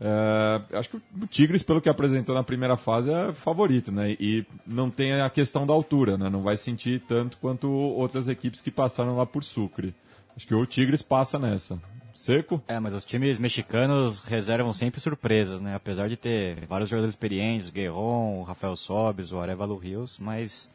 É, 0.00 0.78
acho 0.78 0.88
que 0.88 0.96
o 0.96 1.26
Tigres, 1.26 1.62
pelo 1.62 1.80
que 1.80 1.88
apresentou 1.88 2.34
na 2.34 2.42
primeira 2.42 2.76
fase, 2.76 3.10
é 3.10 3.32
favorito, 3.34 3.92
né? 3.92 4.16
E 4.18 4.46
não 4.66 4.88
tem 4.88 5.20
a 5.20 5.28
questão 5.28 5.66
da 5.66 5.74
altura, 5.74 6.16
né? 6.16 6.30
Não 6.30 6.42
vai 6.42 6.56
sentir 6.56 7.02
tanto 7.06 7.36
quanto 7.36 7.70
outras 7.70 8.26
equipes 8.26 8.62
que 8.62 8.70
passaram 8.70 9.16
lá 9.16 9.26
por 9.26 9.44
Sucre. 9.44 9.94
Acho 10.36 10.46
que 10.46 10.54
o 10.54 10.66
Tigres 10.66 11.02
passa 11.02 11.38
nessa. 11.38 11.80
Seco? 12.14 12.62
É, 12.68 12.78
mas 12.78 12.92
os 12.92 13.04
times 13.04 13.38
mexicanos 13.38 14.20
reservam 14.20 14.72
sempre 14.72 15.00
surpresas, 15.00 15.60
né? 15.60 15.74
Apesar 15.74 16.08
de 16.08 16.16
ter 16.16 16.66
vários 16.66 16.90
jogadores 16.90 17.14
experientes, 17.14 17.68
o 17.68 17.72
Guerron, 17.72 18.40
o 18.40 18.42
Rafael 18.42 18.76
Sobes, 18.76 19.32
o 19.32 19.38
Arevalo 19.38 19.76
Rios, 19.76 20.18
mas 20.18 20.70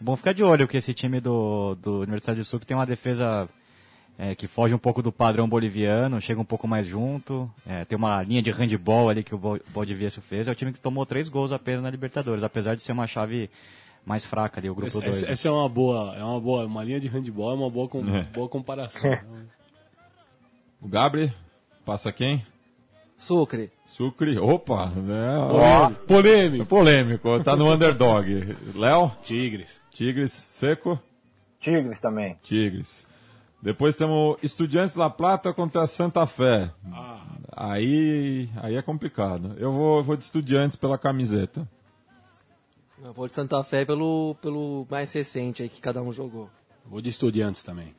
é 0.00 0.04
bom 0.04 0.16
ficar 0.16 0.32
de 0.32 0.42
olho 0.42 0.66
que 0.66 0.76
esse 0.76 0.94
time 0.94 1.20
do, 1.20 1.74
do 1.76 2.00
Universidade 2.00 2.40
de 2.40 2.44
Sucre 2.46 2.66
tem 2.66 2.76
uma 2.76 2.86
defesa 2.86 3.48
é, 4.18 4.34
que 4.34 4.46
foge 4.46 4.74
um 4.74 4.78
pouco 4.78 5.02
do 5.02 5.12
padrão 5.12 5.48
boliviano, 5.48 6.20
chega 6.20 6.40
um 6.40 6.44
pouco 6.44 6.66
mais 6.66 6.86
junto, 6.86 7.50
é, 7.66 7.84
tem 7.84 7.96
uma 7.96 8.22
linha 8.22 8.40
de 8.40 8.50
handball 8.50 9.10
ali 9.10 9.22
que 9.22 9.34
o 9.34 9.60
Baldivieso 9.68 10.20
fez, 10.20 10.48
é 10.48 10.52
o 10.52 10.54
time 10.54 10.72
que 10.72 10.80
tomou 10.80 11.04
três 11.04 11.28
gols 11.28 11.52
apenas 11.52 11.82
na 11.82 11.90
Libertadores, 11.90 12.42
apesar 12.42 12.74
de 12.74 12.82
ser 12.82 12.92
uma 12.92 13.06
chave 13.06 13.50
mais 14.06 14.24
fraca 14.24 14.60
ali, 14.60 14.70
o 14.70 14.74
grupo 14.74 14.92
2. 14.92 15.04
Essa, 15.04 15.32
essa, 15.32 15.48
é 15.48 15.50
uma 15.50 15.68
boa, 15.68 16.14
é 16.16 16.22
uma 16.22 16.40
boa, 16.40 16.64
uma 16.64 16.84
linha 16.84 17.00
de 17.00 17.08
handball 17.08 17.50
é 17.50 17.54
uma 17.54 17.68
boa, 17.68 17.88
com, 17.88 18.08
é. 18.08 18.22
boa 18.22 18.48
comparação. 18.48 19.10
o 20.80 20.86
Gabriel, 20.86 21.32
passa 21.84 22.12
quem? 22.12 22.46
Sucre. 23.16 23.72
Sucre, 23.86 24.38
opa, 24.38 24.86
né? 24.86 25.38
Polêmico. 26.06 26.66
Polêmico. 26.66 26.66
Polêmico, 26.66 27.42
tá 27.42 27.56
no 27.56 27.72
underdog. 27.72 28.56
Léo? 28.76 29.10
Tigres. 29.20 29.80
Tigres, 29.90 30.32
Seco? 30.32 31.00
Tigres 31.58 31.98
também. 31.98 32.38
Tigres. 32.42 33.08
Depois 33.60 33.96
temos 33.96 34.36
Estudiantes 34.40 34.94
La 34.94 35.10
Plata 35.10 35.52
contra 35.52 35.86
Santa 35.88 36.26
Fé. 36.26 36.70
Ah. 36.92 37.24
Aí, 37.56 38.48
aí 38.58 38.76
é 38.76 38.82
complicado. 38.82 39.56
Eu 39.58 39.72
vou, 39.72 40.04
vou 40.04 40.16
de 40.16 40.22
Estudiantes 40.22 40.76
pela 40.76 40.96
camiseta. 40.96 41.66
Eu 43.02 43.12
vou 43.12 43.26
de 43.26 43.32
Santa 43.32 43.62
Fé 43.62 43.84
pelo, 43.84 44.36
pelo 44.40 44.86
mais 44.90 45.12
recente 45.12 45.62
aí 45.62 45.68
que 45.68 45.80
cada 45.80 46.02
um 46.02 46.12
jogou. 46.12 46.50
Vou 46.84 47.00
de 47.00 47.10
Estudiantes 47.10 47.62
também. 47.62 47.94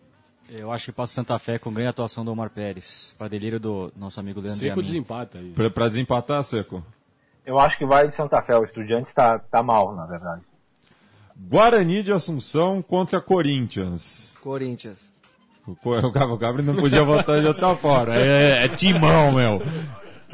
Eu 0.50 0.72
acho 0.72 0.86
que 0.86 0.92
passo 0.92 1.14
Santa 1.14 1.38
Fé 1.38 1.60
com 1.60 1.72
grande 1.72 1.90
atuação 1.90 2.24
do 2.24 2.32
Omar 2.32 2.50
Pérez, 2.50 3.14
para 3.18 3.28
delírio 3.28 3.60
do 3.60 3.92
nosso 3.96 4.20
amigo 4.20 4.40
Leandro 4.40 4.60
Seco 4.60 4.82
desempata 4.82 5.38
aí. 5.40 5.52
Pra, 5.52 5.70
pra, 5.70 5.90
desempatar, 5.90 6.42
Seco? 6.44 6.84
Eu 7.46 7.60
acho 7.60 7.78
que 7.78 7.86
vai 7.86 8.08
de 8.08 8.16
Santa 8.16 8.42
Fé, 8.42 8.58
o 8.58 8.64
Estudiantes 8.64 9.14
tá, 9.14 9.40
tá 9.40 9.62
mal, 9.62 9.94
na 9.94 10.06
verdade. 10.06 10.42
Guarani 11.36 12.02
de 12.02 12.12
Assunção 12.12 12.82
contra 12.82 13.22
Corinthians. 13.22 14.34
Corinthians. 14.42 15.14
O, 15.68 16.38
Gabriel 16.38 16.64
não 16.64 16.76
podia 16.76 17.04
votar 17.04 17.42
de 17.42 17.48
outra 17.48 17.76
forma. 17.76 18.16
É, 18.16 18.64
é 18.64 18.70
timão, 18.70 19.34
meu. 19.34 19.62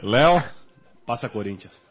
Léo? 0.02 0.44
Passa 1.06 1.28
Corinthians. 1.28 1.82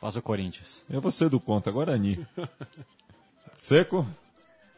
Passa 0.00 0.18
o 0.18 0.22
Corinthians. 0.22 0.82
Eu 0.88 1.00
vou 1.00 1.10
ser 1.10 1.28
do 1.28 1.38
contra, 1.38 1.70
Guarani. 1.70 2.26
Seco? 3.58 4.06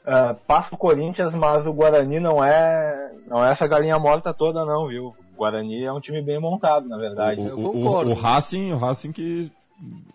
Uh, 0.05 0.35
passa 0.47 0.75
o 0.75 0.79
Corinthians, 0.79 1.33
mas 1.33 1.65
o 1.65 1.73
Guarani 1.73 2.19
não 2.19 2.43
é 2.43 3.13
não 3.29 3.45
é 3.45 3.53
essa 3.53 3.69
galinha 3.69 3.99
morta 4.01 4.35
toda 4.35 4.65
não, 4.65 4.89
viu? 4.89 5.15
O 5.33 5.37
Guarani 5.37 5.85
é 5.85 5.93
um 5.93 6.01
time 6.01 6.21
bem 6.21 6.41
montado, 6.41 6.89
na 6.89 6.99
verdade. 6.99 7.41
O, 7.41 7.57
o, 7.57 7.87
o, 7.87 8.11
o 8.11 8.15
Racing, 8.15 8.73
o 8.73 8.79
Racing 8.79 9.13
que 9.13 9.51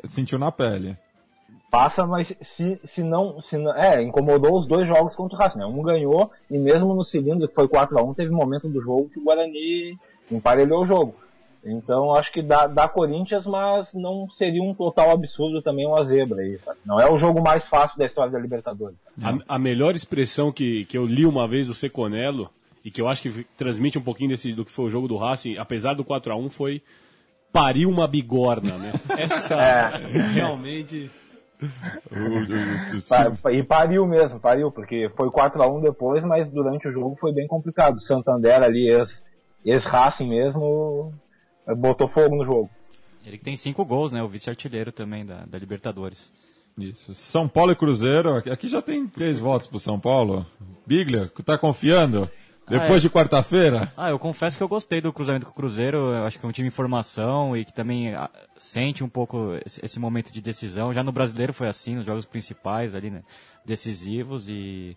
sentiu 0.03 0.37
na 0.37 0.51
pele. 0.51 0.97
Passa, 1.71 2.05
mas 2.05 2.33
se, 2.41 2.79
se 2.83 3.01
não, 3.01 3.41
se 3.41 3.57
não. 3.57 3.73
É, 3.73 4.01
incomodou 4.01 4.57
os 4.57 4.67
dois 4.67 4.85
jogos 4.85 5.15
contra 5.15 5.37
o 5.37 5.39
Racing. 5.39 5.59
Né? 5.59 5.65
Um 5.65 5.81
ganhou, 5.81 6.31
e 6.51 6.57
mesmo 6.57 6.93
no 6.93 7.05
segundo, 7.05 7.47
que 7.47 7.55
foi 7.55 7.67
4 7.67 7.97
a 7.97 8.03
1 8.03 8.13
teve 8.13 8.33
um 8.33 8.37
momento 8.37 8.67
do 8.67 8.81
jogo 8.81 9.09
que 9.09 9.19
o 9.19 9.23
Guarani 9.23 9.97
emparelhou 10.29 10.81
o 10.81 10.85
jogo. 10.85 11.15
Então 11.63 12.13
acho 12.13 12.31
que 12.31 12.41
dá, 12.41 12.67
dá 12.67 12.87
Corinthians, 12.87 13.45
mas 13.45 13.93
não 13.93 14.29
seria 14.29 14.63
um 14.63 14.73
total 14.73 15.11
absurdo 15.11 15.61
também 15.61 15.85
uma 15.85 16.05
zebra 16.05 16.41
aí. 16.41 16.57
Sabe? 16.63 16.79
Não 16.85 16.99
é 16.99 17.09
o 17.09 17.17
jogo 17.17 17.41
mais 17.41 17.65
fácil 17.65 17.97
da 17.97 18.05
história 18.05 18.31
da 18.31 18.39
Libertadores. 18.39 18.97
A, 19.21 19.55
a, 19.55 19.59
melhor 19.59 19.95
expressão 19.95 20.51
que, 20.51 20.85
que 20.85 20.97
eu 20.97 21.05
li 21.05 21.25
uma 21.25 21.47
vez 21.47 21.67
do 21.67 21.73
Seconello, 21.73 22.49
e 22.87 22.91
que 22.91 23.01
eu 23.01 23.07
acho 23.09 23.21
que 23.21 23.43
transmite 23.57 23.97
um 23.97 24.01
pouquinho 24.01 24.29
desse, 24.29 24.53
do 24.53 24.63
que 24.63 24.71
foi 24.71 24.85
o 24.85 24.89
jogo 24.89 25.09
do 25.09 25.17
Racing, 25.17 25.57
apesar 25.57 25.93
do 25.93 26.05
4 26.05 26.31
a 26.31 26.37
1 26.37 26.49
foi 26.49 26.81
pariu 27.51 27.89
uma 27.89 28.07
bigorna, 28.07 28.77
né? 28.77 28.93
Essa 29.17 29.55
é. 29.55 29.97
realmente 30.33 31.11
e 33.51 33.63
pariu 33.63 34.05
mesmo, 34.05 34.39
pariu, 34.39 34.71
porque 34.71 35.11
foi 35.17 35.27
4x1 35.29 35.81
depois, 35.81 36.23
mas 36.23 36.49
durante 36.51 36.87
o 36.87 36.91
jogo 36.91 37.17
foi 37.19 37.33
bem 37.33 37.47
complicado. 37.47 37.99
Santander 37.99 38.61
ali, 38.63 38.87
ex-Racing 39.65 40.29
mesmo, 40.29 41.13
botou 41.75 42.07
fogo 42.07 42.35
no 42.35 42.45
jogo. 42.45 42.69
Ele 43.25 43.37
que 43.37 43.43
tem 43.43 43.57
cinco 43.57 43.83
gols, 43.83 44.11
né? 44.11 44.23
O 44.23 44.27
vice-artilheiro 44.27 44.91
também 44.91 45.25
da, 45.25 45.45
da, 45.45 45.57
Libertadores. 45.59 46.31
Isso. 46.77 47.13
São 47.15 47.47
Paulo 47.47 47.71
e 47.71 47.75
Cruzeiro. 47.75 48.37
Aqui 48.37 48.69
já 48.69 48.81
tem 48.81 49.05
três 49.07 49.39
votos 49.39 49.67
pro 49.67 49.79
São 49.79 49.99
Paulo. 49.99 50.45
Biglia, 50.85 51.31
tá 51.43 51.57
confiando? 51.57 52.29
Depois 52.69 52.91
Ah, 52.91 52.97
é. 52.97 52.99
de 52.99 53.09
quarta-feira? 53.09 53.93
Ah, 53.97 54.09
eu 54.09 54.19
confesso 54.19 54.57
que 54.57 54.63
eu 54.63 54.67
gostei 54.67 54.99
do 55.01 55.11
cruzamento 55.13 55.45
com 55.45 55.51
o 55.51 55.55
Cruzeiro. 55.55 55.97
Eu 56.13 56.25
acho 56.25 56.37
que 56.37 56.45
é 56.45 56.49
um 56.49 56.51
time 56.51 56.67
em 56.67 56.71
formação 56.71 57.55
e 57.55 57.63
que 57.65 57.73
também 57.73 58.13
ah, 58.13 58.29
sente 58.57 59.03
um 59.03 59.09
pouco 59.09 59.53
esse, 59.65 59.83
esse 59.83 59.99
momento 59.99 60.31
de 60.31 60.41
decisão. 60.41 60.93
Já 60.93 61.01
no 61.03 61.11
brasileiro 61.11 61.53
foi 61.53 61.67
assim, 61.67 61.95
nos 61.95 62.05
jogos 62.05 62.25
principais 62.25 62.93
ali, 62.93 63.09
né? 63.09 63.23
Decisivos 63.65 64.47
e 64.49 64.95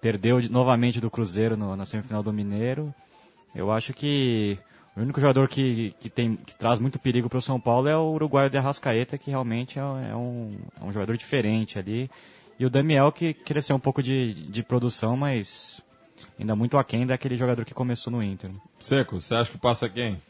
perdeu 0.00 0.40
de- 0.40 0.50
novamente 0.50 1.00
do 1.00 1.10
Cruzeiro 1.10 1.56
no- 1.56 1.76
na 1.76 1.84
semifinal 1.84 2.22
do 2.22 2.32
Mineiro. 2.32 2.92
Eu 3.54 3.70
acho 3.70 3.92
que 3.92 4.58
o 5.00 5.04
único 5.04 5.20
jogador 5.20 5.48
que, 5.48 5.94
que, 5.98 6.10
tem, 6.10 6.36
que 6.36 6.54
traz 6.54 6.78
muito 6.78 6.98
perigo 6.98 7.28
para 7.28 7.38
o 7.38 7.42
São 7.42 7.58
Paulo 7.58 7.88
é 7.88 7.96
o 7.96 8.12
uruguaio 8.12 8.50
de 8.50 8.58
Arrascaeta, 8.58 9.16
que 9.16 9.30
realmente 9.30 9.78
é, 9.78 9.82
é 9.82 10.14
um, 10.14 10.58
é 10.78 10.84
um 10.84 10.92
jogador 10.92 11.16
diferente 11.16 11.78
ali. 11.78 12.10
E 12.58 12.66
o 12.66 12.70
Daniel, 12.70 13.10
que 13.10 13.32
cresceu 13.32 13.74
um 13.74 13.80
pouco 13.80 14.02
de, 14.02 14.34
de 14.34 14.62
produção, 14.62 15.16
mas 15.16 15.80
ainda 16.38 16.54
muito 16.54 16.76
aquém 16.76 17.06
daquele 17.06 17.34
jogador 17.34 17.64
que 17.64 17.72
começou 17.72 18.12
no 18.12 18.22
Inter. 18.22 18.50
Seco, 18.78 19.18
você 19.18 19.34
acha 19.34 19.50
que 19.50 19.56
passa 19.56 19.88
quem? 19.88 20.20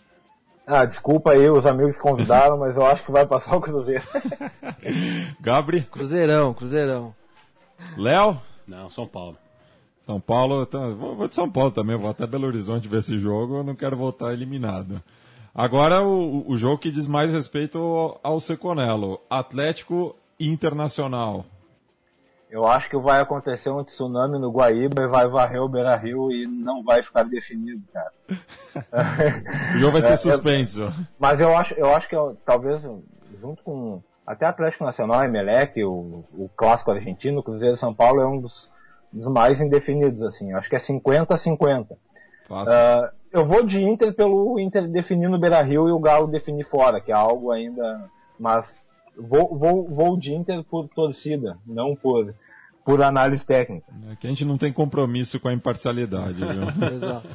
Ah, 0.64 0.84
desculpa 0.84 1.32
aí 1.32 1.50
os 1.50 1.66
amigos 1.66 1.96
que 1.96 2.02
convidaram, 2.02 2.56
mas 2.56 2.76
eu 2.76 2.86
acho 2.86 3.04
que 3.04 3.10
vai 3.10 3.26
passar 3.26 3.56
o 3.56 3.60
Cruzeiro. 3.60 4.04
Gabri? 5.40 5.82
Cruzeirão, 5.82 6.54
Cruzeirão. 6.54 7.12
Léo? 7.96 8.40
Não, 8.68 8.88
São 8.88 9.04
Paulo. 9.04 9.36
São 10.10 10.20
Paulo, 10.20 10.66
vou, 10.96 11.28
de 11.28 11.34
São 11.36 11.48
Paulo 11.48 11.70
também, 11.70 11.96
vou 11.96 12.10
até 12.10 12.26
Belo 12.26 12.48
Horizonte 12.48 12.88
ver 12.88 12.98
esse 12.98 13.16
jogo, 13.16 13.58
eu 13.58 13.62
não 13.64 13.76
quero 13.76 13.96
voltar 13.96 14.32
eliminado. 14.32 15.00
Agora 15.54 16.02
o, 16.02 16.44
o 16.50 16.56
jogo 16.58 16.78
que 16.78 16.90
diz 16.90 17.06
mais 17.06 17.32
respeito 17.32 17.78
ao, 17.78 18.20
ao 18.24 18.40
Seconello, 18.40 19.20
Atlético 19.30 20.16
Internacional. 20.38 21.44
Eu 22.50 22.66
acho 22.66 22.90
que 22.90 22.98
vai 22.98 23.20
acontecer 23.20 23.70
um 23.70 23.84
tsunami 23.84 24.36
no 24.40 24.50
Guaíba 24.50 25.02
e 25.04 25.06
vai 25.06 25.28
varrer 25.28 25.62
o 25.62 25.68
Beira 25.68 25.94
Rio 25.94 26.32
e 26.32 26.44
não 26.44 26.82
vai 26.82 27.00
ficar 27.04 27.22
definido, 27.22 27.80
cara. 27.92 28.10
O 29.76 29.78
jogo 29.78 29.92
vai 29.92 30.00
É, 30.00 30.16
ser 30.16 30.28
é- 30.28 30.32
suspenso. 30.32 30.92
Mas 31.20 31.38
eu 31.40 31.56
acho, 31.56 31.74
eu 31.74 31.94
acho 31.94 32.08
que 32.08 32.16
eu- 32.16 32.36
talvez 32.44 32.82
junto 33.40 33.62
com 33.62 34.02
até 34.26 34.44
Atlético 34.46 34.82
Nacional, 34.84 35.22
Emelec, 35.22 35.84
o, 35.84 36.22
o 36.32 36.50
clássico 36.56 36.90
argentino, 36.90 37.38
o 37.38 37.42
Cruzeiro 37.44 37.76
São 37.76 37.94
Paulo 37.94 38.20
é 38.20 38.26
um 38.26 38.40
dos, 38.40 38.68
dos 39.12 39.26
mais 39.26 39.60
indefinidos, 39.60 40.22
assim. 40.22 40.50
Eu 40.50 40.58
acho 40.58 40.68
que 40.68 40.76
é 40.76 40.78
50 40.78 41.34
a 41.34 41.38
50. 41.38 41.96
Fácil. 42.48 42.74
Ah, 42.74 43.12
eu 43.32 43.46
vou 43.46 43.64
de 43.64 43.82
Inter 43.82 44.12
pelo 44.12 44.58
Inter 44.58 44.88
definir 44.88 45.28
no 45.28 45.38
Beira 45.38 45.62
Rio 45.62 45.88
e 45.88 45.92
o 45.92 45.98
Galo 45.98 46.26
definir 46.26 46.64
fora, 46.64 47.00
que 47.00 47.12
é 47.12 47.14
algo 47.14 47.50
ainda. 47.50 48.08
Mas 48.38 48.66
vou, 49.16 49.56
vou, 49.56 49.88
vou 49.88 50.16
de 50.16 50.34
Inter 50.34 50.62
por 50.64 50.88
torcida, 50.88 51.58
não 51.66 51.94
por, 51.94 52.34
por 52.84 53.02
análise 53.02 53.44
técnica. 53.44 53.86
É 54.10 54.16
que 54.16 54.26
a 54.26 54.30
gente 54.30 54.44
não 54.44 54.56
tem 54.56 54.72
compromisso 54.72 55.38
com 55.38 55.48
a 55.48 55.52
imparcialidade, 55.52 56.34
viu? 56.34 56.64
Exato. 56.92 57.28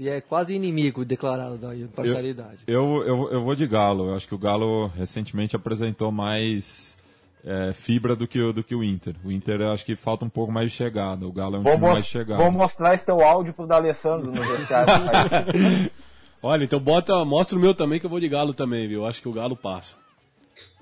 É 0.00 0.20
quase 0.20 0.54
inimigo 0.54 1.04
declarado 1.04 1.56
da 1.56 1.74
imparcialidade. 1.76 2.58
Eu, 2.66 3.04
eu, 3.06 3.30
eu 3.30 3.44
vou 3.44 3.54
de 3.54 3.64
Galo. 3.64 4.08
Eu 4.08 4.16
acho 4.16 4.26
que 4.26 4.34
o 4.34 4.38
Galo 4.38 4.88
recentemente 4.88 5.54
apresentou 5.54 6.10
mais 6.10 6.96
é, 7.44 7.72
fibra 7.74 8.16
do 8.16 8.26
que, 8.26 8.40
o- 8.40 8.52
do 8.52 8.64
que 8.64 8.74
o 8.74 8.82
Inter. 8.82 9.14
O 9.24 9.30
Inter 9.30 9.60
eu 9.60 9.72
acho 9.72 9.84
que 9.84 9.94
falta 9.94 10.24
um 10.24 10.28
pouco 10.30 10.50
mais 10.52 10.70
de 10.70 10.76
chegada. 10.76 11.26
O 11.26 11.32
Galo 11.32 11.56
é 11.56 11.58
um 11.58 11.62
Vou, 11.62 11.72
time 11.74 11.86
mais 11.88 12.06
chegado. 12.06 12.38
vou 12.42 12.50
mostrar 12.50 12.94
esse 12.94 13.04
teu 13.04 13.20
áudio 13.20 13.52
pro 13.52 13.66
D'Alessandro 13.66 14.26
no 14.32 14.42
vestiário. 14.42 14.92
Olha, 16.42 16.64
então 16.64 16.78
bota, 16.78 17.24
mostra 17.24 17.56
o 17.56 17.60
meu 17.60 17.74
também 17.74 17.98
que 17.98 18.06
eu 18.06 18.10
vou 18.10 18.20
de 18.20 18.28
Galo 18.28 18.52
também, 18.52 18.86
viu? 18.86 19.00
Eu 19.02 19.06
acho 19.06 19.20
que 19.22 19.28
o 19.28 19.32
Galo 19.32 19.56
passa. 19.56 19.96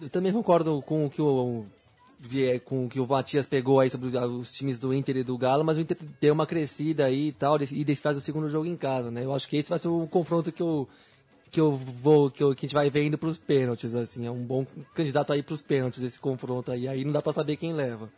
Eu 0.01 0.11
também 0.11 0.33
concordo 0.33 0.83
com 0.83 1.07
o 1.07 1.11
que 1.11 1.23
o, 1.23 1.65
com 2.65 2.87
o, 2.87 2.89
que 2.89 2.99
o 2.99 3.07
Matias 3.07 3.47
pegou 3.47 3.79
aí 3.79 3.89
sobre 3.89 4.09
os 4.17 4.53
times 4.53 4.81
do 4.81 4.93
Inter 4.93 5.19
e 5.19 5.23
do 5.23 5.39
Galo, 5.39 5.63
mas 5.65 5.77
o 5.77 5.81
Inter 5.81 5.97
deu 6.21 6.35
uma 6.35 6.47
crescida 6.47 7.05
aí 7.07 7.29
e 7.29 7.33
tal, 7.33 7.57
e 7.71 7.85
desse- 7.85 8.03
faz 8.03 8.17
o 8.17 8.21
segundo 8.21 8.49
jogo 8.49 8.67
em 8.67 8.77
casa, 8.77 9.11
né? 9.11 9.25
Eu 9.25 9.33
acho 9.35 9.49
que 9.49 9.57
esse 9.57 9.71
vai 9.71 9.79
ser 9.79 9.89
o 9.89 10.07
confronto 10.09 10.51
que 10.51 10.61
eu, 10.63 10.89
que 11.53 11.61
eu 11.61 11.77
vou, 11.77 12.31
que, 12.31 12.43
eu, 12.43 12.55
que 12.55 12.65
a 12.65 12.67
gente 12.67 12.75
vai 12.75 12.89
ver 12.89 13.05
indo 13.05 13.19
pros 13.19 13.37
pênaltis, 13.37 13.95
assim. 13.95 14.27
É 14.27 14.31
um 14.31 14.43
bom 14.43 14.67
candidato 14.95 15.35
aí 15.35 15.43
pros 15.43 15.61
pênaltis 15.61 16.03
esse 16.03 16.19
confronto 16.19 16.73
aí. 16.73 16.89
Aí 16.89 17.05
não 17.05 17.13
dá 17.13 17.21
pra 17.21 17.33
saber 17.33 17.57
quem 17.57 17.75
leva. 17.75 18.09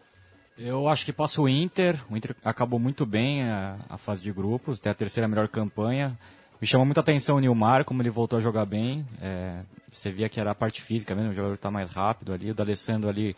Eu 0.57 0.87
acho 0.87 1.05
que 1.05 1.12
passa 1.12 1.43
o 1.43 1.49
Inter. 1.49 2.01
O 2.09 2.16
Inter 2.16 2.37
acabou 2.45 2.78
muito 2.78 3.05
bem 3.05 3.43
a, 3.43 3.76
a 3.89 3.99
fase 3.99 4.22
de 4.22 4.32
grupos, 4.32 4.78
tem 4.78 4.91
a 4.91 4.95
terceira 4.95 5.26
melhor 5.26 5.49
campanha. 5.49 6.16
Me 6.61 6.66
chamou 6.66 6.87
muita 6.87 7.01
atenção 7.01 7.37
o 7.37 7.41
Nilmar, 7.41 7.85
como 7.85 8.01
ele 8.01 8.09
voltou 8.09 8.39
a 8.39 8.41
jogar 8.41 8.64
bem. 8.64 9.05
É, 9.20 9.62
você 9.93 10.12
via 10.12 10.28
que 10.28 10.39
era 10.39 10.53
a 10.53 10.55
parte 10.55 10.80
física 10.80 11.12
mesmo, 11.12 11.32
o 11.32 11.35
jogador 11.35 11.55
está 11.55 11.72
mais 11.72 11.91
rápido 11.91 12.32
ali. 12.32 12.53
O 12.53 12.55
D'Alessandro 12.55 13.09
ali 13.09 13.35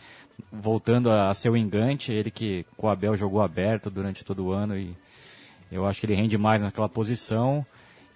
voltando 0.52 1.10
a, 1.10 1.30
a 1.30 1.34
ser 1.34 1.48
o 1.48 1.56
engante, 1.56 2.12
ele 2.12 2.30
que 2.30 2.66
com 2.76 2.86
o 2.86 2.90
Abel 2.90 3.16
jogou 3.16 3.40
aberto 3.40 3.88
durante 3.88 4.22
todo 4.22 4.44
o 4.44 4.52
ano 4.52 4.76
e 4.76 4.94
eu 5.72 5.86
acho 5.86 6.00
que 6.00 6.06
ele 6.06 6.14
rende 6.14 6.36
mais 6.36 6.60
naquela 6.60 6.88
posição. 6.88 7.64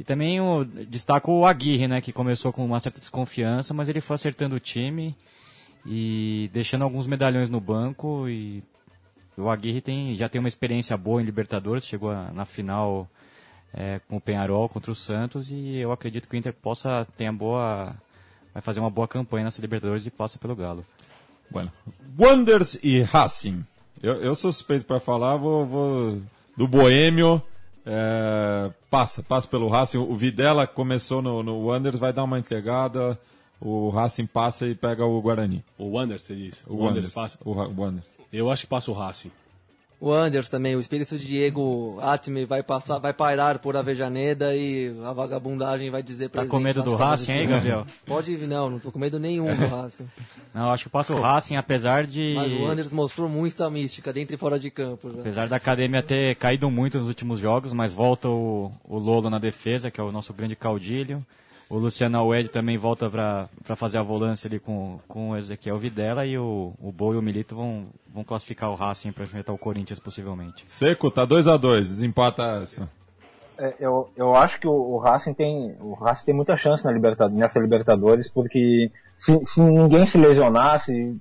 E 0.01 0.05
também 0.05 0.41
o, 0.41 0.65
destaco 0.65 1.31
o 1.31 1.45
Aguirre, 1.45 1.87
né, 1.87 2.01
que 2.01 2.11
começou 2.11 2.55
com 2.55 2.65
uma 2.65 2.81
certa 2.81 2.99
desconfiança, 2.99 3.75
mas 3.75 3.87
ele 3.87 4.01
foi 4.01 4.15
acertando 4.15 4.57
o 4.57 4.61
time 4.61 5.15
e 5.85 6.49
deixando 6.55 6.83
alguns 6.85 7.07
medalhões 7.07 7.51
no 7.51 7.61
banco 7.61 8.27
e 8.27 8.63
o 9.37 9.51
Aguirre 9.51 9.83
tem, 9.83 10.17
já 10.17 10.27
tem 10.27 10.39
uma 10.39 10.49
experiência 10.49 10.97
boa 10.97 11.21
em 11.21 11.25
Libertadores, 11.27 11.85
chegou 11.85 12.11
a- 12.11 12.31
na 12.33 12.47
final 12.47 13.07
é, 13.75 14.01
com 14.09 14.17
o 14.17 14.21
Penharol 14.21 14.71
contra 14.71 14.91
o 14.91 14.95
Santos 14.95 15.51
e 15.51 15.77
eu 15.77 15.93
acredito 15.93 16.27
que 16.29 16.35
o 16.35 16.39
Inter 16.39 16.55
possa 16.55 17.07
ter 17.15 17.31
boa, 17.31 17.95
vai 18.55 18.63
fazer 18.63 18.81
uma 18.81 18.91
boa 18.91 19.07
campanha 19.07 19.45
nessa 19.45 19.61
Libertadores 19.61 20.07
e 20.07 20.11
passa 20.11 20.39
pelo 20.39 20.57
Galo. 20.57 20.83
Bueno. 21.51 21.71
Wonders 22.19 22.79
e 22.83 23.03
Racing. 23.03 23.65
Eu, 24.03 24.15
eu 24.15 24.35
sou 24.35 24.51
suspeito 24.51 24.87
para 24.87 24.99
falar, 24.99 25.37
vou, 25.37 25.67
vou 25.67 26.23
do 26.57 26.67
Boêmio. 26.67 27.43
É, 27.93 28.71
passa, 28.89 29.21
passa 29.23 29.49
pelo 29.49 29.69
Racing. 29.69 29.99
O 29.99 30.15
Videla 30.15 30.65
começou 30.67 31.21
no, 31.21 31.43
no 31.43 31.57
Wonders, 31.67 31.99
vai 31.99 32.13
dar 32.13 32.23
uma 32.23 32.39
entregada. 32.39 33.19
O 33.61 33.91
Racing 33.91 34.27
passa 34.27 34.67
e 34.69 34.75
pega 34.75 35.05
o 35.05 35.21
Guarani. 35.21 35.65
O 35.77 35.91
Wanderers, 35.91 36.23
você 36.23 36.35
diz. 36.37 36.65
O, 36.67 36.75
O 36.75 36.85
Wanderers 36.85 37.11
passa. 37.11 37.39
O 37.45 37.53
Ra- 37.53 37.67
Wonders. 37.67 38.07
Eu 38.33 38.49
acho 38.51 38.63
que 38.63 38.69
passa 38.69 38.91
o 38.91 38.95
Racing. 38.95 39.33
O 40.01 40.11
Anders 40.11 40.49
também, 40.49 40.75
o 40.75 40.81
espírito 40.81 41.19
de 41.19 41.27
Diego 41.27 41.99
Atme 42.01 42.47
vai 42.47 42.63
passar, 42.63 42.99
vai 42.99 43.13
pairar 43.13 43.59
por 43.59 43.77
Avejaneda 43.77 44.57
e 44.57 44.97
a 45.05 45.13
vagabundagem 45.13 45.91
vai 45.91 46.03
dizer 46.03 46.31
Tá 46.31 46.41
presente 46.41 46.51
com 46.51 46.59
medo 46.59 46.83
do 46.83 46.97
Racing 46.97 47.33
aí. 47.33 47.47
Gabriel? 47.47 47.87
Pode 48.07 48.35
vir, 48.35 48.49
não, 48.49 48.71
não 48.71 48.79
tô 48.79 48.91
com 48.91 48.99
medo 48.99 49.19
nenhum 49.19 49.55
do 49.55 49.67
Racing. 49.67 50.09
Não, 50.53 50.73
acho 50.73 50.85
que 50.85 50.91
passa 50.91 51.15
o 51.15 51.21
Racing, 51.21 51.55
apesar 51.55 52.05
de... 52.05 52.33
Mas 52.35 52.53
o 52.53 52.67
Anders 52.67 52.93
mostrou 52.93 53.29
muita 53.29 53.71
mística 53.71 54.13
dentro 54.13 54.35
e 54.35 54.39
fora 54.39 54.59
de 54.59 54.69
campo. 54.69 55.09
Já. 55.13 55.21
Apesar 55.21 55.49
da 55.49 55.55
academia 55.55 56.03
ter 56.03 56.35
caído 56.35 56.69
muito 56.69 56.99
nos 56.99 57.07
últimos 57.07 57.39
jogos, 57.39 57.73
mas 57.73 57.93
volta 57.93 58.29
o, 58.29 58.73
o 58.83 58.99
Lolo 58.99 59.31
na 59.31 59.39
defesa, 59.39 59.93
que 59.93 60.01
é 60.01 60.03
o 60.03 60.11
nosso 60.11 60.33
grande 60.33 60.57
caudilho. 60.57 61.25
O 61.71 61.79
Luciano 61.79 62.19
Alwed 62.19 62.49
também 62.49 62.77
volta 62.77 63.09
para 63.09 63.77
fazer 63.77 63.99
a 63.99 64.03
volância 64.03 64.49
ali 64.49 64.59
com, 64.59 64.99
com 65.07 65.31
o 65.31 65.37
Ezequiel 65.37 65.79
Videla 65.79 66.27
e 66.27 66.37
o, 66.37 66.75
o 66.83 66.91
Bo 66.91 67.15
e 67.15 67.17
o 67.17 67.23
Milito 67.23 67.55
vão, 67.55 67.87
vão 68.13 68.25
classificar 68.25 68.71
o 68.71 68.75
Racing 68.75 69.13
para 69.13 69.23
enfrentar 69.23 69.53
o 69.53 69.59
Corinthians 69.59 70.01
possivelmente. 70.01 70.69
Seco, 70.69 71.13
tá 71.13 71.25
2 71.25 71.47
a 71.47 71.57
2 71.57 71.89
desempata 71.89 72.43
essa. 72.65 72.91
É, 73.57 73.73
eu, 73.79 74.11
eu 74.17 74.35
acho 74.35 74.59
que 74.59 74.67
o, 74.67 74.73
o 74.73 74.99
Racing 74.99 75.33
tem 75.33 75.77
o 75.79 75.95
Racing 75.95 76.25
tem 76.25 76.35
muita 76.35 76.57
chance 76.57 76.85
na 76.85 76.91
Libertadores, 76.91 77.39
nessa 77.39 77.61
Libertadores 77.61 78.29
porque 78.29 78.91
se, 79.17 79.39
se 79.45 79.63
ninguém 79.63 80.09
se 80.09 80.19
lesionar, 80.19 80.85
se 80.85 81.17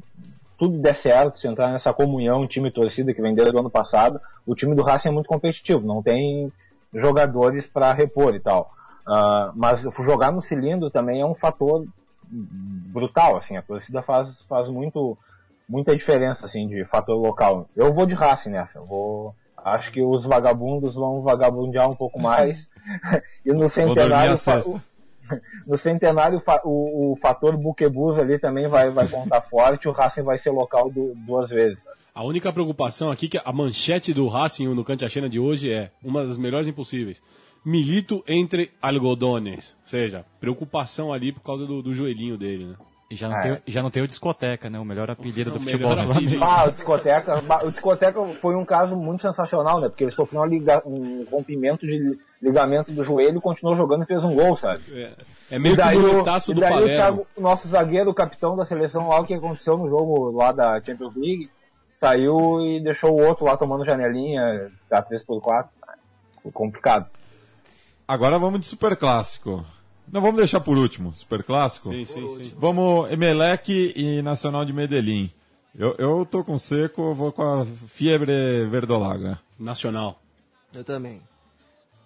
tudo 0.57 0.79
der 0.79 0.95
certo, 0.95 1.37
se 1.37 1.47
entrar 1.47 1.71
nessa 1.71 1.93
comunhão 1.93 2.47
time 2.47 2.69
e 2.69 2.73
torcida 2.73 3.13
que 3.13 3.21
vem 3.21 3.35
desde 3.35 3.55
o 3.55 3.59
ano 3.59 3.69
passado, 3.69 4.19
o 4.47 4.55
time 4.55 4.73
do 4.73 4.81
Racing 4.81 5.09
é 5.09 5.11
muito 5.11 5.27
competitivo, 5.27 5.85
não 5.85 6.01
tem 6.01 6.51
jogadores 6.91 7.67
para 7.67 7.93
repor 7.93 8.33
e 8.33 8.39
tal. 8.39 8.78
Ah, 9.09 9.51
mas 9.55 9.81
jogar 10.03 10.31
no 10.31 10.41
cilindro 10.41 10.89
também 10.91 11.21
é 11.21 11.25
um 11.25 11.33
fator 11.35 11.85
brutal, 12.31 13.37
assim, 13.37 13.57
a 13.57 13.61
torcida 13.61 14.01
faz, 14.01 14.29
faz 14.47 14.69
muito 14.69 15.17
muita 15.67 15.95
diferença 15.95 16.45
assim 16.45 16.67
de 16.67 16.83
fator 16.85 17.15
local. 17.19 17.67
Eu 17.75 17.93
vou 17.93 18.05
de 18.05 18.13
Racing 18.15 18.49
nessa, 18.51 18.79
vou 18.81 19.35
Acho 19.63 19.91
que 19.91 20.01
os 20.01 20.23
vagabundos 20.25 20.95
vão 20.95 21.21
vagabundear 21.21 21.89
um 21.89 21.95
pouco 21.95 22.19
mais. 22.19 22.69
e 23.45 23.51
no 23.51 23.67
centenário, 23.67 24.35
o- 24.65 24.81
no 25.67 25.77
centenário 25.77 26.41
o, 26.63 27.11
o 27.11 27.15
fator 27.17 27.57
buquebus 27.57 28.17
ali 28.17 28.39
também 28.39 28.67
vai, 28.67 28.89
vai 28.89 29.07
contar 29.07 29.41
forte. 29.41 29.87
O 29.87 29.91
Racing 29.91 30.21
vai 30.23 30.37
ser 30.37 30.51
local 30.51 30.89
du- 30.89 31.13
duas 31.15 31.49
vezes. 31.49 31.83
A 32.15 32.23
única 32.23 32.51
preocupação 32.51 33.11
aqui 33.11 33.27
que 33.27 33.39
a 33.43 33.51
manchete 33.53 34.13
do 34.13 34.27
Racing 34.27 34.67
no 34.73 34.83
Cante 34.83 35.05
a 35.05 35.09
Chena 35.09 35.29
de 35.29 35.39
hoje 35.39 35.71
é 35.71 35.91
uma 36.03 36.25
das 36.25 36.37
melhores 36.37 36.67
impossíveis. 36.67 37.21
Milito 37.65 38.23
entre 38.27 38.71
algodones. 38.81 39.75
Ou 39.81 39.87
seja, 39.89 40.25
preocupação 40.39 41.11
ali 41.13 41.31
por 41.31 41.41
causa 41.41 41.65
do, 41.65 41.81
do 41.81 41.93
joelhinho 41.93 42.37
dele, 42.37 42.65
né? 42.67 42.75
E 43.11 43.15
já 43.15 43.27
não, 43.27 43.37
É. 43.37 43.41
tem, 43.41 43.61
já 43.65 43.81
não 43.81 43.89
tem 43.89 44.03
o 44.03 44.07
discoteca, 44.07 44.69
né? 44.69 44.79
O 44.79 44.85
melhor 44.85 45.09
apelido 45.09 45.49
O 45.51 45.53
do 45.55 45.59
futebol 45.59 45.97
sul-americano. 45.97 46.43
Ah, 46.43 46.65
o 46.65 46.71
discoteca, 46.71 47.43
o 47.65 47.71
discoteca 47.71 48.19
foi 48.39 48.55
um 48.55 48.63
caso 48.63 48.95
muito 48.95 49.21
sensacional, 49.23 49.81
né? 49.81 49.89
Porque 49.89 50.03
ele 50.03 50.11
sofreu 50.11 50.41
uma 50.41 50.47
liga- 50.47 50.83
um 50.85 51.25
rompimento 51.29 51.87
de 51.87 52.19
ligamento 52.39 52.91
do 52.91 53.03
joelho, 53.03 53.41
continuou 53.41 53.75
jogando 53.75 54.03
e 54.03 54.05
fez 54.05 54.23
um 54.23 54.35
gol, 54.35 54.55
sabe? 54.55 54.83
É, 54.91 55.13
é 55.55 55.57
meio 55.59 55.73
e 55.73 55.75
daí, 55.75 55.97
que 55.97 56.03
o 56.03 56.05
o, 56.07 56.11
boletaço 56.11 56.51
e 56.51 56.53
do 56.53 56.61
daí 56.61 56.83
o. 56.83 56.85
Thiago, 56.85 57.27
o 57.35 57.41
nosso 57.41 57.67
zagueiro, 57.67 58.11
o 58.11 58.13
capitão 58.13 58.55
da 58.55 58.63
seleção 58.65 59.07
lá, 59.09 59.19
o 59.19 59.25
que 59.25 59.33
aconteceu 59.33 59.75
no 59.75 59.89
jogo 59.89 60.29
lá 60.31 60.51
da 60.51 60.79
Champions 60.79 61.15
League, 61.15 61.49
saiu 61.95 62.61
e 62.61 62.79
deixou 62.79 63.11
o 63.19 63.25
outro 63.25 63.43
lá 63.45 63.57
tomando 63.57 63.83
janelinha 63.83 64.71
da 64.87 65.01
3x4. 65.03 65.65
Ficou 66.35 66.51
complicado. 66.51 67.07
Agora 68.09 68.39
vamos 68.39 68.61
de 68.61 68.65
super 68.65 68.97
clássico. 68.97 69.63
Não, 70.11 70.19
vamos 70.19 70.37
deixar 70.37 70.59
por 70.61 70.75
último, 70.75 71.13
super 71.13 71.43
clássico. 71.43 71.89
Sim, 71.89 72.05
sim, 72.05 72.27
sim. 72.43 72.53
Vamos 72.57 73.11
Emelec 73.11 73.93
e 73.95 74.19
Nacional 74.23 74.65
de 74.65 74.73
Medellín. 74.73 75.29
Eu, 75.77 75.93
eu 75.99 76.25
tô 76.25 76.43
com 76.43 76.57
seco, 76.57 77.13
vou 77.13 77.31
com 77.31 77.43
a 77.43 77.67
Fiebre 77.89 78.65
Verdolaga. 78.65 79.39
Nacional. 79.59 80.19
Eu 80.73 80.83
também. 80.83 81.21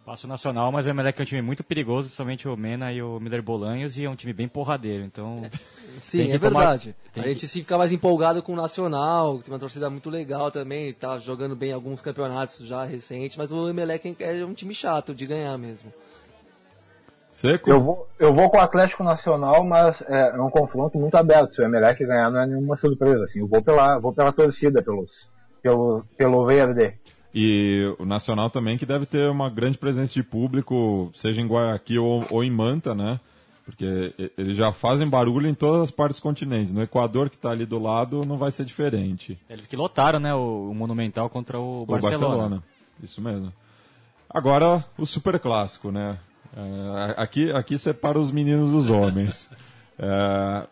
Passo 0.06 0.28
nacional, 0.28 0.70
mas 0.70 0.86
o 0.86 0.90
Emelec 0.90 1.18
é 1.18 1.24
um 1.24 1.26
time 1.26 1.42
muito 1.42 1.64
perigoso, 1.64 2.10
principalmente 2.10 2.46
o 2.46 2.58
Mena 2.58 2.92
e 2.92 3.02
o 3.02 3.22
Miller 3.22 3.42
Bolanhos, 3.42 3.98
e 3.98 4.04
é 4.04 4.10
um 4.10 4.18
time 4.18 4.34
bem 4.34 4.50
porradeiro, 4.50 5.06
então... 5.06 5.42
Sim, 6.02 6.26
que 6.26 6.32
é 6.34 6.40
tomar- 6.40 6.60
verdade. 6.60 6.96
tem 7.14 7.22
a 7.22 7.26
que- 7.28 7.32
gente 7.34 7.48
se 7.48 7.60
fica 7.62 7.78
mais 7.78 7.90
empolgado 7.94 8.44
com 8.44 8.52
o 8.52 8.56
Nacional, 8.56 9.38
que 9.38 9.46
tem 9.46 9.54
uma 9.54 9.60
torcida 9.60 9.90
muito 9.90 10.10
legal 10.10 10.52
também, 10.52 10.92
tá 10.92 11.18
jogando 11.20 11.56
bem 11.56 11.72
alguns 11.72 12.02
campeonatos 12.02 12.60
já 12.68 12.84
recentes, 12.84 13.38
mas 13.38 13.54
o 13.54 13.70
Emelec 13.70 14.14
é 14.20 14.44
um 14.44 14.54
time 14.54 14.74
chato 14.76 15.16
de 15.16 15.26
ganhar 15.26 15.58
mesmo. 15.58 15.94
Seco? 17.30 17.70
Eu 17.70 17.82
vou, 17.82 18.08
eu 18.20 18.34
vou 18.34 18.50
com 18.50 18.58
o 18.58 18.62
Atlético 18.62 19.04
Nacional, 19.04 19.64
mas 19.64 20.02
é, 20.08 20.30
é 20.36 20.42
um 20.42 20.50
confronto 20.50 21.00
muito 21.00 21.16
aberto. 21.16 21.56
Se 21.56 21.62
o 21.62 21.66
Emelec 21.66 22.06
ganhar, 22.06 22.30
não 22.30 22.42
é 22.42 22.46
nenhuma 22.46 22.76
surpresa. 22.76 23.24
Assim, 23.24 23.40
eu 23.40 23.48
vou 23.48 23.62
pela, 23.62 23.98
vou 23.98 24.14
pela 24.14 24.32
torcida, 24.34 24.84
pelos, 24.84 25.28
pelo, 25.62 26.04
pelo 26.18 26.46
verde. 26.46 26.94
E 27.34 27.96
o 27.98 28.06
Nacional 28.06 28.50
também, 28.50 28.78
que 28.78 28.86
deve 28.86 29.06
ter 29.06 29.30
uma 29.30 29.50
grande 29.50 29.78
presença 29.78 30.14
de 30.14 30.22
público, 30.24 31.12
seja 31.16 31.42
em 31.42 31.48
Guayaquil 31.48 32.04
ou, 32.06 32.26
ou 32.30 32.44
em 32.44 32.52
Manta, 32.52 32.94
né? 32.94 33.20
Porque 33.66 34.14
eles 34.38 34.58
já 34.58 34.72
fazem 34.74 35.08
barulho 35.08 35.48
em 35.48 35.54
todas 35.54 35.82
as 35.82 35.92
partes 35.92 36.20
do 36.20 36.24
continente. 36.24 36.74
No 36.74 36.82
Equador, 36.84 37.30
que 37.30 37.36
está 37.36 37.50
ali 37.50 37.66
do 37.66 37.80
lado, 37.80 38.22
não 38.26 38.38
vai 38.38 38.52
ser 38.52 38.66
diferente. 38.66 39.40
Eles 39.50 39.66
que 39.66 39.76
lotaram, 39.76 40.20
né, 40.20 40.36
o, 40.36 40.70
o 40.70 40.76
Monumental 40.76 41.30
contra 41.30 41.58
o 41.58 41.84
O 41.84 41.86
Barcelona. 41.86 42.20
Barcelona. 42.20 42.64
Isso 43.02 43.22
mesmo. 43.22 43.54
Agora, 44.30 44.84
o 44.98 45.06
super 45.06 45.40
clássico, 45.40 45.92
né? 45.92 46.18
É, 46.56 47.16
aqui, 47.18 47.52
aqui 47.52 47.78
separa 47.78 48.20
os 48.20 48.32
meninos 48.32 48.72
dos 48.72 48.90
homens. 48.90 49.50
É, 49.96 50.68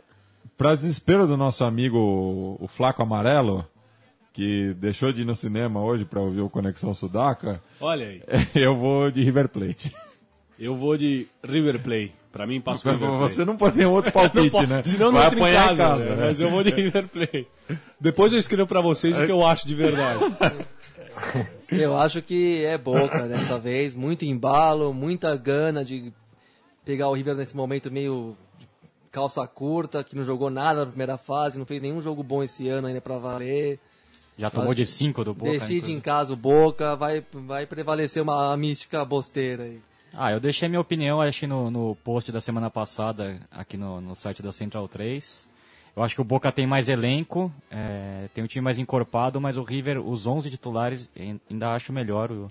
Para 0.57 0.74
desespero 0.76 1.28
do 1.28 1.38
nosso 1.38 1.64
amigo, 1.64 2.57
o 2.59 2.68
Flaco 2.68 3.03
Amarelo, 3.03 3.64
que 4.34 4.74
deixou 4.76 5.12
de 5.12 5.22
ir 5.22 5.26
no 5.26 5.36
cinema 5.36 5.82
hoje 5.84 6.06
para 6.06 6.20
ouvir 6.22 6.42
o 6.42 6.50
Conexão 6.50 6.94
Sudaca, 6.94 7.62
Olha 7.80 8.08
aí. 8.08 8.22
eu 8.56 8.76
vou 8.78 9.12
de 9.12 9.24
River 9.24 9.50
Plate. 9.50 9.92
Eu 10.60 10.76
vou 10.76 10.96
de 10.98 11.28
River 11.44 11.82
Play. 11.82 12.12
Pra 12.32 12.48
mim, 12.48 12.62
passa 12.62 12.88
o 12.88 12.92
River 12.94 13.10
Play. 13.10 13.20
Você 13.22 13.44
não 13.44 13.58
pode 13.58 13.76
ter 13.76 13.86
outro 13.86 14.12
palpite, 14.14 14.54
Não 14.54 14.68
né? 14.68 14.84
Senão 14.84 15.12
não 15.12 15.20
Vai 15.20 15.28
entra 15.28 15.40
em 15.40 15.54
casa, 15.54 15.96
em 15.96 16.00
né? 16.10 16.16
né? 16.16 16.26
Mas 16.28 16.40
eu 16.40 16.50
vou 16.50 16.64
de 16.64 16.70
River 16.70 17.08
Play. 17.08 17.48
Depois 18.00 18.32
eu 18.32 18.40
escrevo 18.40 18.68
pra 18.68 18.80
vocês 18.80 19.18
o 19.18 19.26
que 19.26 19.32
eu 19.32 19.46
acho 19.46 19.68
de 19.68 19.76
verdade. 19.76 20.24
Eu 21.70 21.96
acho 21.98 22.22
que 22.22 22.66
é 22.66 22.78
Boca 22.78 23.28
dessa 23.30 23.58
vez, 23.58 23.96
muito 23.96 24.26
embalo, 24.26 24.94
muita 24.94 25.36
gana 25.38 25.86
de 25.86 26.12
pegar 26.84 27.08
o 27.08 27.14
River 27.14 27.36
nesse 27.36 27.56
momento 27.56 27.90
meio 27.92 28.36
calça 29.10 29.46
curta, 29.48 30.04
que 30.04 30.16
não 30.16 30.26
jogou 30.26 30.50
nada 30.50 30.82
na 30.82 30.86
primeira 30.88 31.18
fase, 31.18 31.58
não 31.60 31.66
fez 31.66 31.82
nenhum 31.82 32.02
jogo 32.02 32.24
bom 32.24 32.44
esse 32.44 32.68
ano 32.68 32.88
ainda 32.88 33.00
pra 33.00 33.18
valer. 33.18 33.80
Já 34.38 34.50
tomou 34.50 34.74
de 34.74 34.86
5 34.86 35.24
do 35.24 35.34
Boca. 35.34 35.52
Decide 35.52 35.76
inclusive. 35.76 35.98
em 35.98 36.02
casa 36.02 36.34
o 36.34 36.36
Boca, 36.36 36.96
vai, 36.96 37.24
vai 37.34 37.66
prevalecer 37.66 38.22
uma 38.24 38.56
mística 38.58 39.04
bosteira 39.06 39.64
aí. 39.64 39.80
Ah, 40.14 40.32
eu 40.32 40.40
deixei 40.40 40.68
minha 40.68 40.82
opinião, 40.82 41.22
acho 41.22 41.42
que 41.42 41.48
no, 41.48 41.72
no 41.72 41.96
post 42.04 42.32
da 42.32 42.42
semana 42.42 42.70
passada, 42.70 43.40
aqui 43.52 43.78
no, 43.78 44.02
no 44.02 44.16
site 44.16 44.42
da 44.42 44.52
Central 44.52 44.88
3. 44.88 45.50
Eu 45.96 46.04
acho 46.04 46.16
que 46.16 46.22
o 46.22 46.26
Boca 46.26 46.52
tem 46.52 46.66
mais 46.66 46.90
elenco, 46.90 47.52
é, 47.70 48.28
tem 48.34 48.44
um 48.44 48.48
time 48.48 48.64
mais 48.64 48.78
encorpado, 48.80 49.40
mas 49.40 49.58
o 49.58 49.64
River, 49.64 50.00
os 50.06 50.26
11 50.26 50.50
titulares, 50.50 51.10
ai- 51.18 51.40
ainda 51.50 51.74
acho 51.74 51.92
melhor 51.94 52.32
o, 52.32 52.50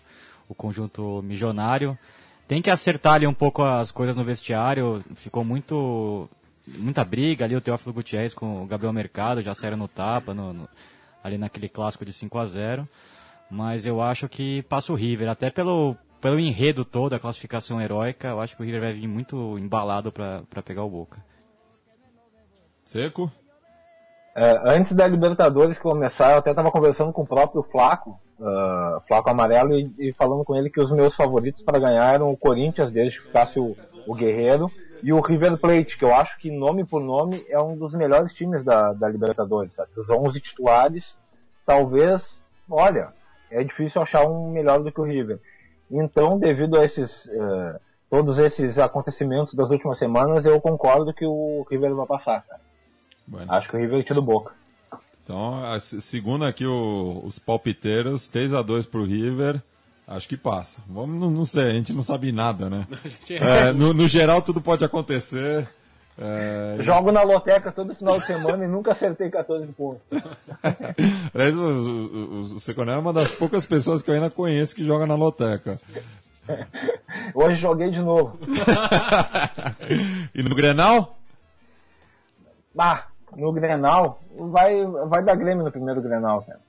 o 0.48 0.54
conjunto 0.54 1.20
milionário. 1.22 1.98
Tem 2.46 2.60
que 2.62 2.70
acertar 2.70 3.14
ali 3.14 3.26
um 3.26 3.32
pouco 3.34 3.62
as 3.62 3.90
coisas 3.90 4.14
no 4.16 4.24
vestiário, 4.24 5.02
ficou 5.14 5.44
muito 5.44 6.28
muita 6.78 7.04
briga 7.04 7.44
ali, 7.44 7.56
o 7.56 7.60
Teófilo 7.60 7.92
Gutierrez 7.94 8.32
com 8.34 8.62
o 8.62 8.66
Gabriel 8.66 8.92
Mercado, 8.92 9.40
já 9.42 9.54
saíram 9.54 9.76
no 9.76 9.88
tapa, 9.88 10.32
no- 10.34 10.52
no- 10.52 10.68
ali 11.22 11.38
naquele 11.38 11.68
clássico 11.68 12.04
de 12.04 12.12
5 12.12 12.38
a 12.38 12.46
0 12.46 12.88
mas 13.50 13.84
eu 13.84 14.00
acho 14.00 14.28
que 14.28 14.62
passa 14.62 14.92
o 14.92 14.94
River, 14.94 15.28
até 15.28 15.50
pelo, 15.50 15.96
pelo 16.20 16.38
enredo 16.38 16.84
todo, 16.84 17.14
a 17.14 17.18
classificação 17.18 17.80
heróica, 17.80 18.28
eu 18.28 18.40
acho 18.40 18.56
que 18.56 18.62
o 18.62 18.64
River 18.64 18.80
vai 18.80 18.92
vir 18.92 19.08
muito 19.08 19.58
embalado 19.58 20.12
para 20.12 20.62
pegar 20.64 20.84
o 20.84 20.88
Boca. 20.88 21.18
Seco? 22.84 23.30
É, 24.36 24.76
antes 24.76 24.94
da 24.94 25.08
Libertadores 25.08 25.78
começar, 25.78 26.32
eu 26.32 26.38
até 26.38 26.50
estava 26.50 26.70
conversando 26.70 27.12
com 27.12 27.22
o 27.22 27.26
próprio 27.26 27.64
Flaco, 27.64 28.20
ah, 28.40 29.02
Flaco 29.08 29.28
Amarelo, 29.28 29.74
e, 29.74 29.92
e 29.98 30.14
falando 30.14 30.44
com 30.44 30.54
ele 30.54 30.70
que 30.70 30.80
os 30.80 30.92
meus 30.92 31.14
favoritos 31.16 31.62
para 31.62 31.80
ganhar 31.80 32.14
eram 32.14 32.30
o 32.30 32.36
Corinthians, 32.36 32.92
desde 32.92 33.18
que 33.18 33.26
ficasse 33.26 33.58
o, 33.58 33.76
o 34.06 34.14
Guerreiro, 34.14 34.70
e 35.02 35.12
o 35.12 35.20
River 35.20 35.56
Plate, 35.58 35.96
que 35.96 36.04
eu 36.04 36.14
acho 36.14 36.38
que 36.38 36.50
nome 36.50 36.84
por 36.84 37.00
nome 37.02 37.42
é 37.48 37.58
um 37.60 37.76
dos 37.76 37.94
melhores 37.94 38.32
times 38.32 38.62
da, 38.62 38.92
da 38.92 39.08
Libertadores, 39.08 39.74
sabe? 39.74 39.90
Os 39.96 40.10
11 40.10 40.40
titulares, 40.40 41.16
talvez, 41.64 42.40
olha, 42.68 43.12
é 43.50 43.62
difícil 43.64 44.02
achar 44.02 44.26
um 44.26 44.50
melhor 44.50 44.82
do 44.82 44.92
que 44.92 45.00
o 45.00 45.04
River. 45.04 45.40
Então, 45.90 46.38
devido 46.38 46.78
a 46.78 46.84
esses, 46.84 47.26
eh, 47.28 47.80
todos 48.08 48.38
esses 48.38 48.78
acontecimentos 48.78 49.54
das 49.54 49.70
últimas 49.70 49.98
semanas, 49.98 50.44
eu 50.44 50.60
concordo 50.60 51.12
que 51.14 51.24
o 51.26 51.66
River 51.70 51.94
vai 51.94 52.06
passar, 52.06 52.44
cara. 52.46 52.60
Bueno. 53.26 53.52
Acho 53.52 53.68
que 53.68 53.76
o 53.76 53.78
River 53.80 54.04
tira 54.04 54.20
boca. 54.20 54.52
Então, 55.24 55.64
a- 55.64 55.78
se- 55.80 56.00
segundo 56.00 56.44
aqui 56.44 56.66
o- 56.66 57.22
os 57.24 57.38
palpiteiros, 57.38 58.28
3x2 58.28 58.86
pro 58.86 59.04
River, 59.04 59.62
acho 60.10 60.28
que 60.28 60.36
passa. 60.36 60.82
Vamos, 60.88 61.18
não, 61.18 61.30
não 61.30 61.44
sei, 61.46 61.70
a 61.70 61.72
gente 61.72 61.92
não 61.92 62.02
sabe 62.02 62.32
nada, 62.32 62.68
né? 62.68 62.86
É, 63.30 63.72
no, 63.72 63.94
no 63.94 64.08
geral, 64.08 64.42
tudo 64.42 64.60
pode 64.60 64.84
acontecer. 64.84 65.68
É, 66.18 66.76
Jogo 66.80 67.10
na 67.10 67.22
loteca 67.22 67.72
todo 67.72 67.94
final 67.94 68.18
de 68.18 68.26
semana 68.26 68.64
e 68.64 68.68
nunca 68.68 68.92
acertei 68.92 69.30
14 69.30 69.66
pontos. 69.68 70.06
Aliás, 71.32 71.56
o, 71.56 71.62
o, 71.62 72.40
o, 72.40 72.60
Seconel 72.60 72.96
é 72.96 72.98
uma 72.98 73.12
das 73.12 73.30
poucas 73.30 73.64
pessoas 73.64 74.02
que 74.02 74.10
eu 74.10 74.14
ainda 74.14 74.28
conheço 74.28 74.74
que 74.74 74.84
joga 74.84 75.06
na 75.06 75.14
loteca. 75.14 75.78
Hoje 77.32 77.60
joguei 77.60 77.90
de 77.90 78.02
novo. 78.02 78.38
E 80.34 80.42
no 80.42 80.54
Grenal? 80.54 81.16
Ah, 82.76 83.06
no 83.34 83.52
Grenal, 83.52 84.20
vai, 84.36 84.84
vai 84.84 85.24
dar 85.24 85.36
Grêmio 85.36 85.64
no 85.64 85.72
primeiro 85.72 86.02
Grenal, 86.02 86.42
cara. 86.42 86.60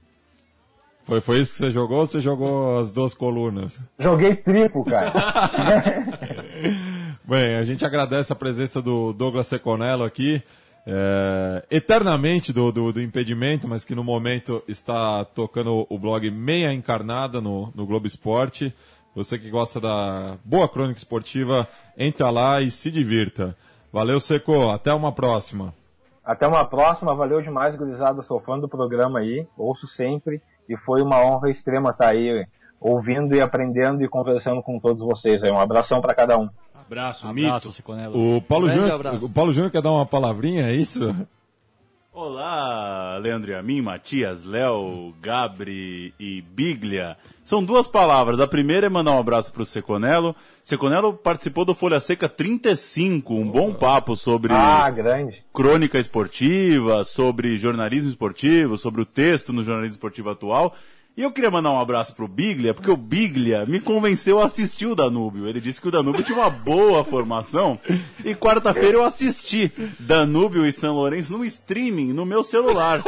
Foi, 1.11 1.19
foi 1.19 1.39
isso 1.41 1.51
que 1.51 1.57
você 1.57 1.71
jogou 1.71 1.97
ou 1.97 2.05
você 2.05 2.21
jogou 2.21 2.79
as 2.79 2.89
duas 2.93 3.13
colunas? 3.13 3.81
Joguei 3.99 4.33
triplo, 4.33 4.85
cara. 4.85 5.11
Bem, 7.27 7.57
a 7.57 7.65
gente 7.65 7.85
agradece 7.85 8.31
a 8.31 8.35
presença 8.35 8.81
do 8.81 9.11
Douglas 9.11 9.47
Seconello 9.47 10.05
aqui, 10.05 10.41
é, 10.87 11.65
eternamente 11.69 12.53
do, 12.53 12.71
do, 12.71 12.93
do 12.93 13.01
impedimento, 13.01 13.67
mas 13.67 13.83
que 13.83 13.93
no 13.93 14.05
momento 14.05 14.63
está 14.69 15.25
tocando 15.25 15.85
o 15.89 15.99
blog 15.99 16.31
Meia 16.31 16.71
Encarnada 16.71 17.41
no, 17.41 17.73
no 17.75 17.85
Globo 17.85 18.07
Esporte. 18.07 18.73
Você 19.13 19.37
que 19.37 19.49
gosta 19.49 19.81
da 19.81 20.37
boa 20.45 20.69
crônica 20.69 20.97
esportiva, 20.97 21.67
entra 21.97 22.29
lá 22.29 22.61
e 22.61 22.71
se 22.71 22.89
divirta. 22.89 23.53
Valeu, 23.91 24.21
Seco. 24.21 24.69
Até 24.69 24.93
uma 24.93 25.11
próxima. 25.11 25.73
Até 26.23 26.47
uma 26.47 26.63
próxima, 26.63 27.13
valeu 27.13 27.41
demais, 27.41 27.75
gurizada. 27.75 28.21
Sou 28.21 28.39
fã 28.39 28.57
do 28.57 28.69
programa 28.69 29.19
aí, 29.19 29.45
ouço 29.57 29.87
sempre. 29.87 30.41
E 30.71 30.77
foi 30.77 31.01
uma 31.01 31.23
honra 31.23 31.49
extrema 31.49 31.91
estar 31.91 32.07
aí, 32.07 32.45
ouvindo 32.79 33.35
e 33.35 33.41
aprendendo 33.41 34.01
e 34.03 34.07
conversando 34.07 34.61
com 34.63 34.79
todos 34.79 35.01
vocês. 35.01 35.43
aí. 35.43 35.51
Um 35.51 35.59
abração 35.59 35.99
para 36.01 36.13
cada 36.13 36.37
um. 36.37 36.49
Abraço, 36.73 37.27
Abraço, 37.27 37.67
mito. 37.67 37.71
Ciconello. 37.71 38.37
O 38.37 38.41
Paulo, 38.41 38.69
Júnior, 38.69 39.23
o 39.23 39.29
Paulo 39.29 39.53
Júnior 39.53 39.71
quer 39.71 39.81
dar 39.81 39.91
uma 39.91 40.05
palavrinha, 40.05 40.67
é 40.67 40.73
isso? 40.73 41.15
Olá, 42.13 43.17
Leandro 43.21 43.51
e 43.51 43.55
a 43.55 43.63
mim, 43.63 43.81
Matias, 43.81 44.43
Léo, 44.43 45.13
Gabri 45.21 46.13
e 46.19 46.41
Biglia. 46.41 47.15
São 47.41 47.63
duas 47.63 47.87
palavras. 47.87 48.41
A 48.41 48.47
primeira 48.47 48.87
é 48.87 48.89
mandar 48.89 49.11
um 49.13 49.17
abraço 49.17 49.53
pro 49.53 49.65
Seconello. 49.65 50.35
Seconello 50.61 51.13
participou 51.13 51.63
do 51.63 51.73
Folha 51.73 52.01
Seca 52.01 52.27
35, 52.27 53.33
um 53.33 53.49
bom 53.49 53.73
papo 53.73 54.17
sobre 54.17 54.53
Ah, 54.53 54.91
crônica 55.53 55.97
esportiva, 55.97 57.05
sobre 57.05 57.57
jornalismo 57.57 58.09
esportivo, 58.09 58.77
sobre 58.77 58.99
o 59.01 59.05
texto 59.05 59.53
no 59.53 59.63
jornalismo 59.63 59.95
esportivo 59.95 60.31
atual. 60.31 60.75
E 61.15 61.23
eu 61.23 61.31
queria 61.31 61.51
mandar 61.51 61.71
um 61.71 61.79
abraço 61.79 62.15
pro 62.15 62.25
Biglia, 62.25 62.73
porque 62.73 62.89
o 62.89 62.95
Biglia 62.95 63.65
me 63.65 63.81
convenceu 63.81 64.39
a 64.39 64.45
assistir 64.45 64.85
o 64.85 64.95
Danúbio. 64.95 65.45
Ele 65.45 65.59
disse 65.59 65.81
que 65.81 65.89
o 65.89 65.91
Danúbio 65.91 66.23
tinha 66.23 66.37
uma 66.37 66.49
boa 66.49 67.03
formação. 67.03 67.77
E 68.23 68.33
quarta-feira 68.33 68.97
eu 68.97 69.03
assisti 69.03 69.73
Danúbio 69.99 70.65
e 70.65 70.71
São 70.71 70.95
Lourenço 70.95 71.37
no 71.37 71.43
streaming, 71.43 72.13
no 72.13 72.25
meu 72.25 72.43
celular. 72.43 73.03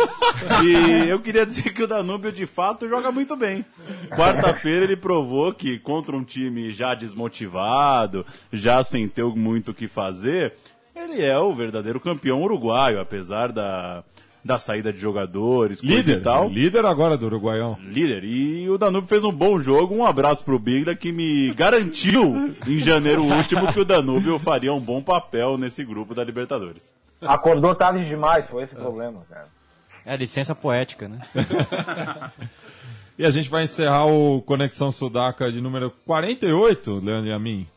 E 0.65 1.07
eu 1.09 1.21
queria 1.21 1.45
dizer 1.45 1.71
que 1.73 1.83
o 1.83 1.87
Danúbio 1.87 2.29
de 2.29 2.45
fato 2.45 2.89
joga 2.89 3.09
muito 3.09 3.37
bem. 3.37 3.63
Quarta-feira 4.09 4.83
ele 4.83 4.97
provou 4.97 5.53
que 5.53 5.79
contra 5.79 6.13
um 6.13 6.25
time 6.25 6.73
já 6.73 6.93
desmotivado, 6.93 8.25
já 8.51 8.83
sem 8.83 9.07
ter 9.07 9.23
muito 9.23 9.71
o 9.71 9.73
que 9.73 9.87
fazer, 9.87 10.53
ele 10.93 11.23
é 11.23 11.39
o 11.39 11.53
verdadeiro 11.53 12.01
campeão 12.01 12.41
uruguaio, 12.43 12.99
apesar 12.99 13.51
da, 13.51 14.03
da 14.43 14.57
saída 14.57 14.91
de 14.91 14.99
jogadores, 14.99 15.79
coisa 15.79 15.95
Líder, 15.95 16.17
e 16.17 16.21
tal. 16.21 16.49
líder 16.49 16.85
agora 16.85 17.17
do 17.17 17.25
Uruguaião. 17.27 17.77
Líder. 17.81 18.23
E 18.23 18.69
o 18.69 18.77
Danúbio 18.77 19.07
fez 19.07 19.23
um 19.23 19.31
bom 19.31 19.59
jogo. 19.59 19.95
Um 19.95 20.05
abraço 20.05 20.43
pro 20.43 20.59
Biglia 20.59 20.95
que 20.95 21.11
me 21.11 21.53
garantiu 21.53 22.53
em 22.67 22.79
janeiro 22.79 23.23
último 23.23 23.71
que 23.71 23.79
o 23.79 23.85
Danúbio 23.85 24.37
faria 24.37 24.73
um 24.73 24.81
bom 24.81 25.01
papel 25.01 25.57
nesse 25.57 25.85
grupo 25.85 26.13
da 26.13 26.23
Libertadores. 26.23 26.89
Acordou 27.21 27.73
tarde 27.73 28.05
demais, 28.05 28.45
foi 28.47 28.63
esse 28.63 28.73
o 28.73 28.77
problema, 28.77 29.21
cara. 29.29 29.47
É 30.05 30.17
licença 30.17 30.53
poética, 30.53 31.07
né? 31.07 31.19
E 33.17 33.23
a 33.23 33.29
gente 33.29 33.47
vai 33.47 33.63
encerrar 33.63 34.07
o 34.07 34.41
Conexão 34.41 34.91
Sudaca 34.91 35.51
de 35.51 35.61
número 35.61 35.91
48, 36.03 36.95
Leandro 36.95 37.29
e 37.29 37.31
a 37.31 37.37
mim, 37.37 37.67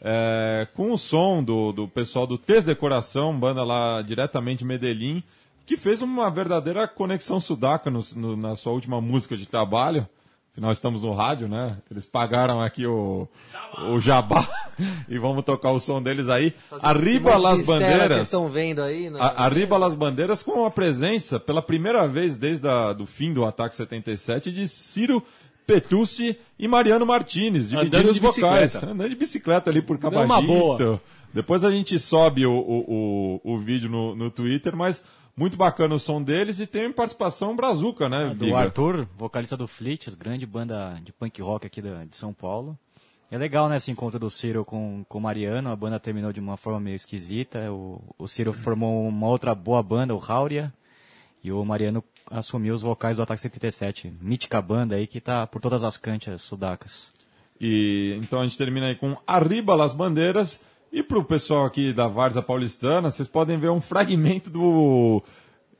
é, 0.00 0.68
com 0.72 0.92
o 0.92 0.96
som 0.96 1.42
do, 1.42 1.72
do 1.72 1.88
pessoal 1.88 2.28
do 2.28 2.38
Tez 2.38 2.62
Decoração, 2.62 3.36
banda 3.36 3.64
lá 3.64 4.00
diretamente 4.02 4.60
de 4.60 4.64
Medellín, 4.64 5.20
que 5.66 5.76
fez 5.76 6.02
uma 6.02 6.30
verdadeira 6.30 6.86
conexão 6.86 7.40
sudaca 7.40 7.90
no- 7.90 8.00
no- 8.16 8.36
na 8.36 8.54
sua 8.56 8.72
última 8.72 9.00
música 9.00 9.36
de 9.36 9.46
trabalho. 9.46 10.06
Afinal, 10.52 10.70
estamos 10.70 11.02
no 11.02 11.12
rádio, 11.12 11.48
né? 11.48 11.78
Eles 11.90 12.06
pagaram 12.06 12.62
aqui 12.62 12.86
o, 12.86 13.26
o 13.90 13.98
jabá 13.98 14.46
e 15.08 15.18
vamos 15.18 15.42
tocar 15.44 15.72
o 15.72 15.80
som 15.80 16.00
deles 16.00 16.28
aí. 16.28 16.54
Arriba 16.80 17.30
Esse 17.30 17.38
monte 17.38 17.42
las 17.42 17.62
bandeiras. 17.62 18.22
estão 18.22 18.48
vendo 18.48 18.80
aí, 18.80 19.10
né? 19.10 19.18
A- 19.20 19.44
Arriba 19.46 19.76
las 19.76 19.96
bandeiras 19.96 20.44
com 20.44 20.64
a 20.64 20.70
presença, 20.70 21.40
pela 21.40 21.60
primeira 21.60 22.06
vez 22.06 22.38
desde 22.38 22.68
do 22.96 23.04
fim 23.04 23.32
do 23.32 23.44
ataque 23.44 23.74
77, 23.74 24.52
de 24.52 24.68
Ciro 24.68 25.20
Petrucci 25.66 26.38
e 26.58 26.68
Mariano 26.68 27.04
Martinez, 27.06 27.70
dividindo 27.70 27.96
Andando 27.96 28.10
os 28.10 28.14
de 28.16 28.20
vocais. 28.20 28.64
bicicleta. 28.72 28.92
Andando 28.92 29.08
de 29.10 29.16
bicicleta 29.16 29.70
ali 29.70 29.82
por 29.82 29.98
Cabagito. 29.98 30.42
boa. 30.46 31.00
Depois 31.32 31.64
a 31.64 31.70
gente 31.72 31.98
sobe 31.98 32.46
o, 32.46 32.52
o, 32.52 33.40
o, 33.44 33.54
o 33.54 33.58
vídeo 33.58 33.88
no, 33.90 34.14
no 34.14 34.30
Twitter, 34.30 34.76
mas 34.76 35.04
muito 35.36 35.56
bacana 35.56 35.94
o 35.94 35.98
som 35.98 36.22
deles 36.22 36.60
e 36.60 36.66
tem 36.66 36.92
participação 36.92 37.56
brazuca, 37.56 38.08
né? 38.08 38.28
Do 38.28 38.46
Biga? 38.46 38.58
Arthur, 38.58 39.08
vocalista 39.16 39.56
do 39.56 39.66
Fleet, 39.66 40.10
grande 40.16 40.46
banda 40.46 40.98
de 41.02 41.12
punk 41.12 41.40
rock 41.42 41.66
aqui 41.66 41.82
de 41.82 42.16
São 42.16 42.32
Paulo. 42.32 42.78
É 43.30 43.38
legal, 43.38 43.68
né, 43.68 43.76
esse 43.76 43.90
encontro 43.90 44.18
do 44.18 44.30
Ciro 44.30 44.64
com, 44.64 45.04
com 45.08 45.18
o 45.18 45.20
Mariano. 45.20 45.70
A 45.70 45.74
banda 45.74 45.98
terminou 45.98 46.32
de 46.32 46.38
uma 46.38 46.56
forma 46.56 46.78
meio 46.78 46.94
esquisita. 46.94 47.72
O, 47.72 48.00
o 48.16 48.28
Ciro 48.28 48.52
formou 48.52 49.08
uma 49.08 49.26
outra 49.26 49.54
boa 49.54 49.82
banda, 49.82 50.14
o 50.14 50.18
Rauria. 50.18 50.72
E 51.42 51.50
o 51.50 51.64
Mariano 51.64 52.04
assumiu 52.30 52.74
os 52.74 52.82
vocais 52.82 53.16
do 53.16 53.22
Ataque 53.22 53.40
77. 53.40 54.12
Mítica 54.20 54.62
banda 54.62 54.94
aí 54.94 55.06
que 55.06 55.20
tá 55.20 55.46
por 55.46 55.60
todas 55.60 55.82
as 55.82 55.96
canchas 55.96 56.42
sudacas. 56.42 57.10
E 57.60 58.16
então 58.22 58.40
a 58.40 58.44
gente 58.44 58.56
termina 58.56 58.86
aí 58.86 58.94
com 58.94 59.16
Arriba 59.26 59.74
las 59.74 59.92
Bandeiras. 59.92 60.64
E 60.96 61.02
pro 61.02 61.24
pessoal 61.24 61.64
aqui 61.66 61.92
da 61.92 62.06
Varza 62.06 62.40
Paulistana, 62.40 63.10
vocês 63.10 63.26
podem 63.26 63.58
ver 63.58 63.68
um 63.68 63.80
fragmento 63.80 64.48
do 64.48 65.20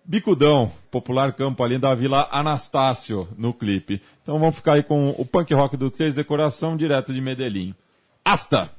Bicudão, 0.04 0.72
popular 0.90 1.32
campo 1.34 1.62
ali 1.62 1.78
da 1.78 1.94
Vila 1.94 2.28
Anastácio, 2.32 3.28
no 3.38 3.54
clipe. 3.54 4.02
Então 4.20 4.40
vamos 4.40 4.56
ficar 4.56 4.72
aí 4.72 4.82
com 4.82 5.10
o 5.10 5.24
punk 5.24 5.54
rock 5.54 5.76
do 5.76 5.88
Três 5.88 6.16
Decoração, 6.16 6.76
direto 6.76 7.14
de 7.14 7.20
Medellín. 7.20 7.76
Hasta! 8.24 8.72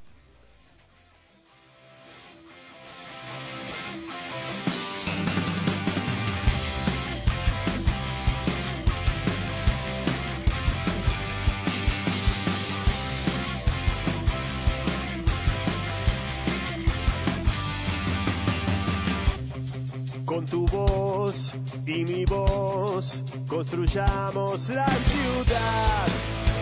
Y 21.85 22.03
mi 22.05 22.25
voz 22.25 23.21
construyamos 23.47 24.69
la 24.69 24.87
ciudad, 24.87 26.07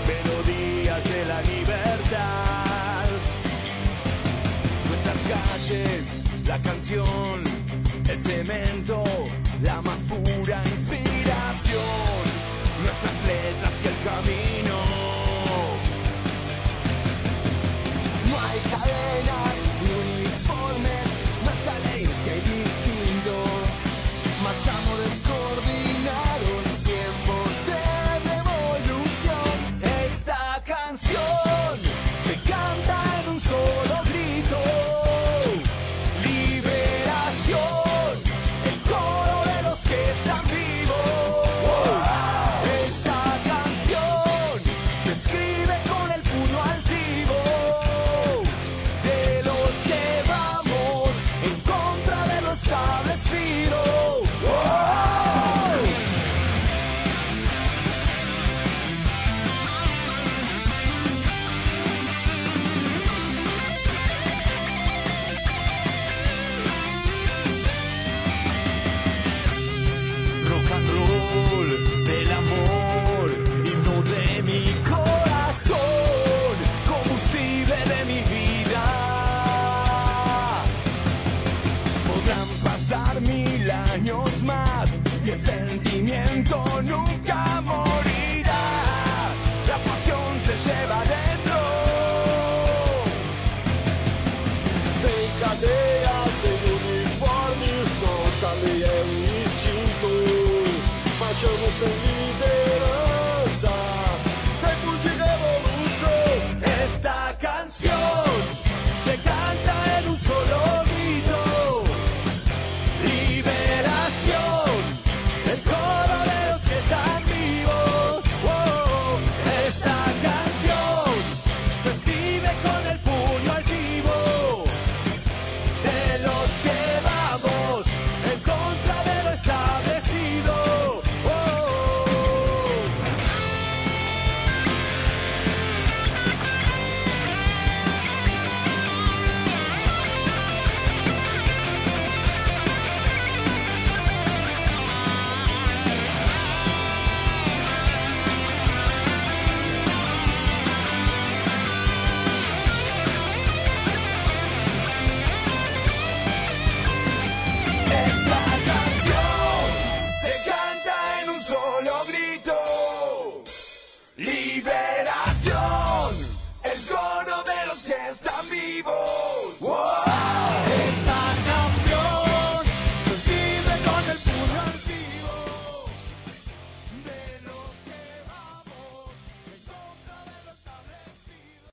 melodías 0.07 1.03
de 1.03 1.25
la 1.25 1.41
libertad. 1.41 3.05
Nuestras 4.87 5.21
calles, 5.31 6.13
la 6.47 6.59
canción, 6.61 7.43
el 8.09 8.19
cemento, 8.19 9.03
la 9.61 9.81
más 9.81 9.99
pura 10.09 10.63
inspiración. 10.65 12.23
Nuestras 12.83 13.17
letras 13.27 13.73
y 13.83 13.87
el 13.87 13.97
camino. 14.03 14.77
No 18.29 18.39
hay 18.39 18.59
cadenas 18.71 19.62